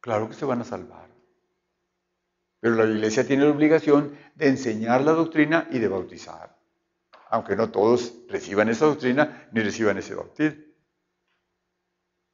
Claro 0.00 0.28
que 0.28 0.34
se 0.34 0.46
van 0.46 0.62
a 0.62 0.64
salvar. 0.64 1.13
Pero 2.64 2.76
la 2.76 2.86
iglesia 2.86 3.26
tiene 3.26 3.44
la 3.44 3.50
obligación 3.50 4.16
de 4.36 4.48
enseñar 4.48 5.02
la 5.02 5.12
doctrina 5.12 5.68
y 5.70 5.80
de 5.80 5.86
bautizar, 5.86 6.56
aunque 7.28 7.56
no 7.56 7.70
todos 7.70 8.14
reciban 8.26 8.70
esa 8.70 8.86
doctrina 8.86 9.50
ni 9.52 9.60
reciban 9.60 9.98
ese 9.98 10.14
bautismo. 10.14 10.64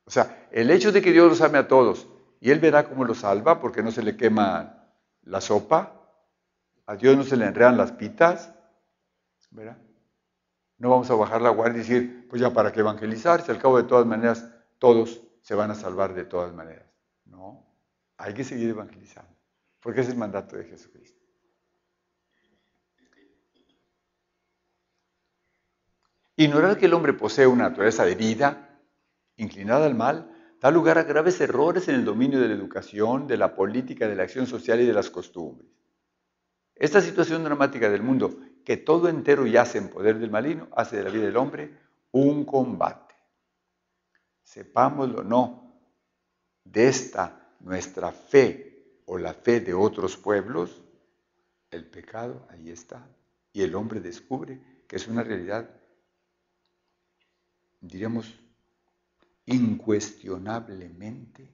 O 0.05 0.11
sea, 0.13 0.47
el 0.53 0.71
hecho 0.71 0.93
de 0.93 1.03
que 1.03 1.11
Dios 1.11 1.29
los 1.29 1.41
ame 1.41 1.59
a 1.59 1.67
todos 1.67 2.07
y 2.39 2.53
Él 2.53 2.61
verá 2.61 2.89
cómo 2.89 3.05
los 3.05 3.19
salva 3.19 3.59
porque 3.59 3.83
no 3.83 3.91
se 3.91 4.05
le 4.05 4.17
quema 4.17 4.87
la 5.23 5.41
sopa, 5.41 6.01
a 6.87 6.95
Dios 6.95 7.17
no 7.17 7.25
se 7.25 7.37
le 7.37 7.47
enredan 7.47 7.77
las 7.77 7.91
pitas, 7.91 8.55
¿verdad? 9.51 9.79
No 10.79 10.91
vamos 10.91 11.11
a 11.11 11.17
bajar 11.17 11.43
la 11.43 11.51
guardia 11.51 11.83
y 11.83 11.89
decir, 11.89 12.29
pues 12.31 12.41
ya 12.41 12.53
para 12.53 12.71
qué 12.71 12.79
evangelizar, 12.79 13.43
si 13.43 13.51
al 13.51 13.59
cabo 13.59 13.79
de 13.79 13.89
todas 13.89 14.07
maneras 14.07 14.49
todos 14.79 15.23
se 15.43 15.57
van 15.57 15.73
a 15.73 15.75
salvar 15.75 16.15
de 16.15 16.23
todas 16.23 16.55
maneras. 16.55 16.87
No, 17.25 17.67
hay 18.17 18.33
que 18.33 18.45
seguir 18.45 18.69
evangelizando, 18.69 19.40
porque 19.81 20.03
es 20.03 20.09
el 20.09 20.17
mandato 20.17 20.57
de 20.57 20.65
Jesucristo. 20.65 21.19
Ignorar 26.37 26.79
que 26.79 26.87
el 26.87 26.95
hombre 26.95 27.13
posee 27.13 27.47
una 27.47 27.69
naturaleza 27.69 28.05
de 28.05 28.15
vida, 28.15 28.81
inclinada 29.37 29.87
al 29.87 29.95
mal, 29.95 30.33
da 30.61 30.71
lugar 30.71 30.99
a 30.99 31.03
graves 31.03 31.41
errores 31.41 31.89
en 31.89 31.97
el 31.97 32.05
dominio 32.05 32.41
de 32.41 32.49
la 32.49 32.55
educación, 32.55 33.27
de 33.27 33.37
la 33.37 33.55
política, 33.55 34.09
de 34.09 34.17
la 34.17 34.23
acción 34.23 34.47
social 34.47 34.81
y 34.81 34.87
de 34.87 34.93
las 34.93 35.11
costumbres. 35.11 35.71
Esta 36.75 37.03
situación 37.03 37.45
dramática 37.45 37.91
del 37.91 38.03
mundo, 38.03 38.39
que 38.65 38.79
todo 38.79 39.09
entero 39.09 39.47
yace 39.47 39.79
en 39.79 39.91
poder 39.91 40.19
del 40.19 40.31
maligno, 40.31 40.69
hace 40.73 40.97
de 40.97 41.05
la 41.05 41.11
vida 41.11 41.25
del 41.25 41.37
hombre 41.37 41.79
un 42.13 42.45
combate. 42.45 43.15
Sepámoslo 44.43 45.21
o 45.21 45.25
no, 45.25 45.79
de 46.65 46.89
esta 46.89 47.55
nuestra 47.61 48.13
fe 48.13 48.70
o 49.13 49.19
la 49.19 49.35
fe 49.35 49.59
de 49.59 49.75
otros 49.75 50.17
pueblos, 50.17 50.85
el 51.73 51.85
pecado 51.85 52.47
ahí 52.49 52.71
está. 52.71 53.05
Y 53.53 53.63
el 53.63 53.75
hombre 53.75 53.99
descubre 53.99 54.85
que 54.87 54.95
es 54.95 55.09
una 55.09 55.25
realidad, 55.25 55.69
diríamos, 57.81 58.39
incuestionablemente 59.47 61.53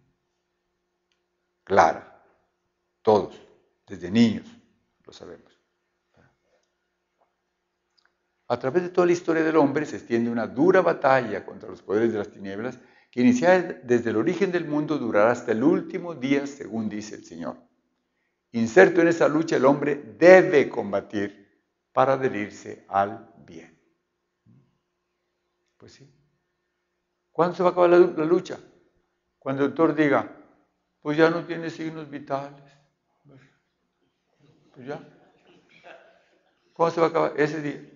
clara. 1.64 2.22
Todos, 3.00 3.40
desde 3.86 4.10
niños, 4.10 4.46
lo 5.06 5.14
sabemos. 5.14 5.58
A 8.48 8.58
través 8.58 8.82
de 8.82 8.90
toda 8.90 9.06
la 9.06 9.14
historia 9.14 9.42
del 9.42 9.56
hombre 9.56 9.86
se 9.86 9.96
extiende 9.96 10.30
una 10.30 10.46
dura 10.46 10.82
batalla 10.82 11.46
contra 11.46 11.70
los 11.70 11.80
poderes 11.80 12.12
de 12.12 12.18
las 12.18 12.30
tinieblas 12.30 12.78
que 13.16 13.22
iniciada 13.22 13.62
desde 13.82 14.10
el 14.10 14.16
origen 14.16 14.52
del 14.52 14.66
mundo 14.66 14.98
durará 14.98 15.30
hasta 15.30 15.52
el 15.52 15.64
último 15.64 16.14
día, 16.14 16.46
según 16.46 16.90
dice 16.90 17.14
el 17.14 17.24
Señor. 17.24 17.56
Inserto 18.52 19.00
en 19.00 19.08
esa 19.08 19.26
lucha, 19.26 19.56
el 19.56 19.64
hombre 19.64 19.96
debe 20.18 20.68
combatir 20.68 21.64
para 21.94 22.12
adherirse 22.12 22.84
al 22.90 23.32
bien. 23.38 23.74
Pues 25.78 25.92
sí. 25.92 26.14
¿Cuándo 27.32 27.56
se 27.56 27.62
va 27.62 27.70
a 27.70 27.72
acabar 27.72 27.88
la, 27.88 28.24
lucha? 28.26 28.58
Cuando 29.38 29.64
el 29.64 29.70
doctor 29.70 29.94
diga, 29.94 30.30
pues 31.00 31.16
ya 31.16 31.30
no 31.30 31.46
tiene 31.46 31.70
signos 31.70 32.10
vitales. 32.10 32.70
Pues 34.74 34.86
ya. 34.88 35.00
¿Cuándo 36.74 36.94
se 36.94 37.00
va 37.00 37.06
a 37.06 37.08
acabar? 37.08 37.32
Ese 37.40 37.62
día. 37.62 37.95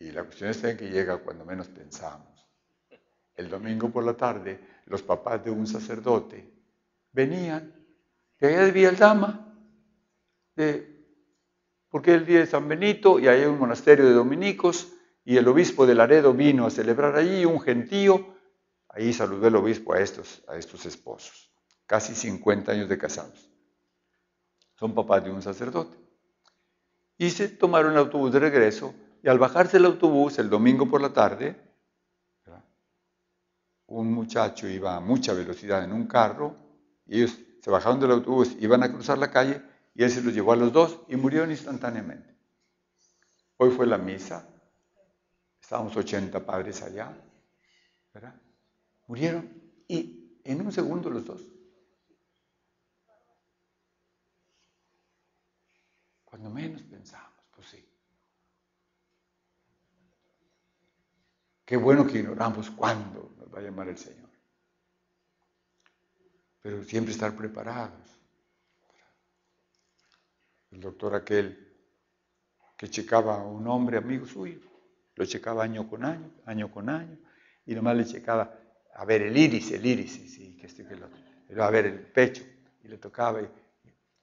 Y 0.00 0.12
la 0.12 0.24
cuestión 0.24 0.50
está 0.50 0.70
en 0.70 0.78
que 0.78 0.88
llega 0.88 1.18
cuando 1.18 1.44
menos 1.44 1.68
pensamos. 1.68 2.26
El 3.34 3.50
domingo 3.50 3.90
por 3.90 4.02
la 4.02 4.16
tarde, 4.16 4.58
los 4.86 5.02
papás 5.02 5.44
de 5.44 5.50
un 5.50 5.66
sacerdote 5.66 6.50
venían 7.12 7.74
de 8.38 8.48
allá 8.48 8.64
de 8.64 8.72
Villaldama, 8.72 9.54
de, 10.56 11.04
porque 11.90 12.14
es 12.14 12.20
el 12.20 12.26
día 12.26 12.38
de 12.38 12.46
San 12.46 12.66
Benito 12.66 13.20
y 13.20 13.28
hay 13.28 13.44
un 13.44 13.58
monasterio 13.58 14.06
de 14.06 14.12
dominicos 14.12 14.90
y 15.22 15.36
el 15.36 15.46
obispo 15.46 15.86
de 15.86 15.94
Laredo 15.94 16.32
vino 16.32 16.66
a 16.66 16.70
celebrar 16.70 17.14
allí, 17.14 17.44
un 17.44 17.60
gentío. 17.60 18.34
Ahí 18.88 19.12
saludó 19.12 19.48
el 19.48 19.56
obispo 19.56 19.92
a 19.92 20.00
estos, 20.00 20.42
a 20.48 20.56
estos 20.56 20.86
esposos, 20.86 21.52
casi 21.86 22.14
50 22.14 22.72
años 22.72 22.88
de 22.88 22.96
casados. 22.96 23.50
Son 24.76 24.94
papás 24.94 25.22
de 25.24 25.30
un 25.30 25.42
sacerdote. 25.42 25.98
Y 27.18 27.28
se 27.28 27.50
tomaron 27.50 27.92
el 27.92 27.98
autobús 27.98 28.32
de 28.32 28.38
regreso 28.38 28.94
y 29.22 29.28
al 29.28 29.38
bajarse 29.38 29.76
el 29.76 29.84
autobús 29.84 30.38
el 30.38 30.48
domingo 30.48 30.88
por 30.88 31.00
la 31.00 31.12
tarde, 31.12 31.56
un 33.86 34.12
muchacho 34.12 34.68
iba 34.68 34.96
a 34.96 35.00
mucha 35.00 35.34
velocidad 35.34 35.82
en 35.82 35.92
un 35.92 36.06
carro 36.06 36.56
y 37.06 37.16
ellos 37.16 37.38
se 37.60 37.70
bajaron 37.70 37.98
del 37.98 38.12
autobús, 38.12 38.56
iban 38.60 38.82
a 38.82 38.92
cruzar 38.92 39.18
la 39.18 39.30
calle 39.30 39.62
y 39.94 40.04
él 40.04 40.10
se 40.10 40.22
los 40.22 40.32
llevó 40.32 40.52
a 40.52 40.56
los 40.56 40.72
dos 40.72 41.00
y 41.08 41.16
murieron 41.16 41.50
instantáneamente. 41.50 42.34
Hoy 43.56 43.70
fue 43.70 43.86
la 43.86 43.98
misa, 43.98 44.48
estábamos 45.60 45.96
80 45.96 46.46
padres 46.46 46.82
allá. 46.82 47.12
Murieron 49.06 49.50
y 49.88 50.40
en 50.44 50.60
un 50.64 50.72
segundo 50.72 51.10
los 51.10 51.26
dos. 51.26 51.44
Cuando 56.24 56.48
menos 56.48 56.82
pensamos, 56.82 57.42
pues 57.54 57.66
sí. 57.68 57.84
Qué 61.70 61.76
bueno 61.76 62.04
que 62.04 62.18
ignoramos 62.18 62.68
cuándo 62.68 63.32
nos 63.38 63.54
va 63.54 63.60
a 63.60 63.62
llamar 63.62 63.86
el 63.86 63.96
Señor. 63.96 64.28
Pero 66.60 66.82
siempre 66.82 67.12
estar 67.12 67.36
preparados. 67.36 68.18
El 70.72 70.80
doctor 70.80 71.14
aquel 71.14 71.72
que 72.76 72.90
checaba 72.90 73.36
a 73.36 73.44
un 73.44 73.68
hombre 73.68 73.98
amigo 73.98 74.26
suyo, 74.26 74.58
lo 75.14 75.24
checaba 75.24 75.62
año 75.62 75.88
con 75.88 76.04
año, 76.04 76.32
año 76.44 76.72
con 76.72 76.88
año, 76.88 77.16
y 77.64 77.76
nomás 77.76 77.96
le 77.96 78.04
checaba 78.04 78.52
a 78.92 79.04
ver 79.04 79.22
el 79.22 79.36
iris, 79.36 79.70
el 79.70 79.86
iris, 79.86 80.14
sí, 80.14 80.56
que 80.56 80.66
estoy 80.66 80.86
que 80.86 80.96
lo, 80.96 81.64
a 81.64 81.70
ver 81.70 81.86
el 81.86 82.00
pecho, 82.00 82.42
y 82.82 82.88
le 82.88 82.98
tocaba, 82.98 83.42
y, 83.42 83.48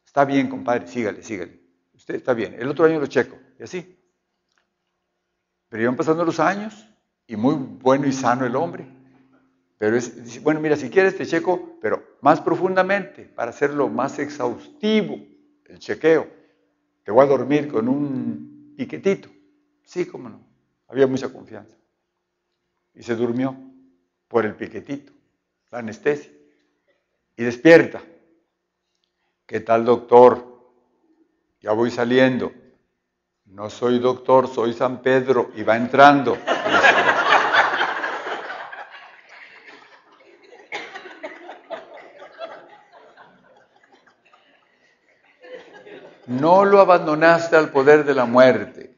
está 0.03 0.25
bien, 0.25 0.49
compadre, 0.49 0.85
sígale, 0.85 1.23
sígale, 1.23 1.61
usted 1.93 2.15
está 2.15 2.33
bien, 2.33 2.55
el 2.55 2.67
otro 2.67 2.83
año 2.83 2.99
lo 2.99 3.07
checo, 3.07 3.39
y 3.57 3.63
así. 3.63 3.97
Pero 5.69 5.83
iban 5.83 5.95
pasando 5.95 6.25
los 6.25 6.41
años, 6.41 6.87
y 7.27 7.35
muy 7.35 7.55
bueno 7.55 8.07
y 8.07 8.13
sano 8.13 8.45
el 8.45 8.55
hombre. 8.55 8.87
Pero 9.77 9.95
es, 9.95 10.41
bueno, 10.41 10.59
mira, 10.59 10.75
si 10.75 10.89
quieres 10.89 11.15
te 11.15 11.25
checo, 11.25 11.77
pero 11.81 12.17
más 12.21 12.41
profundamente, 12.41 13.23
para 13.23 13.51
hacerlo 13.51 13.89
más 13.89 14.17
exhaustivo, 14.17 15.19
el 15.65 15.77
chequeo. 15.77 16.27
Te 17.03 17.11
voy 17.11 17.23
a 17.23 17.29
dormir 17.29 17.67
con 17.67 17.87
un 17.87 18.73
piquetito. 18.75 19.29
Sí, 19.83 20.05
cómo 20.05 20.29
no. 20.29 20.41
Había 20.87 21.05
mucha 21.05 21.31
confianza. 21.31 21.75
Y 22.95 23.03
se 23.03 23.15
durmió 23.15 23.55
por 24.27 24.45
el 24.45 24.55
piquetito, 24.55 25.13
la 25.69 25.79
anestesia. 25.79 26.31
Y 27.35 27.43
despierta. 27.43 28.01
¿Qué 29.45 29.59
tal, 29.59 29.85
doctor? 29.85 30.43
Ya 31.61 31.71
voy 31.73 31.91
saliendo. 31.91 32.51
No 33.45 33.69
soy 33.69 33.99
doctor, 33.99 34.47
soy 34.47 34.73
San 34.73 35.01
Pedro. 35.01 35.51
Y 35.55 35.63
va 35.63 35.77
entrando. 35.77 36.37
No 46.27 46.65
lo 46.65 46.81
abandonaste 46.81 47.55
al 47.55 47.71
poder 47.71 48.03
de 48.03 48.13
la 48.13 48.25
muerte. 48.25 48.97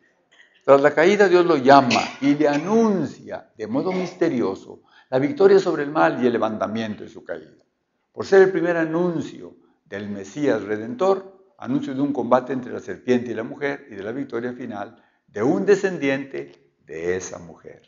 Tras 0.65 0.81
la 0.81 0.93
caída 0.93 1.27
Dios 1.27 1.45
lo 1.45 1.57
llama 1.57 2.01
y 2.21 2.35
le 2.35 2.47
anuncia 2.47 3.51
de 3.55 3.67
modo 3.67 3.91
misterioso 3.91 4.81
la 5.09 5.19
victoria 5.19 5.59
sobre 5.59 5.83
el 5.83 5.91
mal 5.91 6.23
y 6.23 6.27
el 6.27 6.33
levantamiento 6.33 7.03
de 7.03 7.09
su 7.09 7.23
caída. 7.23 7.63
Por 8.11 8.25
ser 8.25 8.41
el 8.41 8.51
primer 8.51 8.77
anuncio 8.77 9.55
del 9.85 10.09
Mesías 10.09 10.63
Redentor, 10.63 11.53
anuncio 11.59 11.93
de 11.93 12.01
un 12.01 12.13
combate 12.13 12.53
entre 12.53 12.73
la 12.73 12.79
serpiente 12.79 13.31
y 13.31 13.35
la 13.35 13.43
mujer 13.43 13.87
y 13.91 13.95
de 13.95 14.03
la 14.03 14.11
victoria 14.11 14.53
final 14.53 15.03
de 15.27 15.43
un 15.43 15.65
descendiente 15.65 16.73
de 16.85 17.15
esa 17.15 17.37
mujer. 17.37 17.83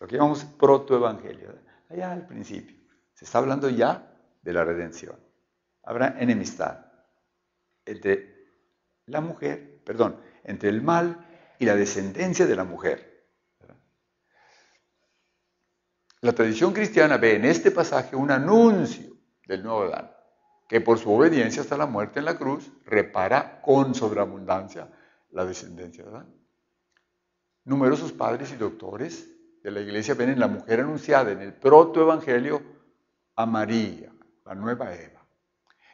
Lo 0.00 0.06
que 0.06 0.16
llamamos 0.16 0.44
protoevangelio, 0.44 1.54
allá 1.90 2.12
al 2.12 2.26
principio. 2.26 2.76
Se 3.12 3.26
está 3.26 3.38
hablando 3.38 3.68
ya 3.68 4.14
de 4.42 4.52
la 4.52 4.64
redención. 4.64 5.16
Habrá 5.82 6.16
enemistad 6.18 6.93
entre 7.86 8.34
la 9.06 9.20
mujer, 9.20 9.82
perdón, 9.84 10.20
entre 10.44 10.68
el 10.68 10.82
mal 10.82 11.26
y 11.58 11.66
la 11.66 11.76
descendencia 11.76 12.46
de 12.46 12.56
la 12.56 12.64
mujer. 12.64 13.14
La 16.20 16.32
tradición 16.32 16.72
cristiana 16.72 17.18
ve 17.18 17.36
en 17.36 17.44
este 17.44 17.70
pasaje 17.70 18.16
un 18.16 18.30
anuncio 18.30 19.12
del 19.46 19.62
nuevo 19.62 19.82
Adán, 19.82 20.10
que 20.66 20.80
por 20.80 20.98
su 20.98 21.12
obediencia 21.12 21.60
hasta 21.60 21.76
la 21.76 21.84
muerte 21.84 22.18
en 22.18 22.24
la 22.24 22.38
cruz 22.38 22.72
repara 22.86 23.60
con 23.60 23.94
sobreabundancia 23.94 24.90
la 25.32 25.44
descendencia 25.44 26.02
de 26.02 26.10
Adán. 26.10 26.34
Numerosos 27.64 28.12
padres 28.12 28.52
y 28.52 28.56
doctores 28.56 29.28
de 29.62 29.70
la 29.70 29.80
iglesia 29.80 30.14
ven 30.14 30.30
en 30.30 30.40
la 30.40 30.48
mujer 30.48 30.80
anunciada 30.80 31.32
en 31.32 31.40
el 31.40 31.52
protoevangelio 31.52 32.62
a 33.36 33.46
María, 33.46 34.12
la 34.44 34.54
nueva 34.54 34.94
Eva. 34.94 35.26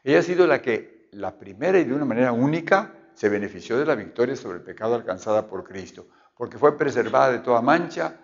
Ella 0.05 0.19
ha 0.19 0.23
sido 0.23 0.47
la 0.47 0.61
que, 0.61 1.00
la 1.13 1.37
primera 1.37 1.79
y 1.79 1.85
de 1.85 1.95
una 1.95 2.05
manera 2.05 2.33
única, 2.33 2.95
se 3.15 3.29
benefició 3.29 3.79
de 3.79 3.85
la 3.85 3.95
victoria 3.95 4.37
sobre 4.37 4.59
el 4.59 4.65
pecado 4.65 4.95
alcanzada 4.95 5.47
por 5.47 5.65
Cristo, 5.65 6.07
porque 6.37 6.59
fue 6.59 6.79
preservada 6.79 7.33
de 7.33 7.41
toda 7.41 7.61
mancha 7.61 8.17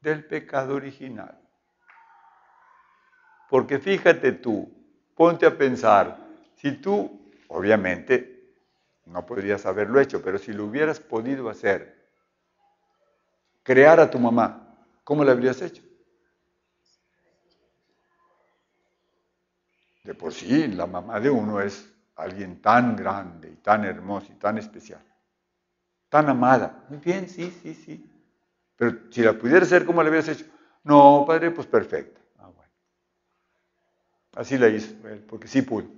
del 0.00 0.24
pecado 0.24 0.74
original. 0.74 1.38
Porque 3.48 3.78
fíjate 3.78 4.32
tú, 4.32 4.72
ponte 5.14 5.46
a 5.46 5.56
pensar, 5.56 6.18
si 6.56 6.72
tú, 6.72 7.30
obviamente, 7.48 8.56
no 9.06 9.26
podrías 9.26 9.66
haberlo 9.66 10.00
hecho, 10.00 10.22
pero 10.22 10.38
si 10.38 10.52
lo 10.52 10.64
hubieras 10.64 11.00
podido 11.00 11.48
hacer, 11.50 12.08
crear 13.62 14.00
a 14.00 14.10
tu 14.10 14.18
mamá, 14.18 14.86
¿cómo 15.04 15.22
lo 15.22 15.30
habrías 15.30 15.60
hecho? 15.60 15.82
De 20.02 20.14
por 20.14 20.32
sí, 20.32 20.66
la 20.68 20.86
mamá 20.86 21.20
de 21.20 21.30
uno 21.30 21.60
es 21.60 21.91
alguien 22.16 22.60
tan 22.60 22.96
grande 22.96 23.50
y 23.50 23.56
tan 23.56 23.84
hermoso 23.84 24.32
y 24.32 24.36
tan 24.36 24.58
especial, 24.58 25.02
tan 26.08 26.28
amada. 26.28 26.84
Muy 26.88 26.98
bien, 26.98 27.28
sí, 27.28 27.50
sí, 27.62 27.74
sí. 27.74 28.08
Pero 28.76 29.10
si 29.10 29.22
la 29.22 29.32
pudiera 29.32 29.64
hacer, 29.64 29.84
¿cómo 29.84 30.02
le 30.02 30.10
hubieras 30.10 30.28
hecho? 30.28 30.46
No, 30.84 31.24
padre, 31.26 31.50
pues 31.50 31.66
perfecto. 31.66 32.22
Así 34.34 34.56
la 34.56 34.68
hizo 34.68 34.94
él, 35.08 35.18
porque 35.20 35.46
sí 35.46 35.62
pudo. 35.62 35.88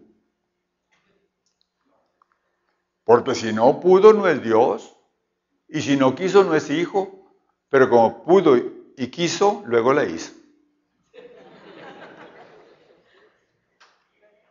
Porque 3.05 3.35
si 3.35 3.53
no 3.53 3.81
pudo, 3.81 4.13
no 4.13 4.27
es 4.27 4.43
Dios. 4.43 4.97
Y 5.69 5.83
si 5.83 5.97
no 5.97 6.15
quiso, 6.15 6.43
no 6.43 6.55
es 6.55 6.69
hijo. 6.71 7.33
Pero 7.69 7.89
como 7.89 8.25
pudo 8.25 8.57
y 8.57 9.07
quiso, 9.09 9.63
luego 9.67 9.93
la 9.93 10.05
hizo. 10.05 10.33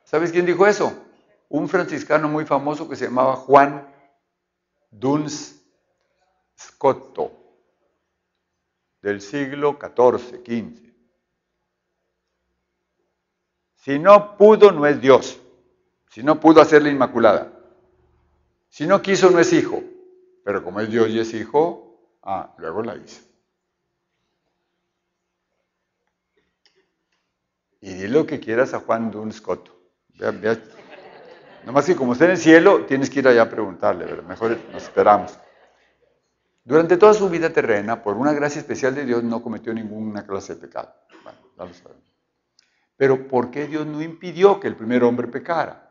¿Sabes 0.06 0.32
quién 0.32 0.46
dijo 0.46 0.66
eso? 0.68 1.03
Un 1.54 1.70
franciscano 1.70 2.28
muy 2.28 2.46
famoso 2.46 2.90
que 2.90 2.96
se 2.96 3.06
llamaba 3.06 3.36
Juan 3.36 3.88
Duns 4.90 5.64
Scotto, 6.58 7.32
del 9.04 9.22
siglo 9.22 9.78
XIV, 9.80 10.42
XV. 10.44 10.94
Si 13.76 14.00
no 14.00 14.36
pudo, 14.36 14.72
no 14.72 14.88
es 14.88 15.00
Dios. 15.00 15.40
Si 16.10 16.24
no 16.24 16.40
pudo 16.40 16.60
hacer 16.60 16.82
la 16.82 16.90
Inmaculada. 16.90 17.54
Si 18.70 18.88
no 18.88 19.04
quiso, 19.04 19.30
no 19.30 19.38
es 19.38 19.54
hijo. 19.54 19.84
Pero 20.44 20.64
como 20.64 20.82
es 20.82 20.90
Dios 20.90 21.08
y 21.10 21.20
es 21.20 21.36
hijo, 21.36 22.18
ah, 22.24 22.56
luego 22.58 22.82
la 22.82 22.96
hizo. 22.96 23.22
Y 27.80 27.94
di 27.94 28.08
lo 28.08 28.26
que 28.26 28.40
quieras 28.40 28.74
a 28.74 28.80
Juan 28.80 29.12
Dunscotto. 29.12 29.72
Vea, 30.16 30.60
Nomás 31.66 31.86
que 31.86 31.96
como 31.96 32.14
está 32.14 32.26
en 32.26 32.32
el 32.32 32.38
cielo, 32.38 32.86
tienes 32.86 33.10
que 33.10 33.20
ir 33.20 33.28
allá 33.28 33.44
a 33.44 33.50
preguntarle, 33.50 34.06
pero 34.06 34.24
mejor 34.24 34.58
nos 34.72 34.84
esperamos. 34.84 35.38
Durante 36.66 36.98
toda 36.98 37.14
su 37.14 37.30
vida 37.30 37.50
terrena, 37.50 38.02
por 38.02 38.16
una 38.16 38.34
gracia 38.34 38.60
especial 38.60 38.96
de 38.96 39.06
Dios, 39.06 39.24
no 39.24 39.42
cometió 39.42 39.74
ninguna 39.74 40.26
clase 40.26 40.56
de 40.56 40.62
pecado. 40.62 40.94
Bueno, 41.24 41.40
ya 41.58 41.66
lo 41.66 41.74
sabemos. 41.74 42.04
Pero 42.96 43.28
¿por 43.28 43.52
qué 43.52 43.68
Dios 43.68 43.86
no 43.86 44.02
impidió 44.02 44.60
que 44.60 44.68
el 44.68 44.76
primer 44.76 45.04
hombre 45.04 45.28
pecara? 45.28 45.84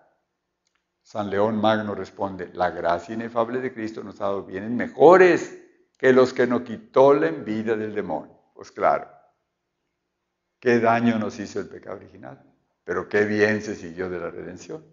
San 1.02 1.28
León 1.30 1.60
Magno 1.60 1.94
responde, 1.94 2.50
la 2.54 2.70
gracia 2.70 3.14
inefable 3.14 3.60
de 3.60 3.74
Cristo 3.74 4.02
nos 4.04 4.20
ha 4.20 4.24
dado 4.24 4.44
bienes 4.44 4.70
mejores 4.70 5.58
que 5.98 6.12
los 6.12 6.32
que 6.32 6.46
nos 6.46 6.62
quitó 6.62 7.12
la 7.12 7.28
envidia 7.28 7.76
del 7.76 7.94
demonio. 7.94 8.36
Pues 8.54 8.70
claro, 8.70 9.08
qué 10.60 10.78
daño 10.78 11.18
nos 11.18 11.38
hizo 11.38 11.60
el 11.60 11.68
pecado 11.68 11.96
original, 11.96 12.40
pero 12.84 13.08
qué 13.08 13.24
bien 13.24 13.60
se 13.62 13.74
siguió 13.74 14.08
de 14.08 14.20
la 14.20 14.30
redención. 14.30 14.84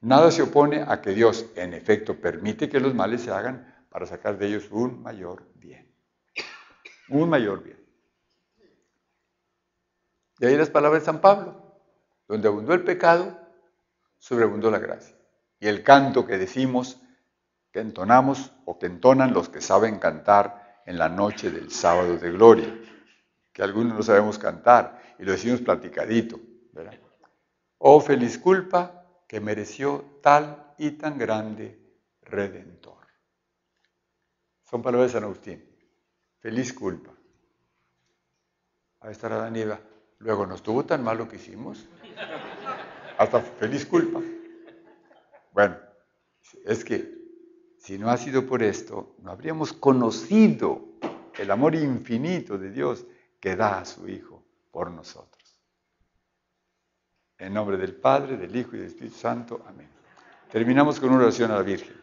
Nada 0.00 0.30
se 0.30 0.42
opone 0.42 0.84
a 0.86 1.00
que 1.00 1.10
Dios, 1.10 1.46
en 1.56 1.74
efecto, 1.74 2.20
permite 2.20 2.68
que 2.68 2.78
los 2.78 2.94
males 2.94 3.22
se 3.22 3.32
hagan 3.32 3.74
para 3.88 4.06
sacar 4.06 4.38
de 4.38 4.46
ellos 4.46 4.68
un 4.70 5.02
mayor 5.02 5.44
bien. 5.54 5.92
Un 7.08 7.28
mayor 7.28 7.64
bien. 7.64 7.78
Y 10.38 10.46
ahí 10.46 10.56
las 10.56 10.70
palabras 10.70 11.02
de 11.02 11.06
San 11.06 11.20
Pablo, 11.20 11.80
donde 12.28 12.46
abundó 12.46 12.74
el 12.74 12.84
pecado, 12.84 13.36
sobreabundó 14.18 14.70
la 14.70 14.78
gracia. 14.78 15.16
Y 15.58 15.66
el 15.66 15.82
canto 15.82 16.26
que 16.26 16.38
decimos, 16.38 17.00
que 17.72 17.80
entonamos 17.80 18.52
o 18.64 18.78
que 18.78 18.86
entonan 18.86 19.34
los 19.34 19.48
que 19.48 19.60
saben 19.60 19.98
cantar 19.98 20.82
en 20.86 20.96
la 20.96 21.08
noche 21.08 21.50
del 21.50 21.70
sábado 21.72 22.16
de 22.16 22.30
gloria, 22.30 22.72
que 23.52 23.62
algunos 23.62 23.94
no 23.94 24.02
sabemos 24.02 24.38
cantar 24.38 25.16
y 25.18 25.24
lo 25.24 25.32
decimos 25.32 25.60
platicadito. 25.60 26.38
¿verdad? 26.72 26.94
Oh 27.78 28.00
feliz 28.00 28.38
culpa 28.38 28.97
que 29.28 29.40
mereció 29.40 30.18
tal 30.22 30.74
y 30.78 30.92
tan 30.92 31.18
grande 31.18 31.78
redentor. 32.22 33.06
Son 34.64 34.82
palabras 34.82 35.12
de 35.12 35.18
San 35.18 35.24
Agustín. 35.24 35.64
Feliz 36.40 36.72
culpa. 36.72 37.12
Ahí 39.00 39.12
estará 39.12 39.36
Daniela. 39.36 39.80
Luego, 40.18 40.46
¿no 40.46 40.54
estuvo 40.54 40.84
tan 40.84 41.04
mal 41.04 41.18
lo 41.18 41.28
que 41.28 41.36
hicimos? 41.36 41.86
Hasta 43.18 43.40
feliz 43.40 43.86
culpa. 43.86 44.20
Bueno, 45.52 45.76
es 46.64 46.84
que 46.84 47.18
si 47.78 47.98
no 47.98 48.10
ha 48.10 48.16
sido 48.16 48.46
por 48.46 48.62
esto, 48.62 49.14
no 49.22 49.30
habríamos 49.30 49.72
conocido 49.72 50.84
el 51.38 51.50
amor 51.50 51.74
infinito 51.74 52.58
de 52.58 52.70
Dios 52.70 53.06
que 53.40 53.56
da 53.56 53.80
a 53.80 53.84
su 53.84 54.08
Hijo 54.08 54.42
por 54.70 54.90
nosotros. 54.90 55.37
En 57.38 57.54
nombre 57.54 57.76
del 57.76 57.94
Padre, 57.94 58.36
del 58.36 58.54
Hijo 58.54 58.74
y 58.74 58.78
del 58.78 58.88
Espíritu 58.88 59.16
Santo. 59.16 59.64
Amén. 59.68 59.88
Terminamos 60.50 60.98
con 60.98 61.10
una 61.10 61.22
oración 61.22 61.50
a 61.50 61.56
la 61.56 61.62
Virgen. 61.62 61.96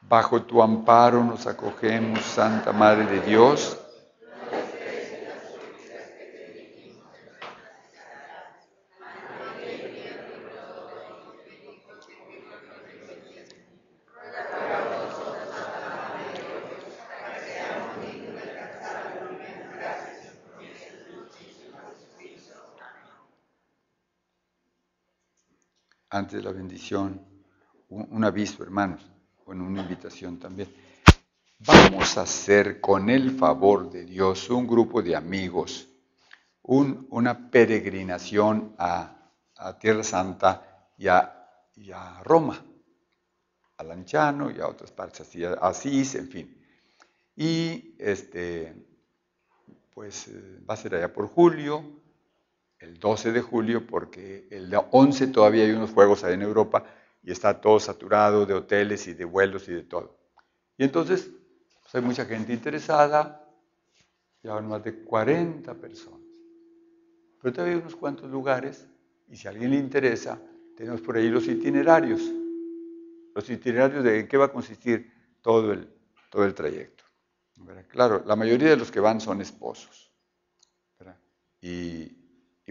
Bajo 0.00 0.42
tu 0.42 0.62
amparo 0.62 1.22
nos 1.22 1.46
acogemos, 1.46 2.20
Santa 2.22 2.72
Madre 2.72 3.06
de 3.06 3.20
Dios 3.20 3.81
de 26.32 26.42
la 26.42 26.50
bendición, 26.50 27.20
un, 27.90 28.24
aviso, 28.24 28.62
hermanos, 28.62 29.02
bueno, 29.44 29.64
una 29.64 29.82
invitación 29.82 30.38
también. 30.38 30.68
Vamos 31.58 32.16
a 32.16 32.22
hacer 32.22 32.80
con 32.80 33.10
el 33.10 33.32
favor 33.32 33.90
de 33.90 34.04
Dios 34.06 34.48
un 34.48 34.66
grupo 34.66 35.02
de 35.02 35.14
amigos, 35.14 35.88
una 36.62 37.50
peregrinación 37.50 38.74
a, 38.78 39.18
Tierra 39.78 40.02
Santa 40.02 40.90
y 40.96 41.06
a, 41.06 42.20
Roma, 42.24 42.64
a 43.76 43.84
Lanciano 43.84 44.50
y 44.50 44.58
a 44.58 44.66
otras 44.66 44.90
partes, 44.90 45.20
así, 45.20 45.44
a 45.44 45.52
Asís, 45.52 46.14
en 46.14 46.28
fin. 46.28 46.64
Y 47.36 47.94
este, 47.98 48.74
pues 49.94 50.28
eh, 50.28 50.60
va 50.68 50.74
a 50.74 50.78
ser 50.78 50.94
allá 50.94 51.12
por 51.12 51.28
julio, 51.28 52.01
el 52.82 52.98
12 52.98 53.32
de 53.32 53.40
julio 53.40 53.86
porque 53.86 54.48
el 54.50 54.72
11 54.90 55.28
todavía 55.28 55.64
hay 55.64 55.70
unos 55.70 55.92
juegos 55.92 56.24
ahí 56.24 56.34
en 56.34 56.42
Europa 56.42 56.84
y 57.22 57.30
está 57.30 57.60
todo 57.60 57.78
saturado 57.78 58.44
de 58.44 58.54
hoteles 58.54 59.06
y 59.06 59.14
de 59.14 59.24
vuelos 59.24 59.68
y 59.68 59.72
de 59.72 59.82
todo. 59.84 60.18
Y 60.76 60.84
entonces 60.84 61.30
pues 61.80 61.94
hay 61.94 62.02
mucha 62.02 62.24
gente 62.24 62.52
interesada, 62.52 63.38
Ya 64.42 64.54
van 64.54 64.66
más 64.66 64.82
de 64.82 65.04
40 65.04 65.72
personas. 65.74 66.20
Pero 67.40 67.52
todavía 67.52 67.76
hay 67.76 67.80
unos 67.80 67.94
cuantos 67.94 68.28
lugares 68.28 68.88
y 69.28 69.36
si 69.36 69.46
a 69.46 69.52
alguien 69.52 69.70
le 69.70 69.76
interesa, 69.76 70.40
tenemos 70.76 71.00
por 71.00 71.16
ahí 71.16 71.28
los 71.28 71.46
itinerarios. 71.46 72.20
Los 73.34 73.48
itinerarios 73.48 74.02
de 74.02 74.20
en 74.20 74.28
qué 74.28 74.36
va 74.36 74.46
a 74.46 74.52
consistir 74.52 75.10
todo 75.40 75.72
el, 75.72 75.88
todo 76.28 76.44
el 76.44 76.54
trayecto. 76.54 77.04
Claro, 77.88 78.24
la 78.26 78.34
mayoría 78.34 78.70
de 78.70 78.76
los 78.76 78.90
que 78.90 78.98
van 78.98 79.20
son 79.20 79.40
esposos. 79.40 80.10
Y, 81.60 82.21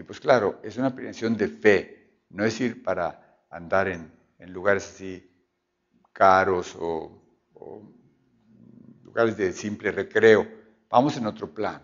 pues 0.02 0.20
claro, 0.20 0.60
es 0.62 0.76
una 0.78 0.94
prevención 0.94 1.36
de 1.36 1.48
fe, 1.48 2.22
no 2.30 2.44
es 2.44 2.58
ir 2.60 2.82
para 2.82 3.44
andar 3.50 3.88
en, 3.88 4.10
lugares 4.46 4.88
así 4.88 5.30
caros 6.12 6.74
o, 6.78 7.18
lugares 9.04 9.36
de 9.36 9.52
simple 9.52 9.92
recreo. 9.92 10.48
Vamos 10.88 11.16
en 11.16 11.26
otro 11.26 11.52
plan. 11.52 11.82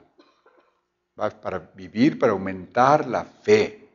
para 1.15 1.59
vivir, 1.75 2.19
para 2.19 2.33
aumentar 2.33 3.07
la 3.07 3.25
fe. 3.25 3.89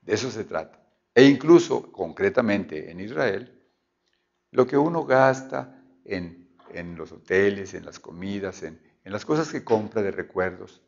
De 0.00 0.14
eso 0.14 0.30
se 0.30 0.44
trata. 0.44 0.80
E 1.14 1.24
incluso, 1.24 1.92
concretamente 1.92 2.90
en 2.90 3.00
Israel, 3.00 3.60
lo 4.52 4.66
que 4.66 4.76
uno 4.76 5.04
gasta 5.04 5.82
en, 6.04 6.48
los 6.96 7.12
hoteles, 7.12 7.74
en 7.74 7.84
las 7.84 8.00
comidas, 8.00 8.62
en, 8.62 8.80
en 9.04 9.12
las 9.12 9.24
cosas 9.24 9.50
que 9.52 9.64
compra 9.64 10.02
de 10.02 10.10
recuerdos, 10.10 10.80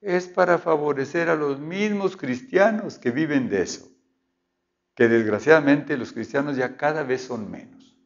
es 0.00 0.28
para 0.28 0.58
favorecer 0.58 1.28
a 1.28 1.36
los 1.36 1.58
mismos 1.58 2.16
cristianos 2.16 2.98
que 2.98 3.10
viven 3.10 3.48
de 3.48 3.62
eso, 3.62 3.88
que 4.94 5.08
desgraciadamente 5.08 5.96
los 5.96 6.12
cristianos 6.12 6.56
ya 6.56 6.76
cada 6.76 7.02
vez 7.02 7.22
son 7.22 7.50
menos. 7.50 7.96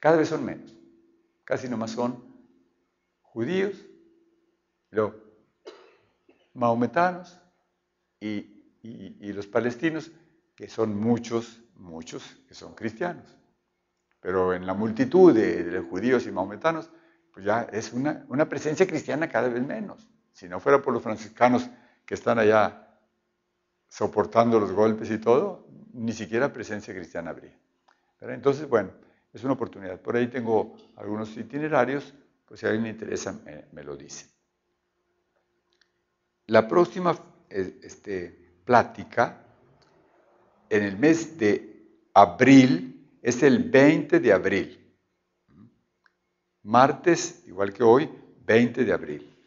Cada 0.00 0.16
vez 0.16 0.28
son 0.28 0.44
menos. 0.44 0.76
Casi 1.44 1.68
nomás 1.68 1.92
son 1.92 2.22
judíos, 3.22 3.74
los 4.90 5.14
mahometanos 6.54 7.40
y, 8.20 8.54
los 9.32 9.46
palestinos, 9.46 10.10
que 10.54 10.68
son 10.68 10.98
muchos, 10.98 11.62
muchos 11.74 12.22
que 12.46 12.54
son 12.54 12.74
cristianos. 12.74 13.36
Pero 14.20 14.52
en 14.54 14.66
la 14.66 14.74
multitud 14.74 15.34
de, 15.34 15.80
judíos 15.80 16.26
y 16.26 16.32
mahometanos, 16.32 16.90
pues 17.32 17.44
ya 17.44 17.62
es 17.72 17.92
una, 17.92 18.24
una 18.28 18.48
presencia 18.48 18.86
cristiana 18.86 19.28
cada 19.28 19.48
vez 19.48 19.64
menos. 19.64 20.08
Si 20.38 20.48
no 20.48 20.60
fuera 20.60 20.80
por 20.80 20.94
los 20.94 21.02
franciscanos 21.02 21.68
que 22.06 22.14
están 22.14 22.38
allá 22.38 22.96
soportando 23.88 24.60
los 24.60 24.70
golpes 24.70 25.10
y 25.10 25.18
todo, 25.18 25.66
ni 25.94 26.12
siquiera 26.12 26.52
presencia 26.52 26.94
cristiana 26.94 27.30
habría. 27.30 27.58
Entonces, 28.20 28.68
bueno, 28.68 28.92
es 29.32 29.42
una 29.42 29.54
oportunidad. 29.54 30.00
Por 30.00 30.14
ahí 30.14 30.28
tengo 30.28 30.76
algunos 30.94 31.36
itinerarios, 31.36 32.14
pues 32.46 32.60
si 32.60 32.66
a 32.66 32.68
alguien 32.68 32.84
le 32.84 32.90
interesa, 32.90 33.36
me, 33.72 33.82
lo 33.82 33.96
dice. 33.96 34.30
La 36.46 36.68
próxima 36.68 37.18
eh, 37.50 37.80
este, 37.82 38.60
plática, 38.64 39.44
en 40.70 40.84
el 40.84 40.96
mes 40.98 41.36
de 41.36 42.06
abril, 42.14 43.18
es 43.20 43.42
el 43.42 43.68
20 43.68 44.20
de 44.20 44.32
abril. 44.32 44.94
Martes, 46.62 47.42
igual 47.48 47.72
que 47.72 47.82
hoy, 47.82 48.08
20 48.44 48.84
de 48.84 48.92
abril 48.92 49.37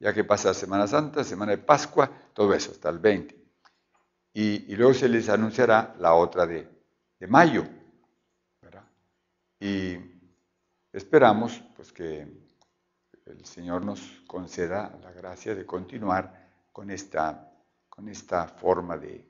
ya 0.00 0.12
que 0.12 0.24
pasa 0.24 0.54
Semana 0.54 0.86
Santa, 0.86 1.24
Semana 1.24 1.52
de 1.52 1.58
Pascua, 1.58 2.10
todo 2.32 2.54
eso, 2.54 2.70
hasta 2.70 2.88
el 2.88 2.98
20. 2.98 3.36
Y, 4.34 4.76
luego 4.76 4.94
se 4.94 5.08
les 5.08 5.28
anunciará 5.28 5.96
la 5.98 6.14
otra 6.14 6.46
de, 6.46 6.68
mayo. 7.26 7.64
Y 9.60 9.96
esperamos 10.92 11.60
pues, 11.74 11.92
que 11.92 12.28
el 13.26 13.44
Señor 13.44 13.84
nos 13.84 14.00
conceda 14.28 14.96
la 15.02 15.10
gracia 15.10 15.56
de 15.56 15.66
continuar 15.66 16.48
con 16.72 16.90
esta, 16.90 17.52
con 17.88 18.08
esta 18.08 18.46
forma 18.46 18.96
de, 18.96 19.26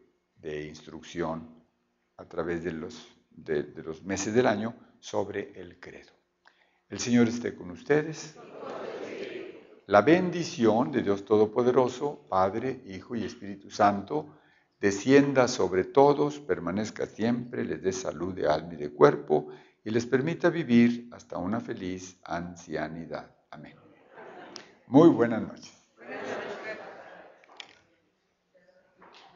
instrucción 0.66 1.64
a 2.19 2.25
través 2.25 2.62
de 2.62 2.73
los, 2.73 3.09
de 3.31 3.83
los 3.83 4.03
meses 4.03 4.35
del 4.35 4.47
año 4.47 4.75
sobre 5.01 5.59
el 5.59 5.81
credo. 5.81 6.12
El 6.89 6.99
Señor 6.99 7.29
esté 7.29 7.55
con 7.55 7.71
ustedes. 7.71 8.35
La 9.89 10.03
bendición 10.03 10.93
de 10.93 11.01
Dios 11.01 11.24
Todopoderoso, 11.24 12.26
Padre, 12.28 12.82
Hijo 12.89 13.16
y 13.16 13.24
Espíritu 13.24 13.70
Santo, 13.70 14.39
descienda 14.78 15.49
sobre 15.49 15.84
todos, 15.84 16.41
permanezca 16.41 17.07
siempre, 17.07 17.64
les 17.64 17.80
dé 17.80 17.93
salud 17.93 18.34
de 18.34 18.47
alma 18.47 18.74
y 18.74 18.76
de 18.76 18.93
cuerpo 18.93 19.49
y 19.82 19.89
les 19.89 20.05
permita 20.05 20.51
vivir 20.51 21.09
hasta 21.11 21.39
una 21.39 21.59
feliz 21.61 22.20
ancianidad. 22.24 23.34
Amén. 23.51 23.76
Muy 24.89 25.09
buenas 25.09 25.41
noches. 25.41 25.78